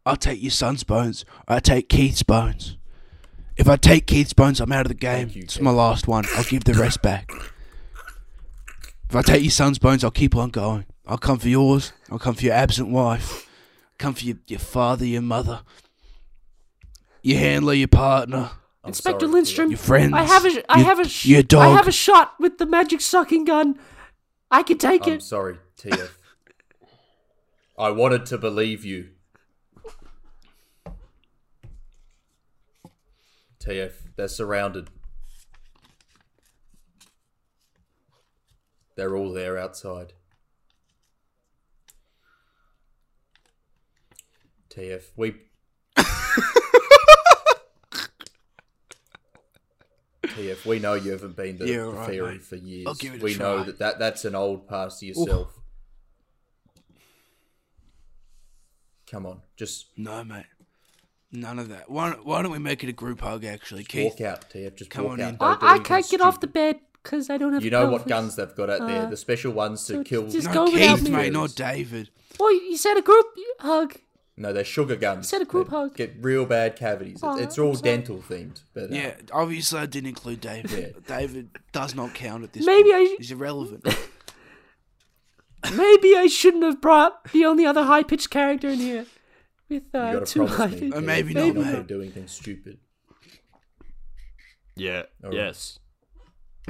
I'll 0.06 0.16
take 0.16 0.42
your 0.42 0.52
son's 0.52 0.86
bones. 0.86 1.26
Or 1.50 1.58
I 1.58 1.60
take 1.60 1.90
Keith's 1.90 2.24
bones. 2.24 2.78
If 3.58 3.68
I 3.68 3.76
take 3.76 4.08
Keith's 4.08 4.32
bones, 4.32 4.62
I'm 4.62 4.72
out 4.72 4.86
of 4.86 4.88
the 4.88 4.94
game. 4.94 5.30
You, 5.34 5.42
it's 5.42 5.60
my 5.60 5.72
last 5.72 6.08
one. 6.08 6.24
I'll 6.38 6.46
give 6.46 6.64
the 6.64 6.76
rest 6.76 7.02
back. 7.02 7.30
If 9.10 9.18
I 9.18 9.22
take 9.22 9.44
your 9.44 9.52
son's 9.52 9.80
bones, 9.80 10.06
I'll 10.06 10.12
keep 10.12 10.34
on 10.34 10.50
going. 10.50 10.86
I'll 11.06 11.18
come 11.18 11.40
for 11.40 11.50
yours. 11.50 11.92
I'll 12.10 12.20
come 12.20 12.36
for 12.36 12.46
your 12.46 12.54
absent 12.54 12.88
wife. 12.88 13.50
Come 13.98 14.14
for 14.14 14.24
your, 14.24 14.38
your 14.48 14.60
father, 14.60 15.06
your 15.06 15.22
mother, 15.22 15.62
your 17.26 17.40
handler, 17.40 17.74
your 17.74 17.88
partner. 17.88 18.52
I'm 18.84 18.90
Inspector 18.90 19.20
sorry, 19.22 19.32
Lindstrom. 19.34 19.70
Your 19.72 19.80
friends. 19.80 20.14
I 20.14 20.24
have 20.24 20.46
a, 20.46 20.72
I 20.72 20.78
your- 20.78 20.86
have 20.86 21.00
a, 21.00 21.10
sh- 21.10 21.26
your 21.26 21.44
I 21.58 21.70
have 21.70 21.88
a 21.88 21.92
shot 21.92 22.36
with 22.40 22.60
the 22.60 22.68
magic 22.68 23.02
sucking 23.02 23.46
gun. 23.46 23.80
I 24.52 24.62
can 24.62 24.78
take 24.78 25.08
I'm 25.08 25.14
it. 25.14 25.24
sorry, 25.24 25.58
TF. 25.80 26.12
I 27.80 27.90
wanted 27.90 28.28
to 28.28 28.38
believe 28.38 28.86
you. 28.86 29.10
TF, 33.60 33.94
they're 34.16 34.28
surrounded. 34.28 34.90
They're 38.96 39.16
all 39.18 39.34
there 39.34 39.58
outside. 39.58 40.14
TF, 44.70 45.06
we. 45.16 45.36
TF, 50.36 50.66
we 50.66 50.80
know 50.80 50.94
you 50.96 51.12
haven't 51.12 51.36
been 51.36 51.58
to 51.60 51.66
Yeah, 51.68 51.78
the 51.78 51.92
right, 51.92 52.06
ferry 52.10 52.32
mate. 52.34 52.44
for 52.44 52.56
years. 52.56 52.88
I'll 52.88 52.94
give 52.96 53.16
it 53.16 53.22
a 53.22 53.24
we 53.24 53.36
know 53.36 53.64
that, 53.64 53.80
that 53.80 54.00
that's 54.00 54.26
an 54.26 54.36
old 54.36 54.68
past 54.68 55.00
to 55.00 55.06
yourself. 55.08 55.52
Come 59.10 59.26
on, 59.26 59.42
just 59.56 59.88
No, 59.98 60.24
mate. 60.24 60.46
None 61.32 61.60
of 61.60 61.70
that. 61.70 61.90
Why 61.90 62.12
don't, 62.12 62.26
why 62.26 62.42
don't 62.42 62.52
we 62.52 62.60
make 62.60 62.84
it 62.84 62.90
a 62.90 62.94
group 62.94 63.22
hug, 63.22 63.44
actually? 63.44 63.84
Keith, 63.84 64.14
walk 64.20 64.22
out, 64.22 64.50
TF. 64.50 64.76
Just 64.76 64.90
come 64.90 65.04
walk 65.06 65.14
on 65.14 65.22
out. 65.22 65.30
in. 65.34 65.38
I, 65.42 65.58
I 65.62 65.80
can't 65.80 66.08
get 66.10 66.22
off 66.22 66.40
the 66.40 66.48
bed 66.48 66.80
because 67.04 67.30
I 67.30 67.38
don't 67.38 67.54
have. 67.54 67.64
You 67.64 67.72
know 67.72 67.90
what 67.90 68.08
guns 68.08 68.36
they've 68.38 68.56
got 68.56 68.70
out 68.70 68.88
there? 68.88 69.04
Uh, 69.04 69.10
The 69.10 69.18
special 69.18 69.52
ones 69.52 69.86
to 69.88 69.94
so 69.96 70.04
kill. 70.04 70.28
just 70.30 70.48
no, 70.48 70.54
go 70.54 70.68
Keith, 70.72 71.10
mate, 71.10 71.34
not 71.34 71.54
David. 71.56 72.10
Oh, 72.40 72.50
you 72.50 72.78
said 72.78 72.96
a 72.98 73.02
group 73.02 73.26
hug. 73.60 73.96
No, 74.38 74.52
they're 74.52 74.66
sugar 74.66 74.98
guns. 74.98 75.30
said 75.30 75.42
a 75.42 75.46
group 75.46 75.70
They 75.70 75.76
hug. 75.78 75.96
Get 75.96 76.16
real 76.20 76.46
bad 76.46 76.76
cavities. 76.76 77.22
Oh, 77.24 77.36
it's, 77.36 77.44
it's 77.44 77.58
all 77.60 77.74
dental 77.76 78.18
themed. 78.18 78.62
But, 78.74 78.92
uh, 78.92 78.96
Yeah, 78.96 79.14
obviously 79.32 79.80
I 79.80 79.86
didn't 79.86 80.10
include 80.10 80.42
David. 80.42 80.72
Yeah. 80.72 81.18
David 81.18 81.52
does 81.72 81.96
not 81.96 82.14
count 82.14 82.44
at 82.44 82.52
this 82.52 82.66
Maybe 82.66 82.92
point. 82.92 83.12
I- 83.12 83.16
He's 83.18 83.32
irrelevant. 83.32 83.86
Maybe 85.76 86.16
I 86.16 86.28
shouldn't 86.28 86.64
have 86.64 86.80
brought 86.82 87.32
the 87.32 87.46
only 87.46 87.66
other 87.66 87.84
high 87.84 88.04
pitched 88.04 88.30
character 88.30 88.68
in 88.68 88.78
here 88.80 89.06
with 89.70 89.84
you 89.94 90.00
uh, 90.00 90.14
gotta 90.14 90.26
two 90.26 90.40
promise 90.46 90.56
high 90.58 90.68
me. 90.68 90.80
pitched. 90.80 90.94
Uh, 90.94 91.00
TF, 91.00 91.04
maybe 91.06 91.34
you're 91.34 91.46
not, 91.48 91.56
not 91.56 91.66
mate. 91.66 91.72
gonna 91.72 91.84
do 91.86 92.02
anything 92.02 92.28
stupid. 92.28 92.78
Yeah. 94.76 95.04
All 95.24 95.30
right. 95.32 95.38
Yes. 95.38 95.80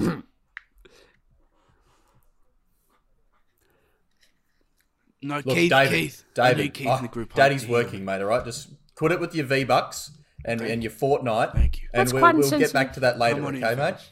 No, 5.26 5.36
Look, 5.38 5.56
Keith, 5.56 5.72
David, 5.72 5.92
Keith. 5.92 6.24
I 6.38 6.50
David, 6.50 6.64
need 6.64 6.74
Keith 6.76 6.88
oh, 6.88 6.96
in 6.98 7.02
the 7.04 7.08
group. 7.10 7.34
Daddy's 7.34 7.64
Here. 7.64 7.72
working, 7.72 8.06
mate. 8.06 8.22
All 8.22 8.28
right, 8.28 8.46
just 8.46 8.70
quit 8.96 9.12
it 9.12 9.20
with 9.20 9.34
your 9.34 9.46
V 9.46 9.64
bucks 9.64 10.12
and 10.46 10.62
and 10.62 10.84
your 10.84 10.92
Fortnite. 10.92 11.54
Thank 11.54 11.82
you. 11.82 11.90
And 11.94 12.02
That's 12.02 12.14
we'll, 12.14 12.22
quite 12.22 12.36
we'll 12.36 12.44
get 12.44 12.54
insensitive. 12.62 12.74
back 12.74 12.94
to 12.94 13.00
that 13.02 13.18
later, 13.18 13.36
Come 13.38 13.46
on 13.46 13.56
in, 13.56 13.64
okay, 13.64 13.76
mate? 13.76 13.96
fellas. 13.96 14.12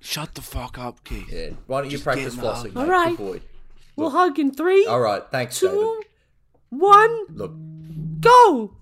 Shut 0.00 0.34
the 0.34 0.42
fuck 0.42 0.78
up, 0.78 1.04
Keith. 1.04 1.30
Yeah. 1.32 1.50
Why 1.66 1.82
don't 1.82 1.90
you 1.90 1.98
practice 1.98 2.34
get 2.34 2.34
in 2.34 2.40
the 2.40 2.42
flossing, 2.46 2.72
hug. 2.72 2.74
mate? 2.74 2.80
All 2.82 2.86
right. 2.88 3.16
Good 3.16 3.18
boy. 3.18 3.40
We'll 3.96 4.10
hug 4.10 4.38
in 4.38 4.52
three, 4.52 4.86
All 4.86 5.00
right, 5.00 5.22
thanks, 5.30 5.58
two, 5.58 5.68
David. 5.68 6.06
one, 6.70 7.26
Look, 7.34 7.52
go. 8.20 8.76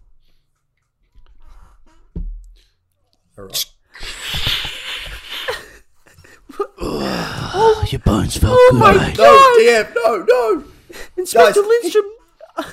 all 3.38 3.44
right. 3.44 3.64
oh, 6.80 7.84
Your 7.90 7.98
bones 8.00 8.36
felt 8.36 8.52
Oh 8.56 8.68
good, 8.72 8.78
my 8.80 9.06
eh? 9.06 9.14
No, 9.16 9.56
DM, 9.58 9.94
no, 9.94 10.24
no. 10.28 10.64
Inspector 11.16 11.60
Guys. 11.60 11.68
Lindstrom. 11.68 12.04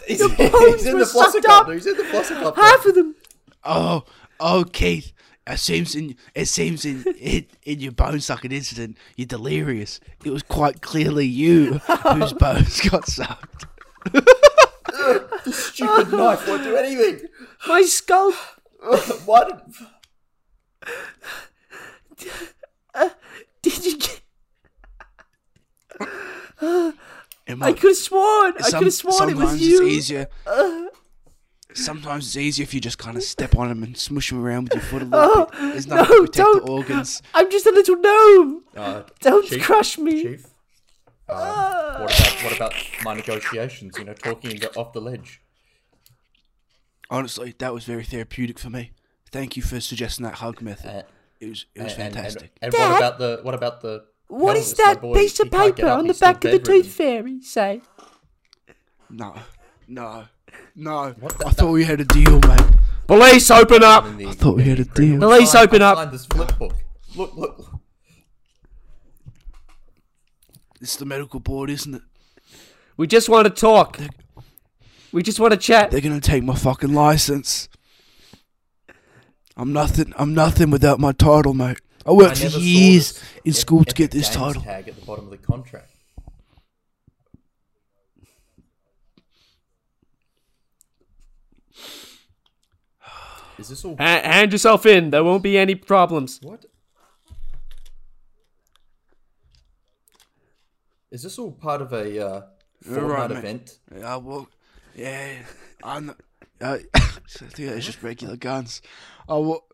He's, 0.07 0.19
Your 0.19 0.29
he's 0.29 0.49
bones 0.49 0.85
in 0.85 0.93
were 0.93 0.99
the 0.99 1.05
sucked 1.05 1.35
flosser 1.35 1.49
up. 1.49 1.69
He's 1.71 1.85
in 1.85 1.97
the 1.97 2.03
flosser. 2.03 2.55
Half 2.55 2.85
of 2.85 2.95
them. 2.95 3.15
Oh, 3.63 4.05
oh, 4.39 4.65
Keith. 4.71 5.11
It 5.45 5.59
seems 5.59 5.93
in 5.93 6.15
it 6.33 6.45
seems 6.45 6.85
in 6.85 7.03
in, 7.19 7.45
in 7.63 7.81
your 7.81 7.91
bone 7.91 8.21
sucking 8.21 8.53
incident, 8.53 8.97
you're 9.17 9.27
delirious. 9.27 9.99
It 10.23 10.29
was 10.29 10.41
quite 10.41 10.81
clearly 10.81 11.25
you 11.25 11.79
whose 11.79 12.31
bones 12.39 12.79
got 12.89 13.07
sucked. 13.07 13.65
The 14.05 14.23
stupid 15.51 16.13
knife 16.13 16.47
won't 16.47 16.63
do 16.63 16.77
anything. 16.77 17.27
My 17.67 17.81
skull. 17.81 18.31
Why 19.25 19.49
did... 22.17 23.11
Did 23.61 23.85
you 23.85 23.97
get? 23.97 24.21
Uh, 26.61 26.91
Am 27.53 27.63
I 27.63 27.71
could 27.73 27.89
have 27.89 27.97
sworn. 27.97 28.53
I 28.59 28.69
could 28.71 28.83
have 28.83 28.93
sworn 28.93 29.29
it 29.29 29.35
was 29.37 29.59
you. 29.61 29.77
sometimes 29.77 29.91
it's 29.91 30.11
easier. 30.11 30.27
Sometimes 31.75 32.27
it's 32.27 32.37
easier 32.37 32.63
if 32.63 32.73
you 32.73 32.79
just 32.79 32.97
kind 32.99 33.17
of 33.17 33.23
step 33.23 33.55
on 33.57 33.69
them 33.69 33.81
and 33.81 33.97
smush 33.97 34.29
them 34.29 34.43
around 34.43 34.65
with 34.65 34.73
your 34.75 34.83
foot 34.83 35.01
a 35.01 35.05
little 35.05 35.19
Oh, 35.31 35.45
bit. 35.49 35.59
There's 35.59 35.87
nothing 35.87 36.03
no, 36.09 36.15
to 36.15 36.21
protect 36.27 36.35
don't. 36.37 36.65
the 36.65 36.71
organs. 36.71 37.21
I'm 37.33 37.49
just 37.49 37.65
a 37.65 37.71
little 37.71 37.95
gnome. 37.97 38.63
Uh, 38.75 39.03
Don't 39.21 39.47
Chief? 39.47 39.63
crush 39.63 39.97
me. 39.97 40.21
Chief? 40.23 40.45
Uh, 41.27 41.99
what 42.01 42.19
about 42.19 42.43
what 42.43 42.55
about 42.55 42.73
my 43.03 43.13
negotiations? 43.15 43.97
You 43.97 44.03
know, 44.05 44.13
talking 44.13 44.59
the, 44.59 44.75
off 44.75 44.93
the 44.93 45.01
ledge. 45.01 45.41
Honestly, 47.09 47.55
that 47.57 47.73
was 47.73 47.85
very 47.85 48.03
therapeutic 48.03 48.59
for 48.59 48.69
me. 48.69 48.91
Thank 49.31 49.55
you 49.57 49.63
for 49.63 49.79
suggesting 49.79 50.25
that 50.25 50.35
hug 50.35 50.61
method. 50.61 50.89
Uh, 50.89 51.03
It 51.39 51.49
was 51.49 51.65
it 51.73 51.81
was 51.83 51.93
and, 51.93 52.01
and- 52.03 52.13
fantastic. 52.13 52.51
And, 52.61 52.71
Dad? 52.71 52.89
what 52.89 52.97
about 52.97 53.17
the 53.19 53.39
what 53.43 53.55
about 53.55 53.81
the? 53.81 54.03
What 54.33 54.57
is 54.57 54.73
that 54.73 55.01
boy, 55.01 55.13
piece 55.13 55.39
of 55.39 55.51
paper 55.51 55.87
on 55.87 56.07
the 56.07 56.13
back 56.15 56.43
of 56.43 56.51
the 56.51 56.57
bedridden. 56.57 56.83
tooth 56.83 56.93
fairy 56.93 57.41
say? 57.41 57.81
no, 59.09 59.35
no, 59.87 60.25
no. 60.75 61.15
What 61.19 61.37
the- 61.37 61.47
I 61.47 61.51
thought 61.51 61.71
we 61.71 61.83
had 61.83 61.99
a 62.01 62.05
deal, 62.05 62.39
mate. 62.39 62.61
Police, 63.05 63.51
open 63.51 63.83
up. 63.83 64.05
I 64.05 64.31
thought 64.33 64.55
we 64.55 64.63
had 64.63 64.79
a 64.79 64.85
deal. 64.85 65.19
Police, 65.19 65.53
open 65.53 65.81
up. 65.81 65.97
signed 65.97 66.11
this 66.11 66.25
flip 66.25 66.57
book. 66.57 66.73
Look, 67.15 67.35
look, 67.35 67.59
look. 67.59 67.79
It's 70.81 70.95
the 70.95 71.05
medical 71.05 71.39
board, 71.39 71.69
isn't 71.69 71.93
it? 71.93 72.01
We 72.97 73.05
just 73.07 73.29
want 73.29 73.45
to 73.45 73.49
talk. 73.51 73.99
We 75.11 75.21
just 75.21 75.39
want 75.39 75.51
to 75.51 75.57
chat. 75.57 75.91
They're 75.91 76.01
gonna 76.01 76.19
take 76.19 76.43
my 76.43 76.55
fucking 76.55 76.93
license. 76.93 77.69
I'm 79.55 79.71
nothing. 79.71 80.11
I'm 80.17 80.33
nothing 80.33 80.71
without 80.71 80.99
my 80.99 81.11
title, 81.11 81.53
mate. 81.53 81.79
I 82.05 82.09
I 82.09 82.13
worked 82.13 82.37
for 82.37 82.59
years 82.59 83.21
in 83.45 83.51
ep- 83.51 83.55
school 83.55 83.83
to 83.85 83.95
get 83.95 84.11
this 84.11 84.27
games 84.27 84.35
title. 84.35 84.61
Tag 84.61 84.87
at 84.87 84.95
the 84.95 85.05
bottom 85.05 85.25
of 85.25 85.31
the 85.31 85.37
contract. 85.37 85.89
Is 93.57 93.69
this 93.69 93.85
all? 93.85 93.95
Ha- 93.97 94.21
hand 94.23 94.51
yourself 94.51 94.85
in. 94.85 95.11
There 95.11 95.23
won't 95.23 95.43
be 95.43 95.57
any 95.57 95.75
problems. 95.75 96.39
What? 96.41 96.65
Is 101.11 101.23
this 101.23 101.37
all 101.37 101.51
part 101.51 101.81
of 101.81 101.93
a 101.93 102.19
uh, 102.27 102.41
You're 102.85 103.01
Fortnite 103.01 103.09
right, 103.09 103.31
event? 103.31 103.77
Yeah, 103.95 104.15
well, 104.17 104.49
yeah. 104.95 105.35
I'm. 105.83 106.09
Uh, 106.59 106.79
I 106.93 106.99
think 106.99 107.59
it's 107.59 107.85
just 107.85 108.01
regular 108.03 108.35
guns. 108.35 108.81
Oh, 109.29 109.39
well. 109.41 109.65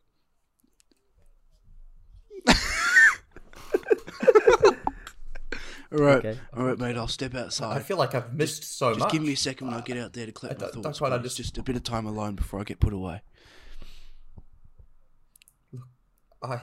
All 5.92 6.00
right, 6.00 6.18
Okay. 6.18 6.40
all 6.56 6.64
right, 6.66 6.78
mate. 6.78 6.96
I'll 6.98 7.08
step 7.08 7.34
outside. 7.36 7.78
I 7.78 7.80
feel 7.82 7.98
like 7.98 8.14
I've 8.16 8.34
missed 8.34 8.64
so 8.78 8.90
Just 8.92 9.00
much. 9.00 9.08
Just 9.08 9.14
give 9.14 9.24
me 9.24 9.34
a 9.34 9.38
second 9.38 9.68
when 9.68 9.76
I 9.78 9.82
get 9.82 9.98
out 9.98 10.14
there 10.14 10.26
to 10.26 10.32
collect 10.32 10.62
I 10.62 10.66
my 10.66 10.72
thoughts. 10.72 10.84
don't 10.84 10.98
quite 10.98 11.10
please. 11.10 11.16
understand. 11.16 11.46
Just 11.46 11.58
a 11.58 11.64
bit 11.64 11.76
of 11.76 11.84
time 11.84 12.06
alone 12.06 12.36
before 12.36 12.60
I 12.60 12.64
get 12.64 12.80
put 12.80 12.94
away. 12.94 13.22
I, 16.42 16.60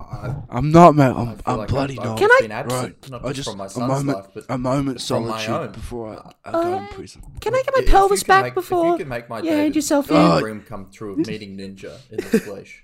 I, 0.00 0.34
I'm 0.50 0.72
not, 0.72 0.96
mate. 0.96 1.04
I 1.04 1.08
I'm, 1.10 1.26
feel 1.36 1.42
I'm 1.46 1.58
like 1.58 1.68
bloody 1.68 1.94
I've, 1.98 2.00
I've 2.00 2.06
not. 2.06 2.18
Can 2.18 2.30
I- 2.30 2.54
absent, 2.54 2.96
Right. 3.02 3.10
not 3.10 3.24
I 3.24 3.32
just, 3.32 3.36
just 3.36 3.48
from 3.50 3.58
my 3.58 3.66
a 3.84 3.88
moment, 3.88 4.18
life, 4.18 4.26
but 4.34 4.44
a 4.48 4.58
moment's 4.58 5.06
from 5.06 5.28
my 5.28 5.40
solitude 5.44 5.72
before 5.72 6.16
I, 6.44 6.48
I 6.48 6.52
go 6.52 6.76
in 6.78 6.84
Uh, 6.84 6.86
prison. 6.88 7.22
Can 7.40 7.54
I 7.54 7.62
get 7.62 7.74
my 7.76 7.82
If 7.84 7.90
pelvis 7.90 8.22
back 8.24 8.44
make- 8.44 8.54
before? 8.54 8.86
If 8.86 8.92
you 8.98 9.04
can 9.04 9.08
make 9.08 9.28
my 9.28 9.38
Yeah, 9.40 9.50
hand 9.52 9.60
David 9.60 9.76
yourself 9.76 10.10
in. 10.10 10.16
Oh, 10.16 10.40
dream 10.40 10.62
come 10.66 10.90
true 10.90 11.12
of 11.12 11.18
meeting 11.26 11.56
Ninja 11.56 11.96
in 12.10 12.16
the 12.16 12.40
flesh, 12.40 12.82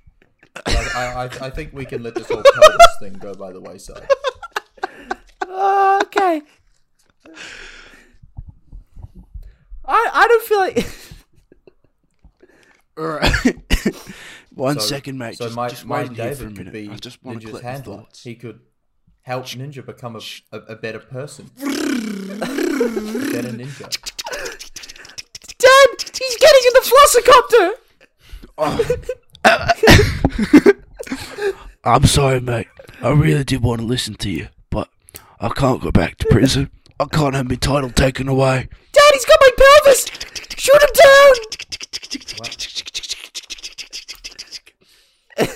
I, 0.66 0.88
I, 0.94 1.04
I, 1.24 1.46
I 1.46 1.50
think 1.50 1.72
we 1.72 1.84
can 1.84 2.02
let 2.04 2.14
this 2.14 2.28
whole 2.28 2.42
pelvis 2.44 2.86
thing 3.00 3.14
go 3.14 3.34
by 3.34 3.50
the 3.52 3.60
wayside. 3.60 4.06
Uh, 5.50 5.98
okay. 6.04 6.42
I 9.84 10.10
I 10.12 10.28
don't 10.28 10.44
feel 10.44 10.58
like. 10.60 10.86
All 12.98 13.06
right. 13.06 13.56
One 14.54 14.74
So- 14.78 14.86
second, 14.86 15.18
mate. 15.18 15.36
So 15.38 15.44
just, 15.46 15.56
my, 15.56 15.68
just 15.68 15.84
my 15.86 16.02
wait 16.02 16.12
here 16.12 16.16
David 16.30 16.36
for 16.38 16.44
a 16.44 16.46
could 16.48 16.56
minute. 16.58 16.72
be 16.72 16.88
I 16.90 16.96
just 16.96 17.22
want 17.24 17.40
to 17.40 17.46
Ninja's 17.46 17.50
collect 17.50 17.64
my 17.64 17.70
handler. 17.72 17.96
thoughts. 17.98 18.22
He 18.22 18.34
could 18.34 18.60
help 19.22 19.44
Ninja 19.46 19.84
become 19.84 20.16
a, 20.16 20.20
a, 20.52 20.58
a 20.72 20.76
better 20.76 20.98
person. 20.98 21.50
a 21.60 21.64
better 21.66 23.52
ninja. 23.52 23.88
Dad, 25.58 26.02
he's 26.18 26.36
getting 26.36 26.64
in 26.66 26.72
the 26.74 26.84
flossicopter. 26.90 27.72
I'm 31.84 32.04
sorry, 32.04 32.40
mate. 32.40 32.68
I 33.02 33.10
really 33.10 33.44
did 33.44 33.62
want 33.62 33.80
to 33.80 33.86
listen 33.86 34.14
to 34.14 34.28
you, 34.30 34.48
but 34.48 34.59
I 35.42 35.48
can't 35.48 35.80
go 35.80 35.90
back 35.90 36.18
to 36.18 36.26
prison. 36.26 36.70
I 36.98 37.06
can't 37.06 37.34
have 37.34 37.48
my 37.48 37.54
title 37.54 37.88
taken 37.88 38.28
away. 38.28 38.68
Daddy's 38.92 39.24
got 39.24 39.38
my 39.40 39.48
pelvis! 39.56 40.04
Shoot 40.58 40.82
him 40.82 40.90
down! 40.94 41.34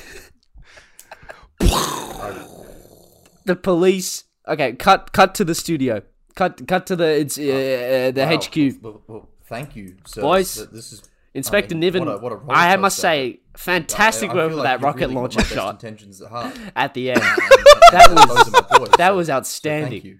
the 3.44 3.56
police. 3.56 4.24
Okay, 4.48 4.72
cut 4.72 5.12
cut 5.12 5.34
to 5.34 5.44
the 5.44 5.54
studio. 5.54 6.00
Cut 6.34 6.66
cut 6.66 6.86
to 6.86 6.96
the 6.96 7.20
it's 7.20 7.36
uh, 7.36 7.42
uh 7.42 8.10
the 8.10 8.24
wow. 8.24 8.38
HQ. 8.38 8.56
Well, 8.82 9.02
well, 9.06 9.28
thank 9.44 9.76
you, 9.76 9.98
sir. 10.06 10.22
Boys, 10.22 10.66
this 10.72 10.92
is 10.92 11.02
Inspector 11.34 11.72
I 11.72 11.74
mean, 11.74 11.80
Niven, 11.80 12.04
what 12.06 12.14
a- 12.14 12.18
what 12.36 12.56
a 12.56 12.58
I 12.58 12.76
must 12.76 12.98
say, 12.98 13.40
fantastic 13.56 14.32
work 14.32 14.50
with 14.50 14.58
like 14.58 14.64
that 14.64 14.82
rocket 14.82 15.00
really 15.00 15.14
launcher 15.14 15.42
shot 15.42 15.74
intentions 15.82 16.22
at 16.22 16.28
heart. 16.30 16.56
at 16.76 16.94
the 16.94 17.10
end. 17.10 17.20
that 17.22 17.88
That 17.90 18.10
was- 18.10 18.26
those 18.26 18.48
are 18.48 18.50
my 18.70 18.78
boys, 18.78 18.88
that 18.96 19.08
so- 19.08 19.16
was 19.16 19.26
so 19.26 19.32
outstanding. 19.34 19.90
Thank 19.90 20.04
you. 20.04 20.18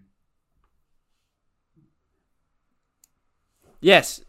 Yes. 3.81 4.23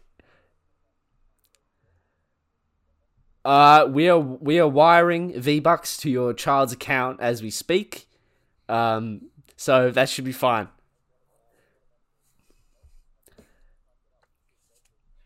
Uh, 3.44 3.86
we 3.90 4.08
are 4.08 4.18
we 4.18 4.58
are 4.58 4.68
wiring 4.68 5.40
V 5.40 5.60
Bucks 5.60 5.96
to 5.98 6.10
your 6.10 6.34
child's 6.34 6.72
account 6.72 7.20
as 7.20 7.42
we 7.42 7.50
speak. 7.50 8.08
Um, 8.68 9.30
so 9.56 9.90
that 9.92 10.08
should 10.08 10.24
be 10.24 10.32
fine. 10.32 10.68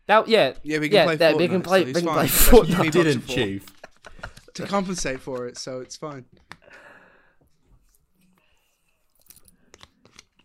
That 0.07 0.27
yeah 0.27 0.53
Yeah, 0.63 0.79
we 0.79 0.89
can 0.89 0.95
yeah 0.95 1.05
play 1.05 1.15
that, 1.17 1.37
we 1.37 1.47
Fortnite, 1.47 1.49
can 1.51 1.61
play 1.61 1.81
it's 1.83 1.87
we 1.87 1.93
can 1.93 2.03
fine. 2.05 2.13
play 2.15 2.27
That's 2.27 2.51
what 2.51 2.67
you 2.69 2.91
Didn't 2.91 3.21
for. 3.21 3.27
chief? 3.33 3.65
to 4.55 4.65
compensate 4.67 5.19
for 5.21 5.47
it, 5.47 5.57
so 5.57 5.79
it's 5.79 5.95
fine. 5.95 6.25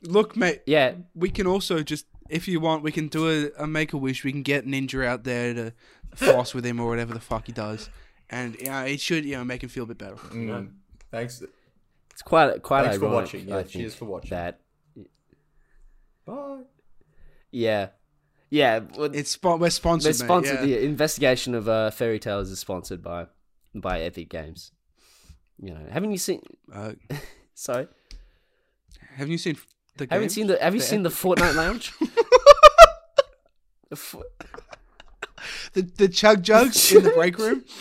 Look, 0.03 0.37
mate, 0.37 0.63
Yeah, 0.67 0.93
we 1.15 1.31
can 1.31 1.47
also 1.47 1.83
just, 1.83 2.07
if 2.29 2.47
you 2.47 2.61
want, 2.61 2.83
we 2.83 2.93
can 2.93 3.09
do 3.09 3.51
a, 3.59 3.63
a 3.65 3.67
make 3.67 3.93
a 3.93 3.97
wish. 3.97 4.23
We 4.25 4.31
can 4.33 4.43
get 4.43 4.67
Ninja 4.67 5.05
out 5.05 5.25
there 5.25 5.53
to 5.55 5.73
floss 6.15 6.55
with 6.55 6.65
him 6.65 6.79
or 6.81 6.89
whatever 6.89 7.15
the 7.15 7.21
fuck 7.21 7.47
he 7.47 7.53
does, 7.53 7.91
and 8.31 8.57
yeah, 8.61 8.83
it 8.85 9.01
should 9.01 9.25
you 9.25 9.37
know 9.37 9.45
make 9.45 9.63
him 9.63 9.69
feel 9.69 9.85
a 9.85 9.87
bit 9.87 9.99
better. 9.99 10.15
Mm, 10.15 10.71
thanks. 11.11 11.43
it's 12.13 12.23
quite 12.23 12.63
quite 12.63 12.83
Thanks 12.85 12.99
for 12.99 13.09
watching. 13.09 13.49
Yeah, 13.49 13.63
cheers 13.63 13.95
for 13.95 14.05
watching. 14.05 14.31
That 14.31 14.61
Bye. 16.25 16.63
yeah 17.51 17.89
yeah. 18.51 18.81
well, 18.97 19.11
It's 19.15 19.37
spo- 19.37 19.59
we're 19.59 19.71
sponsored, 19.71 20.07
They're 20.15 20.27
sponsored. 20.27 20.61
mate. 20.61 20.69
Yeah. 20.71 20.77
The 20.79 20.85
investigation 20.85 21.55
of 21.55 21.69
uh, 21.69 21.91
fairy 21.91 22.19
tales 22.19 22.51
is 22.51 22.59
sponsored 22.61 23.03
by 23.03 23.27
by 23.75 24.01
Epic 24.01 24.29
Games. 24.29 24.73
You 25.61 25.75
know, 25.75 25.87
haven't 25.91 26.11
you 26.13 26.19
seen? 26.19 26.43
Uh, 26.73 26.93
Sorry, 27.55 27.89
haven't 29.17 29.33
you 29.33 29.39
seen 29.39 29.57
the? 29.97 30.05
haven't 30.11 30.21
games? 30.25 30.35
seen 30.35 30.47
the. 30.49 30.59
Have 30.61 30.75
you 30.75 30.81
The 30.81 30.87
seen 30.87 31.03
the 31.03 31.09
Fortnite 31.11 31.55
Lounge? 31.63 31.93
the 33.89 33.97
fo- 33.97 34.23
the 35.73 35.83
the 35.83 36.09
chug 36.09 36.43
jugs 36.43 36.93
in 36.93 37.03
the 37.05 37.11
break 37.11 37.39
room? 37.39 37.65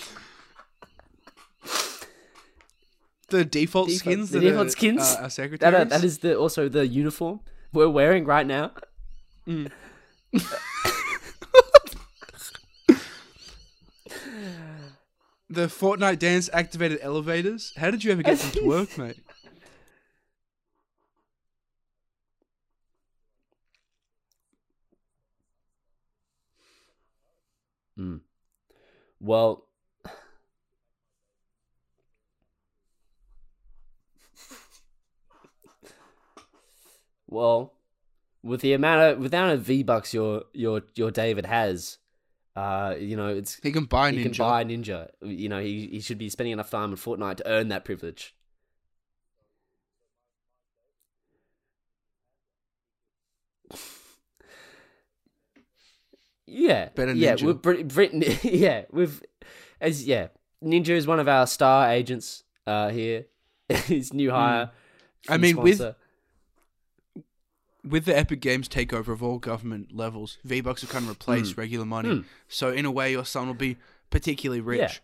The 3.29 3.43
default, 3.43 3.87
Default- 3.89 3.99
skins. 3.99 4.29
the 4.29 4.39
that 4.39 4.45
default 4.45 4.67
are, 4.67 4.69
skins? 4.69 5.01
Uh, 5.01 5.21
our 5.23 5.29
that, 5.71 5.89
that 5.89 6.03
is 6.03 6.19
the 6.19 6.37
also 6.37 6.69
the 6.69 6.85
uniform 6.87 7.39
we're 7.73 7.89
wearing 7.89 8.23
right 8.23 8.45
now. 8.45 8.71
The 15.49 15.67
Fortnite 15.67 16.19
dance 16.19 16.49
activated 16.53 16.99
elevators. 17.01 17.73
How 17.77 17.91
did 17.91 18.03
you 18.03 18.11
ever 18.11 18.23
get 18.23 18.39
them 18.39 18.51
to 18.51 18.67
work, 18.67 18.97
mate? 18.97 19.17
Hmm. 27.95 28.17
Well, 29.19 29.67
well, 37.27 37.73
with 38.45 38.61
the 38.61 38.73
amount 38.73 39.01
of 39.01 39.17
with 39.19 39.31
the 39.31 39.37
amount 39.37 39.53
of 39.53 39.61
V 39.63 39.83
bucks 39.83 40.13
your 40.13 40.43
your 40.53 40.81
your 40.95 41.09
David 41.11 41.45
has, 41.47 41.97
uh, 42.55 42.95
you 42.97 43.17
know, 43.17 43.27
it's 43.29 43.55
He 43.61 43.71
can 43.71 43.85
buy 43.85 44.11
he 44.11 44.19
Ninja. 44.19 44.23
can 44.23 44.31
buy 44.37 44.61
a 44.61 44.65
Ninja. 44.65 45.09
You 45.21 45.49
know, 45.49 45.59
he 45.59 45.87
he 45.87 45.99
should 45.99 46.17
be 46.19 46.29
spending 46.29 46.53
enough 46.53 46.69
time 46.69 46.91
in 46.91 46.95
Fortnite 46.97 47.37
to 47.37 47.47
earn 47.47 47.67
that 47.69 47.83
privilege. 47.83 48.35
Yeah, 56.47 56.89
Better 56.89 57.13
yeah. 57.13 57.35
Ninja. 57.35 57.43
With 57.43 57.61
Brit- 57.61 57.87
Britain, 57.87 58.23
yeah, 58.43 58.83
with 58.91 59.23
as 59.81 60.05
yeah, 60.07 60.27
Ninja 60.63 60.89
is 60.89 61.07
one 61.07 61.19
of 61.19 61.27
our 61.27 61.47
star 61.47 61.89
agents 61.89 62.43
uh 62.67 62.89
here. 62.89 63.25
His 63.69 64.13
new 64.13 64.29
hire. 64.31 64.71
Hmm. 65.27 65.33
I 65.33 65.37
mean, 65.37 65.55
sponsor. 65.55 65.63
with 65.87 65.95
the 68.05 68.17
Epic 68.17 68.39
Games 68.41 68.67
takeover 68.67 69.09
of 69.09 69.21
all 69.21 69.37
government 69.37 69.95
levels, 69.95 70.37
V 70.43 70.61
Bucks 70.61 70.81
have 70.81 70.89
kind 70.89 71.03
of 71.05 71.09
replaced 71.09 71.53
Hmm. 71.53 71.61
regular 71.61 71.85
money. 71.85 72.23
So 72.47 72.71
in 72.71 72.85
a 72.85 72.91
way, 72.91 73.11
your 73.11 73.25
son 73.25 73.47
will 73.47 73.53
be 73.53 73.77
particularly 74.09 74.61
rich. 74.61 75.01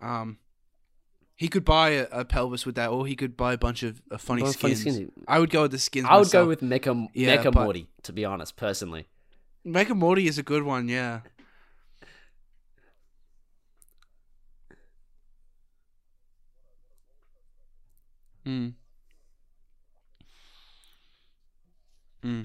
Um, 0.00 0.38
he 1.36 1.48
could 1.48 1.64
buy 1.64 1.90
a, 1.90 2.06
a 2.10 2.24
pelvis 2.24 2.64
with 2.66 2.74
that, 2.76 2.90
or 2.90 3.06
he 3.06 3.16
could 3.16 3.36
buy 3.36 3.52
a 3.52 3.58
bunch 3.58 3.82
of 3.82 4.00
uh, 4.10 4.16
funny, 4.18 4.42
funny 4.42 4.74
skins. 4.74 4.80
skins. 4.96 5.10
I 5.28 5.38
would 5.40 5.50
go 5.50 5.62
with 5.62 5.72
the 5.72 5.78
skins. 5.78 6.06
I 6.08 6.18
would 6.18 6.30
go 6.30 6.46
with 6.46 6.60
Mecha 6.60 7.08
Yeah, 7.14 7.36
Mecha 7.36 7.52
but- 7.52 7.64
Morty, 7.64 7.88
to 8.04 8.12
be 8.12 8.24
honest, 8.24 8.56
personally. 8.56 9.08
Mecha 9.66 9.94
Morty 9.96 10.26
is 10.26 10.38
a 10.38 10.42
good 10.42 10.62
one. 10.62 10.88
Yeah. 10.88 11.20
Hmm. 18.44 18.68
Hmm. 22.22 22.42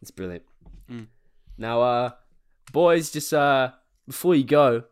It's 0.00 0.10
brilliant. 0.10 0.44
Mm. 0.90 1.06
Now, 1.58 1.80
uh, 1.82 2.10
boys, 2.72 3.10
just 3.10 3.32
uh, 3.32 3.70
before 4.06 4.34
you 4.34 4.44
go, 4.44 4.84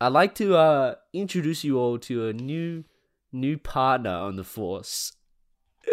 I'd 0.00 0.08
like 0.08 0.34
to 0.36 0.56
uh 0.56 0.94
introduce 1.12 1.64
you 1.64 1.78
all 1.78 1.98
to 2.00 2.26
a 2.28 2.32
new 2.32 2.84
new 3.32 3.56
partner 3.58 4.10
on 4.10 4.36
the 4.36 4.44
force. 4.44 5.12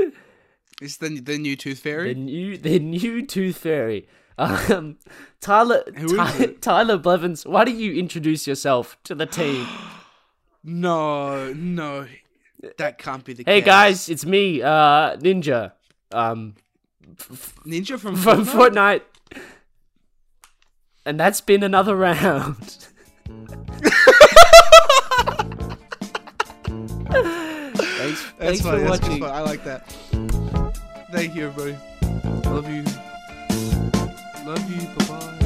It's 0.81 0.97
the 0.97 1.19
the 1.21 1.37
new 1.37 1.55
Tooth 1.55 1.79
Fairy? 1.79 2.13
The 2.15 2.19
new 2.19 2.57
the 2.57 2.79
new 2.79 3.23
Tooth 3.25 3.57
Fairy. 3.57 4.07
Um, 4.39 4.97
Tyler 5.39 5.83
is 5.95 6.11
Ty- 6.11 6.55
Tyler 6.59 6.97
Blevins, 6.97 7.45
why 7.45 7.65
don't 7.65 7.77
you 7.77 7.93
introduce 7.93 8.47
yourself 8.47 8.97
to 9.03 9.13
the 9.15 9.25
team? 9.25 9.67
No, 10.63 11.51
no, 11.53 12.05
that 12.77 12.99
can't 12.99 13.23
be 13.23 13.33
the 13.33 13.43
hey 13.43 13.61
case. 13.61 13.63
Hey 13.63 13.65
guys, 13.65 14.09
it's 14.09 14.25
me, 14.25 14.61
uh, 14.61 15.17
Ninja. 15.17 15.71
Um, 16.11 16.53
Ninja 17.65 17.99
from, 17.99 18.15
from 18.15 18.45
Fortnite? 18.45 19.01
And 21.05 21.19
that's 21.19 21.41
been 21.41 21.63
another 21.63 21.95
round. 21.95 22.87
thanks, 27.07 28.23
That's 28.37 28.37
thanks 28.37 28.61
funny. 28.61 28.83
for 28.83 28.89
watching. 28.89 29.23
I 29.23 29.41
like 29.41 29.63
that. 29.63 29.89
Thank 31.11 31.35
you, 31.35 31.47
everybody. 31.47 31.77
Love 32.49 32.69
you. 32.69 32.83
Love 34.45 34.71
you. 34.71 34.87
Bye 34.97 35.05
bye. 35.07 35.37